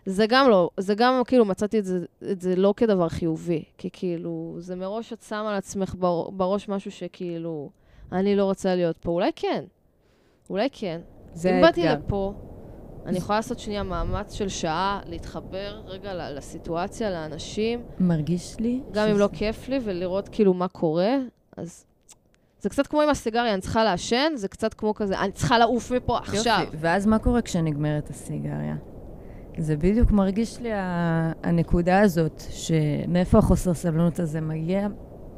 זה 0.06 0.26
גם 0.28 0.50
לא, 0.50 0.70
זה 0.76 0.94
גם 0.94 1.22
כאילו 1.26 1.44
מצאתי 1.44 1.78
את 1.78 1.84
זה, 1.84 2.04
את 2.30 2.40
זה 2.40 2.56
לא 2.56 2.74
כדבר 2.76 3.08
חיובי, 3.08 3.64
כי 3.78 3.88
כאילו, 3.92 4.56
זה 4.58 4.76
מראש 4.76 5.12
את 5.12 5.22
שמה 5.22 5.50
על 5.50 5.56
עצמך 5.56 5.94
בר, 5.94 6.30
בראש 6.30 6.68
משהו 6.68 6.90
שכאילו, 6.90 7.70
אני 8.12 8.36
לא 8.36 8.44
רוצה 8.44 8.74
להיות 8.74 8.96
פה. 8.98 9.10
אולי 9.10 9.30
כן, 9.36 9.64
אולי 10.50 10.68
כן. 10.72 11.00
זה 11.32 11.50
אם 11.56 11.60
באתי 11.60 11.88
האתגר. 11.88 12.06
לפה, 12.06 12.34
אני 13.06 13.18
יכולה 13.18 13.38
לעשות 13.38 13.58
שנייה 13.58 13.82
מאמץ 13.82 14.32
של 14.32 14.48
שעה, 14.48 15.00
להתחבר 15.06 15.80
רגע 15.86 16.30
לסיטואציה, 16.30 17.10
לאנשים, 17.10 17.82
מרגיש 18.00 18.56
לי... 18.60 18.80
גם 18.92 19.08
אם 19.08 19.18
לא 19.18 19.28
כיף 19.32 19.68
לי, 19.68 19.78
ולראות 19.84 20.28
כאילו 20.28 20.54
מה 20.54 20.68
קורה, 20.68 21.16
אז... 21.56 21.84
זה 22.60 22.70
קצת 22.70 22.86
כמו 22.86 23.02
עם 23.02 23.08
הסיגריה, 23.08 23.54
אני 23.54 23.60
צריכה 23.60 23.84
לעשן, 23.84 24.32
זה 24.34 24.48
קצת 24.48 24.74
כמו 24.74 24.94
כזה, 24.94 25.20
אני 25.20 25.32
צריכה 25.32 25.58
לעוף 25.58 25.92
מפה 25.92 26.18
עכשיו. 26.18 26.60
יופי. 26.64 26.76
ואז 26.80 27.06
מה 27.06 27.18
קורה 27.18 27.42
כשנגמרת 27.42 28.10
הסיגריה? 28.10 28.76
זה 29.58 29.76
בדיוק 29.76 30.10
מרגיש 30.10 30.60
לי 30.60 30.70
הנקודה 31.42 32.00
הזאת, 32.00 32.42
שמאיפה 32.50 33.38
החוסר 33.38 33.74
סבלנות 33.74 34.20
הזה 34.20 34.40
מגיע, 34.40 34.88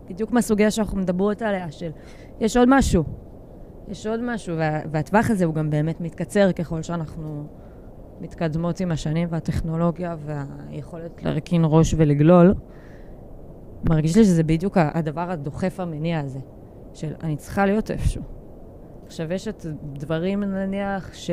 בדיוק 0.08 0.32
מהסוגיה 0.32 0.70
שאנחנו 0.70 0.98
מדברות 0.98 1.42
עליה, 1.42 1.70
של 1.70 1.90
יש 2.40 2.56
עוד 2.56 2.68
משהו. 2.70 3.04
יש 3.88 4.06
עוד 4.06 4.20
משהו, 4.22 4.56
וה, 4.56 4.80
והטווח 4.90 5.30
הזה 5.30 5.44
הוא 5.44 5.54
גם 5.54 5.70
באמת 5.70 6.00
מתקצר 6.00 6.52
ככל 6.52 6.82
שאנחנו 6.82 7.46
מתקדמות 8.20 8.80
עם 8.80 8.92
השנים, 8.92 9.28
והטכנולוגיה 9.30 10.16
והיכולת 10.24 11.24
להרכין 11.24 11.62
ראש 11.64 11.94
ולגלול. 11.98 12.54
מרגיש 13.88 14.16
לי 14.16 14.24
שזה 14.24 14.42
בדיוק 14.42 14.76
הדבר 14.80 15.30
הדוחף 15.30 15.80
המניע 15.80 16.20
הזה, 16.20 16.38
של 16.94 17.12
אני 17.22 17.36
צריכה 17.36 17.66
להיות 17.66 17.90
איפשהו. 17.90 18.22
עכשיו, 19.06 19.32
יש 19.32 19.48
את 19.48 19.66
דברים, 19.92 20.44
נניח, 20.44 21.14
ש... 21.14 21.30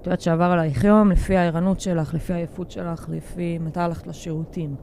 את 0.00 0.06
יודעת 0.06 0.20
שעבר 0.20 0.44
עלייך 0.44 0.84
יום, 0.84 1.10
לפי 1.10 1.36
הערנות 1.36 1.80
שלך, 1.80 2.14
לפי 2.14 2.32
העייפות 2.32 2.70
שלך, 2.70 3.08
לפי 3.08 3.58
מתי 3.58 3.80
הלכת 3.80 4.06
לשירותים. 4.06 4.74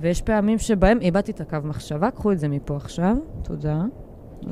ויש 0.00 0.22
פעמים 0.22 0.58
שבהם 0.58 1.00
איבדתי 1.00 1.32
את 1.32 1.40
הקו 1.40 1.58
מחשבה, 1.64 2.10
קחו 2.10 2.32
את 2.32 2.38
זה 2.38 2.48
מפה 2.48 2.76
עכשיו, 2.76 3.16
תודה. 3.42 3.84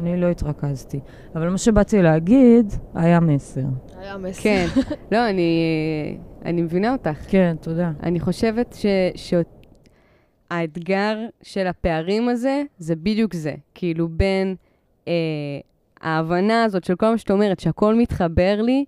אני 0.00 0.20
לא 0.20 0.26
התרכזתי. 0.30 1.00
אבל 1.34 1.48
מה 1.48 1.58
שבאתי 1.58 2.02
להגיד 2.02 2.72
היה 2.94 3.20
מסר. 3.20 3.60
היה 3.98 4.16
מסר. 4.16 4.42
כן. 4.42 4.66
לא, 5.12 5.30
אני, 5.30 6.18
אני 6.44 6.62
מבינה 6.62 6.92
אותך. 6.92 7.18
כן, 7.28 7.56
תודה. 7.60 7.92
אני 8.02 8.20
חושבת 8.20 8.76
ש... 8.78 8.86
שהאתגר 10.50 11.18
של 11.42 11.66
הפערים 11.66 12.28
הזה, 12.28 12.62
זה 12.78 12.96
בדיוק 12.96 13.34
זה. 13.34 13.54
כאילו, 13.74 14.08
בין 14.08 14.54
אה, 15.08 15.12
ההבנה 16.00 16.64
הזאת 16.64 16.84
של 16.84 16.96
כל 16.96 17.10
מה 17.10 17.18
שאת 17.18 17.30
אומרת, 17.30 17.60
שהכל 17.60 17.94
מתחבר 17.94 18.62
לי, 18.62 18.84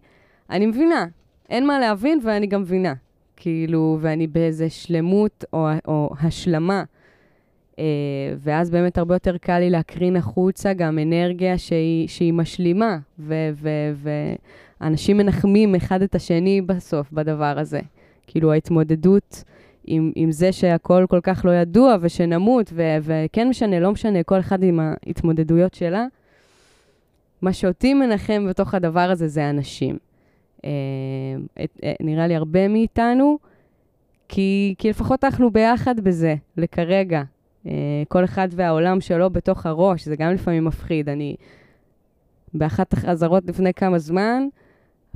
אני 0.50 0.66
מבינה. 0.66 1.06
אין 1.48 1.66
מה 1.66 1.78
להבין 1.78 2.20
ואני 2.22 2.46
גם 2.46 2.60
מבינה. 2.60 2.94
כאילו, 3.36 3.98
ואני 4.00 4.26
באיזה 4.26 4.70
שלמות 4.70 5.44
או, 5.52 5.68
או 5.88 6.10
השלמה. 6.20 6.84
אה, 7.78 7.84
ואז 8.38 8.70
באמת 8.70 8.98
הרבה 8.98 9.14
יותר 9.14 9.36
קל 9.36 9.58
לי 9.58 9.70
להקרין 9.70 10.16
החוצה 10.16 10.72
גם 10.72 10.98
אנרגיה 10.98 11.58
שהיא, 11.58 12.08
שהיא 12.08 12.32
משלימה, 12.32 12.98
ואנשים 14.80 15.16
מנחמים 15.16 15.74
אחד 15.74 16.02
את 16.02 16.14
השני 16.14 16.60
בסוף 16.60 17.12
בדבר 17.12 17.54
הזה. 17.58 17.80
כאילו 18.26 18.52
ההתמודדות 18.52 19.44
עם, 19.84 20.12
עם 20.14 20.32
זה 20.32 20.52
שהכל 20.52 21.04
כל 21.08 21.20
כך 21.22 21.44
לא 21.44 21.50
ידוע 21.50 21.96
ושנמות, 22.00 22.72
וכן 23.02 23.48
משנה, 23.48 23.80
לא 23.80 23.92
משנה, 23.92 24.22
כל 24.22 24.40
אחד 24.40 24.62
עם 24.62 24.80
ההתמודדויות 24.80 25.74
שלה. 25.74 26.06
מה 27.42 27.52
שאותי 27.52 27.94
מנחם 27.94 28.46
בתוך 28.48 28.74
הדבר 28.74 29.00
הזה 29.10 29.28
זה 29.28 29.50
אנשים. 29.50 29.98
אה, 30.64 30.70
את- 31.64 31.80
אה, 31.84 31.92
נראה 32.00 32.26
לי 32.26 32.34
הרבה 32.36 32.68
מאיתנו, 32.68 33.38
כי, 34.28 34.74
כי 34.78 34.90
לפחות 34.90 35.24
אנחנו 35.24 35.50
ביחד 35.50 36.00
בזה, 36.00 36.34
לכרגע. 36.56 37.22
אה, 37.66 37.72
כל 38.08 38.24
אחד 38.24 38.48
והעולם 38.50 39.00
שלו 39.00 39.30
בתוך 39.30 39.66
הראש, 39.66 40.04
זה 40.04 40.16
גם 40.16 40.32
לפעמים 40.32 40.64
מפחיד. 40.64 41.08
אני, 41.08 41.36
באחת 42.54 42.92
החזרות 42.92 43.44
לפני 43.46 43.74
כמה 43.74 43.98
זמן, 43.98 44.42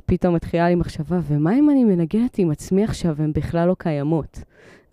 פתאום 0.05 0.35
מתחילה 0.35 0.69
לי 0.69 0.75
מחשבה, 0.75 1.19
ומה 1.23 1.59
אם 1.59 1.69
אני 1.69 1.83
מנגנת 1.83 2.37
עם 2.37 2.51
עצמי 2.51 2.83
עכשיו 2.83 3.15
והן 3.17 3.33
בכלל 3.33 3.67
לא 3.67 3.75
קיימות? 3.79 4.43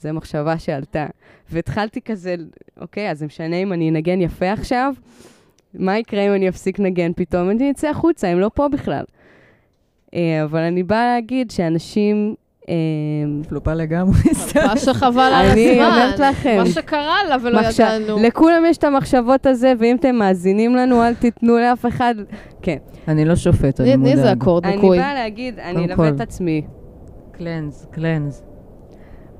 זו 0.00 0.12
מחשבה 0.12 0.58
שעלתה. 0.58 1.06
והתחלתי 1.50 2.00
כזה, 2.00 2.34
אוקיי, 2.80 3.10
אז 3.10 3.18
זה 3.18 3.26
משנה 3.26 3.56
אם 3.56 3.72
אני 3.72 3.90
אנגן 3.90 4.20
יפה 4.20 4.52
עכשיו? 4.52 4.94
מה 5.74 5.98
יקרה 5.98 6.26
אם 6.26 6.34
אני 6.34 6.48
אפסיק 6.48 6.78
לנגן 6.78 7.12
פתאום? 7.16 7.50
אני 7.50 7.70
אצא 7.70 7.88
החוצה, 7.88 8.28
הם 8.28 8.38
לא 8.38 8.50
פה 8.54 8.68
בכלל. 8.68 9.04
אה, 10.14 10.44
אבל 10.44 10.60
אני 10.60 10.82
באה 10.82 11.14
להגיד 11.14 11.50
שאנשים... 11.50 12.34
אה, 12.68 12.74
פלופה 13.48 13.74
לגמרי. 13.74 14.18
מה 14.54 14.76
שחבל 14.76 15.20
על 15.20 15.46
הזמן. 15.46 15.52
אני 15.52 15.84
אומרת 15.84 16.18
לכם. 16.18 16.56
מה 16.58 16.66
שקרה 16.66 17.16
לה 17.28 17.36
ולא 17.42 17.60
ידענו. 17.60 18.18
לכולם 18.22 18.62
יש 18.66 18.76
את 18.76 18.84
המחשבות 18.84 19.46
הזה, 19.46 19.72
ואם 19.78 19.96
אתם 19.96 20.16
מאזינים 20.16 20.76
לנו, 20.76 21.02
אל 21.02 21.14
תיתנו 21.14 21.58
לאף 21.58 21.86
אחד... 21.86 22.14
כן. 22.62 22.76
אני 23.08 23.24
לא 23.24 23.36
שופט, 23.36 23.80
אני. 23.80 23.92
תני 23.96 24.12
איזה 24.12 24.32
אקורד 24.32 24.64
אני 24.66 24.74
ניקוי. 24.74 24.98
באה 24.98 25.14
להגיד, 25.14 25.58
אני 25.58 25.84
אלווה. 25.84 26.08
את 26.08 26.20
עצמי. 26.20 26.62
קלנז, 27.32 27.86
קלנז. 27.90 28.42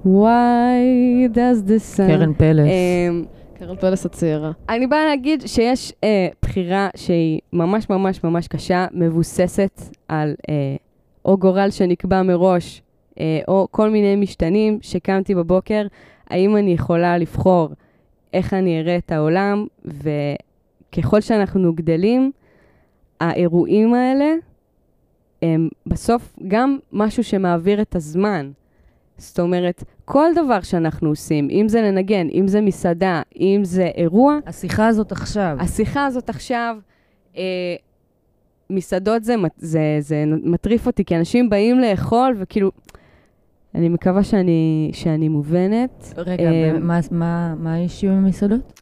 Why 0.05 1.35
does 1.35 1.69
the 1.69 1.97
sun... 1.97 2.07
קרן 2.07 2.35
פלס. 2.35 2.67
אמ, 2.69 3.25
קרן 3.59 3.77
פלס 3.77 4.07
הצעירה. 4.07 4.51
אני 4.69 4.87
באה 4.87 5.05
להגיד 5.05 5.43
שיש 5.47 5.93
אה, 6.05 6.29
בחירה 6.43 6.89
שהיא 6.97 7.41
ממש 7.53 7.91
ממש 7.91 8.25
ממש 8.25 8.49
קשה, 8.49 8.87
מבוססת 8.93 9.83
על 10.09 10.35
אה, 10.49 10.77
או 11.25 11.39
גורל 11.39 11.71
שנקבע 11.71 12.23
מראש, 12.23 12.83
או 13.49 13.69
כל 13.71 13.91
מיני 13.91 14.17
משתנים 14.17 14.79
שקמתי 14.83 15.35
בבוקר, 15.35 15.87
האם 16.31 16.57
אני 16.57 16.73
יכולה 16.73 17.19
לבחור 17.19 17.69
איך 18.33 18.55
אני 18.55 18.81
אראה 18.81 18.97
את 18.97 19.13
העולם, 19.13 19.67
וככל 19.85 21.21
שאנחנו 21.21 21.73
גדלים, 21.73 22.33
האירועים 23.21 23.95
האלה 23.95 24.35
הם 25.43 25.69
בסוף 25.87 26.37
גם 26.49 26.79
משהו 26.93 27.25
שמעביר 27.25 27.81
את 27.81 27.97
הזמן. 27.97 28.51
זאת 29.17 29.41
אומרת, 29.41 29.85
כל 30.05 30.31
דבר 30.35 30.61
שאנחנו 30.61 31.09
עושים, 31.09 31.49
אם 31.51 31.69
זה 31.69 31.83
לנגן, 31.83 32.29
אם 32.35 32.49
זה 32.49 32.61
מסעדה, 32.61 33.23
אם 33.41 33.61
זה 33.65 33.91
אירוע, 33.95 34.39
השיחה 34.47 34.87
הזאת 34.87 35.13
עכשיו. 35.13 35.57
השיחה 35.61 36.07
הזאת 36.07 36.29
עכשיו, 36.29 36.77
אה, 37.37 37.43
מסעדות 38.71 39.25
זה, 39.25 39.35
זה, 39.57 39.97
זה 40.01 40.25
מטריף 40.27 40.87
אותי, 40.87 41.05
כי 41.05 41.17
אנשים 41.17 41.51
באים 41.51 41.79
לאכול, 41.79 42.35
וכאילו, 42.39 42.71
אני 43.75 43.89
מקווה 43.89 44.23
שאני, 44.25 44.91
שאני 44.95 45.29
מובנת. 45.29 46.15
רגע, 46.17 46.43
אה, 46.45 46.73
ומה- 46.77 46.99
מה- 47.11 47.55
מה 47.59 47.75
האישיו 47.75 48.11
עם 48.13 48.25
המסעדות? 48.25 48.81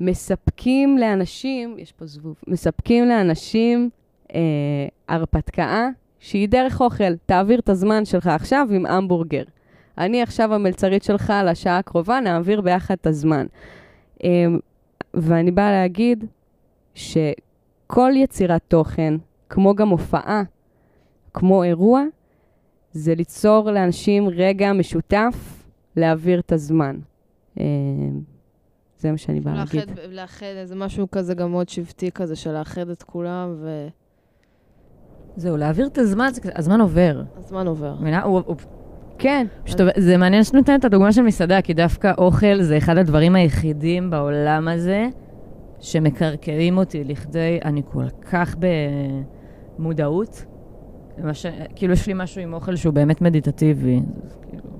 מספקים 0.00 0.98
לאנשים, 0.98 1.74
יש 1.78 1.92
פה 1.92 2.06
זבוב, 2.06 2.34
מספקים 2.46 3.04
לאנשים 3.08 3.90
אה, 4.34 4.40
הרפתקה 5.08 5.88
שהיא 6.20 6.48
דרך 6.48 6.80
אוכל. 6.80 7.14
תעביר 7.26 7.58
את 7.58 7.68
הזמן 7.68 8.04
שלך 8.04 8.26
עכשיו 8.26 8.68
עם 8.70 8.86
המבורגר. 8.86 9.42
אני 9.98 10.22
עכשיו 10.22 10.54
המלצרית 10.54 11.02
שלך 11.02 11.32
לשעה 11.44 11.78
הקרובה, 11.78 12.20
נעביר 12.20 12.60
ביחד 12.60 12.94
את 13.00 13.06
הזמן. 13.06 13.46
אה, 14.24 14.28
ואני 15.14 15.50
באה 15.50 15.70
להגיד 15.70 16.24
שכל 16.94 18.12
יצירת 18.16 18.60
תוכן, 18.68 19.14
כמו 19.48 19.74
גם 19.74 19.88
הופעה, 19.88 20.42
כמו 21.34 21.62
אירוע, 21.64 22.02
זה 22.92 23.14
ליצור 23.14 23.70
לאנשים 23.70 24.28
רגע 24.28 24.72
משותף 24.72 25.64
להעביר 25.96 26.38
את 26.40 26.52
הזמן. 26.52 26.96
אה, 27.60 27.64
זה 28.98 29.10
מה 29.10 29.18
שאני 29.18 29.40
באה 29.40 29.54
להגיד. 29.54 29.74
לאחד, 29.90 30.12
לאחד 30.12 30.46
איזה 30.46 30.74
משהו 30.76 31.10
כזה 31.10 31.34
גם 31.34 31.50
מאוד 31.50 31.68
שבטי 31.68 32.10
כזה, 32.10 32.36
של 32.36 32.52
לאחד 32.58 32.88
את 32.90 33.02
כולם, 33.02 33.54
זהו, 35.36 35.56
להעביר 35.56 35.86
את 35.86 35.98
הזמן, 35.98 36.28
הזמן 36.54 36.80
עובר. 36.80 37.22
והזמן 37.36 37.66
עובר. 37.66 37.94
מבינה? 38.00 38.22
הוא- 38.22 38.40
הוא- 38.46 38.56
כן. 39.18 39.46
פשוט, 39.64 39.80
זה 39.96 40.16
מעניין 40.16 40.44
שאת 40.44 40.54
נותנת 40.54 40.80
את 40.80 40.84
הדוגמה 40.84 41.12
של 41.12 41.22
מסעדה, 41.22 41.62
כי 41.62 41.74
דווקא 41.74 42.12
אוכל 42.18 42.62
זה 42.62 42.78
אחד 42.78 42.96
הדברים 42.96 43.34
היחידים 43.34 44.10
בעולם 44.10 44.68
הזה 44.68 45.08
שמקרקרים 45.80 46.78
אותי 46.78 47.04
לכדי, 47.04 47.58
אני 47.64 47.82
כל 47.92 48.04
כך 48.30 48.56
במודעות. 49.78 50.44
למש... 51.18 51.46
כאילו, 51.74 51.92
יש 51.92 52.06
לי 52.06 52.12
משהו 52.16 52.42
עם 52.42 52.54
אוכל 52.54 52.76
שהוא 52.76 52.94
באמת 52.94 53.20
מדיטטיבי. 53.22 54.00
זה 54.24 54.34
כאילו, 54.48 54.70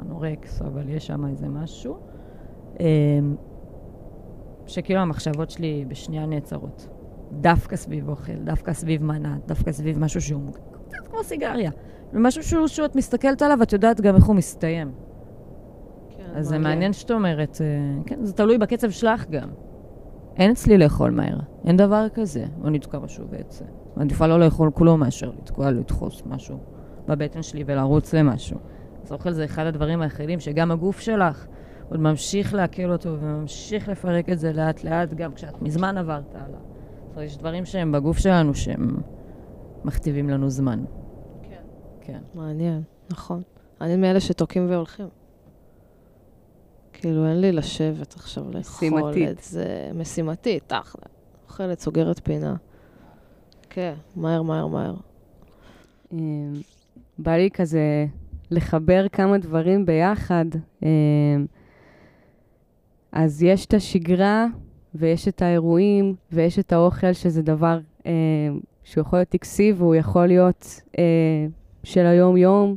אנורקס, 0.00 0.62
אבל 0.62 0.88
יש 0.88 1.06
שם 1.06 1.26
איזה 1.26 1.48
משהו. 1.48 1.96
אמ, 2.80 3.36
שכאילו 4.66 5.00
המחשבות 5.00 5.50
שלי 5.50 5.84
בשנייה 5.88 6.26
נעצרות. 6.26 6.88
דווקא 7.32 7.76
סביב 7.76 8.08
אוכל, 8.08 8.32
דווקא 8.44 8.72
סביב 8.72 9.04
מנה, 9.04 9.36
דווקא 9.46 9.72
סביב 9.72 9.98
משהו 9.98 10.20
שהוא 10.20 10.52
קצת 10.88 11.08
כמו 11.08 11.22
סיגריה. 11.22 11.70
ומשהו 12.12 12.42
שהוא, 12.42 12.66
שאת 12.66 12.96
מסתכלת 12.96 13.42
עליו, 13.42 13.62
את 13.62 13.72
יודעת 13.72 14.00
גם 14.00 14.16
איך 14.16 14.24
הוא 14.24 14.36
מסתיים. 14.36 14.92
כן, 16.16 16.30
אז 16.34 16.46
זה 16.48 16.58
מעניין 16.58 16.92
שאת 16.92 17.10
אומרת, 17.10 17.60
אה, 17.60 18.02
כן, 18.06 18.24
זה 18.24 18.32
תלוי 18.32 18.58
בקצב 18.58 18.90
שלך 18.90 19.30
גם. 19.30 19.48
אין 20.36 20.50
אצלי 20.50 20.78
לאכול 20.78 21.10
מהר, 21.10 21.38
אין 21.64 21.76
דבר 21.76 22.06
כזה. 22.14 22.44
או 22.64 22.70
נתקע 22.70 22.98
משהו 22.98 23.24
בעצם. 23.30 23.64
מעדיפה 23.96 24.26
לא 24.26 24.40
לאכול 24.40 24.70
כלום 24.74 25.00
מאשר 25.00 25.30
לתקוע, 25.38 25.70
לדחוס 25.70 26.22
משהו 26.26 26.58
בבטן 27.08 27.42
שלי 27.42 27.64
ולרוץ 27.66 28.14
למשהו. 28.14 28.58
אז 29.04 29.12
אוכל 29.12 29.32
זה 29.32 29.44
אחד 29.44 29.66
הדברים 29.66 30.02
היחידים 30.02 30.40
שגם 30.40 30.70
הגוף 30.70 31.00
שלך 31.00 31.46
עוד 31.90 32.00
ממשיך 32.00 32.54
לעכל 32.54 32.92
אותו 32.92 33.16
וממשיך 33.20 33.88
לפרק 33.88 34.28
את 34.30 34.38
זה 34.38 34.52
לאט-לאט, 34.52 35.14
גם 35.14 35.34
כשאת 35.34 35.62
מזמן 35.62 35.98
עברת. 35.98 36.24
זאת 36.32 37.16
אומרת, 37.16 37.26
יש 37.26 37.38
דברים 37.38 37.64
שהם 37.64 37.92
בגוף 37.92 38.18
שלנו 38.18 38.54
שהם 38.54 38.96
מכתיבים 39.84 40.30
לנו 40.30 40.50
זמן. 40.50 40.84
כן. 41.42 41.62
כן. 42.00 42.18
מעניין, 42.34 42.82
נכון. 43.10 43.42
אני 43.80 43.96
מאלה 43.96 44.20
שתוקעים 44.20 44.70
והולכים. 44.70 45.08
כאילו, 46.92 47.26
אין 47.26 47.40
לי 47.40 47.52
לשבת 47.52 48.14
עכשיו 48.14 48.44
לאכול 48.44 48.88
משימתית. 48.88 49.28
את 49.30 49.38
זה. 49.42 49.90
משימתית, 49.94 50.62
תכל'ה. 50.66 51.06
אוכלת, 51.48 51.80
סוגרת 51.80 52.20
פינה. 52.24 52.54
כן, 53.74 53.94
מהר, 54.16 54.42
מהר, 54.42 54.66
מהר. 54.66 54.94
אה, 56.12 56.18
בא 57.18 57.36
לי 57.36 57.50
כזה 57.50 58.06
לחבר 58.50 59.08
כמה 59.08 59.38
דברים 59.38 59.86
ביחד. 59.86 60.44
אה, 60.84 60.88
אז 63.12 63.42
יש 63.42 63.66
את 63.66 63.74
השגרה, 63.74 64.46
ויש 64.94 65.28
את 65.28 65.42
האירועים, 65.42 66.14
ויש 66.32 66.58
את 66.58 66.72
האוכל, 66.72 67.12
שזה 67.12 67.42
דבר 67.42 67.78
אה, 68.06 68.12
שהוא 68.84 69.02
יכול 69.02 69.18
להיות 69.18 69.28
טקסי, 69.28 69.72
והוא 69.72 69.94
יכול 69.94 70.26
להיות 70.26 70.80
אה, 70.98 71.46
של 71.82 72.06
היום-יום, 72.06 72.76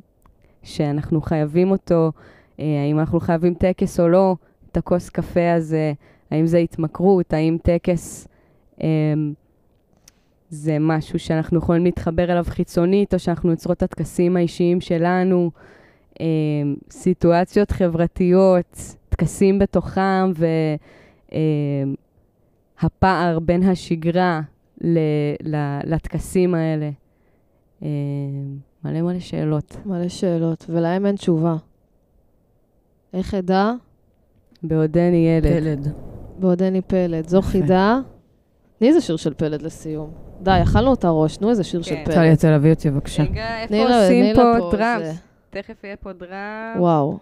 שאנחנו 0.63 1.21
חייבים 1.21 1.71
אותו, 1.71 2.11
אה, 2.59 2.65
האם 2.85 2.99
אנחנו 2.99 3.19
חייבים 3.19 3.53
טקס 3.53 3.99
או 3.99 4.07
לא, 4.07 4.35
את 4.71 4.77
הכוס 4.77 5.09
קפה 5.09 5.53
הזה, 5.53 5.93
האם 6.31 6.45
זה 6.45 6.57
התמכרות, 6.57 7.33
האם 7.33 7.57
טקס... 7.63 8.27
אה, 8.81 9.13
זה 10.49 10.77
משהו 10.79 11.19
שאנחנו 11.19 11.57
יכולים 11.57 11.85
להתחבר 11.85 12.23
אליו 12.31 12.45
חיצונית, 12.47 13.13
או 13.13 13.19
שאנחנו 13.19 13.51
יוצרות 13.51 13.77
את 13.77 13.83
הטקסים 13.83 14.37
האישיים 14.37 14.81
שלנו, 14.81 15.51
אה, 16.21 16.25
סיטואציות 16.91 17.71
חברתיות, 17.71 18.77
טקסים 19.09 19.59
בתוכם, 19.59 20.31
והפער 22.81 23.39
בין 23.39 23.63
השגרה 23.63 24.41
ל, 24.81 24.99
ל, 25.43 25.55
לטקסים 25.83 26.55
האלה. 26.55 26.89
אה, 27.83 27.87
מלא 28.83 29.01
מלא 29.01 29.19
שאלות. 29.19 29.77
מלא 29.85 30.07
שאלות, 30.07 30.65
ולהם 30.69 31.05
אין 31.05 31.15
תשובה. 31.15 31.55
איך 33.13 33.33
אדע? 33.33 33.71
בעודני 34.63 35.27
ילד. 35.27 35.45
ילד. 35.45 35.93
בעודני 36.39 36.81
פלד. 36.81 37.27
זו. 37.27 37.41
חידה. 37.41 37.99
תני 38.79 38.87
איזה 38.87 39.01
שיר 39.01 39.15
של 39.17 39.33
פלד 39.33 39.61
לסיום. 39.61 40.09
די, 40.41 40.59
אכלנו 40.63 40.93
את 40.93 41.05
הראש, 41.05 41.37
תנו 41.37 41.49
איזה 41.49 41.63
שיר 41.63 41.81
של 41.81 41.95
כן. 41.95 42.01
פלד. 42.05 42.15
טלי, 42.15 42.27
יצא 42.27 42.49
להביא 42.51 42.73
אותי 42.73 42.89
בבקשה. 42.91 43.23
רגע, 43.23 43.57
איפה 43.57 43.67
תני 43.67 43.83
לה- 43.85 44.01
עושים 44.03 44.33
תני 44.33 44.43
לה 44.43 44.59
פה. 44.59 44.71
דראמס? 44.77 45.17
תכף 45.49 45.83
יהיה 45.83 45.95
פה 45.95 46.13
דראמס. 46.13 46.79
וואו. 46.79 47.17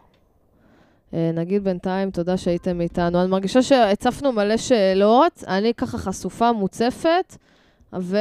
אה, 1.14 1.32
נגיד 1.34 1.64
בינתיים, 1.64 2.12
תודה 2.12 2.38
שהייתם 2.38 2.82
איתנו. 2.82 3.22
אני 3.22 3.30
מרגישה 3.30 3.62
שהצפנו 3.62 4.32
מלא 4.32 4.58
שאלות, 4.58 5.44
אני 5.48 5.74
ככה 5.74 5.98
חשופה, 5.98 6.52
מוצפת, 6.52 7.38
ו... 8.00 8.18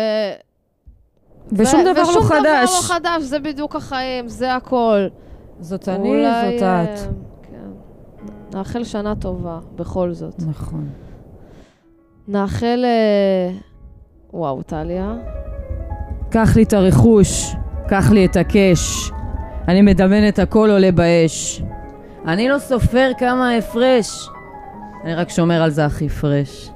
ושום 1.53 1.80
ו- 1.80 1.93
דבר 1.93 2.03
לא 2.03 2.09
ושום 2.09 2.22
דבר 2.24 2.39
חדש. 2.41 2.70
לא 2.74 2.95
חדש, 2.95 3.22
זה 3.22 3.39
בדיוק 3.39 3.76
החיים, 3.76 4.28
זה 4.28 4.55
הכל. 4.55 5.07
זאת 5.61 5.89
אני, 5.89 6.09
אולי, 6.09 6.53
זאת 6.59 6.62
אה, 6.62 6.85
את. 6.85 6.99
כן. 7.43 7.70
נאחל 8.59 8.85
שנה 8.85 9.14
טובה, 9.14 9.59
בכל 9.76 10.12
זאת. 10.12 10.35
נכון. 10.49 10.89
נאחל... 12.29 12.85
אה, 12.85 13.55
וואו, 14.33 14.62
טליה. 14.62 15.14
קח 16.31 16.57
לי 16.57 16.62
את 16.62 16.72
הרכוש, 16.72 17.57
קח 17.89 18.11
לי 18.11 18.27
את 18.27 18.37
הקש. 18.37 19.11
אני 19.68 19.83
מדמיין 19.83 20.29
את 20.29 20.39
הכל 20.39 20.70
עולה 20.70 20.93
באש. 20.93 21.62
אני 22.27 22.49
לא 22.49 22.59
סופר 22.59 23.11
כמה 23.18 23.51
ההפרש, 23.51 24.29
אני 25.05 25.14
רק 25.14 25.31
שומר 25.31 25.62
על 25.62 25.70
זה 25.70 25.85
הכי 25.85 26.09
פרש. 26.09 26.70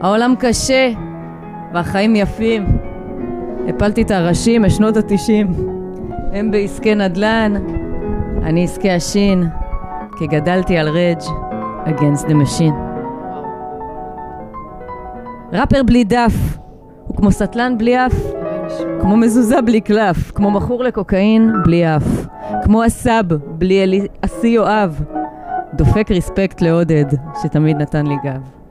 העולם 0.00 0.34
קשה, 0.38 0.90
והחיים 1.74 2.16
יפים. 2.16 2.78
הפלתי 3.68 4.02
את 4.02 4.10
הראשים 4.10 4.62
משנות 4.62 4.96
התשעים. 4.96 5.52
הם 6.32 6.50
בעסקי 6.50 6.94
נדל"ן, 6.94 7.54
אני 8.42 8.64
עסקי 8.64 8.90
השין, 8.90 9.48
כי 10.18 10.26
גדלתי 10.26 10.76
על 10.76 10.88
רג' 10.88 11.20
against 11.86 12.24
the 12.24 12.34
machine. 12.34 12.83
ראפר 15.54 15.82
בלי 15.82 16.04
דף, 16.04 16.58
הוא 17.06 17.16
כמו 17.16 17.32
סטלן 17.32 17.78
בלי 17.78 18.06
אף. 18.06 18.14
כמו 19.00 19.16
מזוזה 19.16 19.62
בלי 19.62 19.80
קלף, 19.80 20.30
כמו 20.30 20.50
מכור 20.50 20.84
לקוקאין 20.84 21.52
בלי 21.64 21.96
אף, 21.96 22.26
כמו 22.64 22.82
הסאב 22.84 23.26
בלי 23.32 23.82
אלי- 23.82 24.06
אסי 24.24 24.48
יואב, 24.48 25.02
דופק 25.74 26.10
ריספקט 26.10 26.60
לעודד, 26.60 27.04
שתמיד 27.42 27.76
נתן 27.76 28.06
לי 28.06 28.14
גב. 28.24 28.63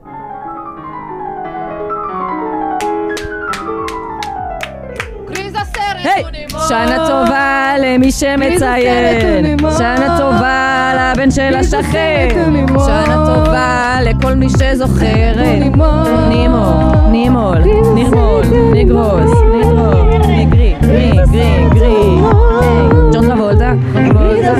היי, 6.04 6.24
שנה 6.68 7.08
טובה 7.08 7.74
למי 7.80 8.12
שמציין, 8.12 9.58
שנה 9.78 10.18
טובה 10.20 10.92
לבן 10.96 11.32
של 11.32 11.56
השכן, 11.56 12.28
שנה 12.86 13.24
טובה 13.26 13.98
לכל 14.02 14.34
מי 14.34 14.50
שזוכר, 14.50 15.34
נימול, 16.30 16.88
נימול, 17.12 17.58
נימול, 17.94 18.42
נגרוס, 18.74 18.74
נגרוס, 18.74 19.32
נגרי, 20.28 20.76
גרי, 20.82 21.12
גרי, 21.32 21.66
גרי, 21.74 22.18
ג'ון 23.14 23.26
נגרוס! 23.26 23.44
טרבולטה. 23.94 24.54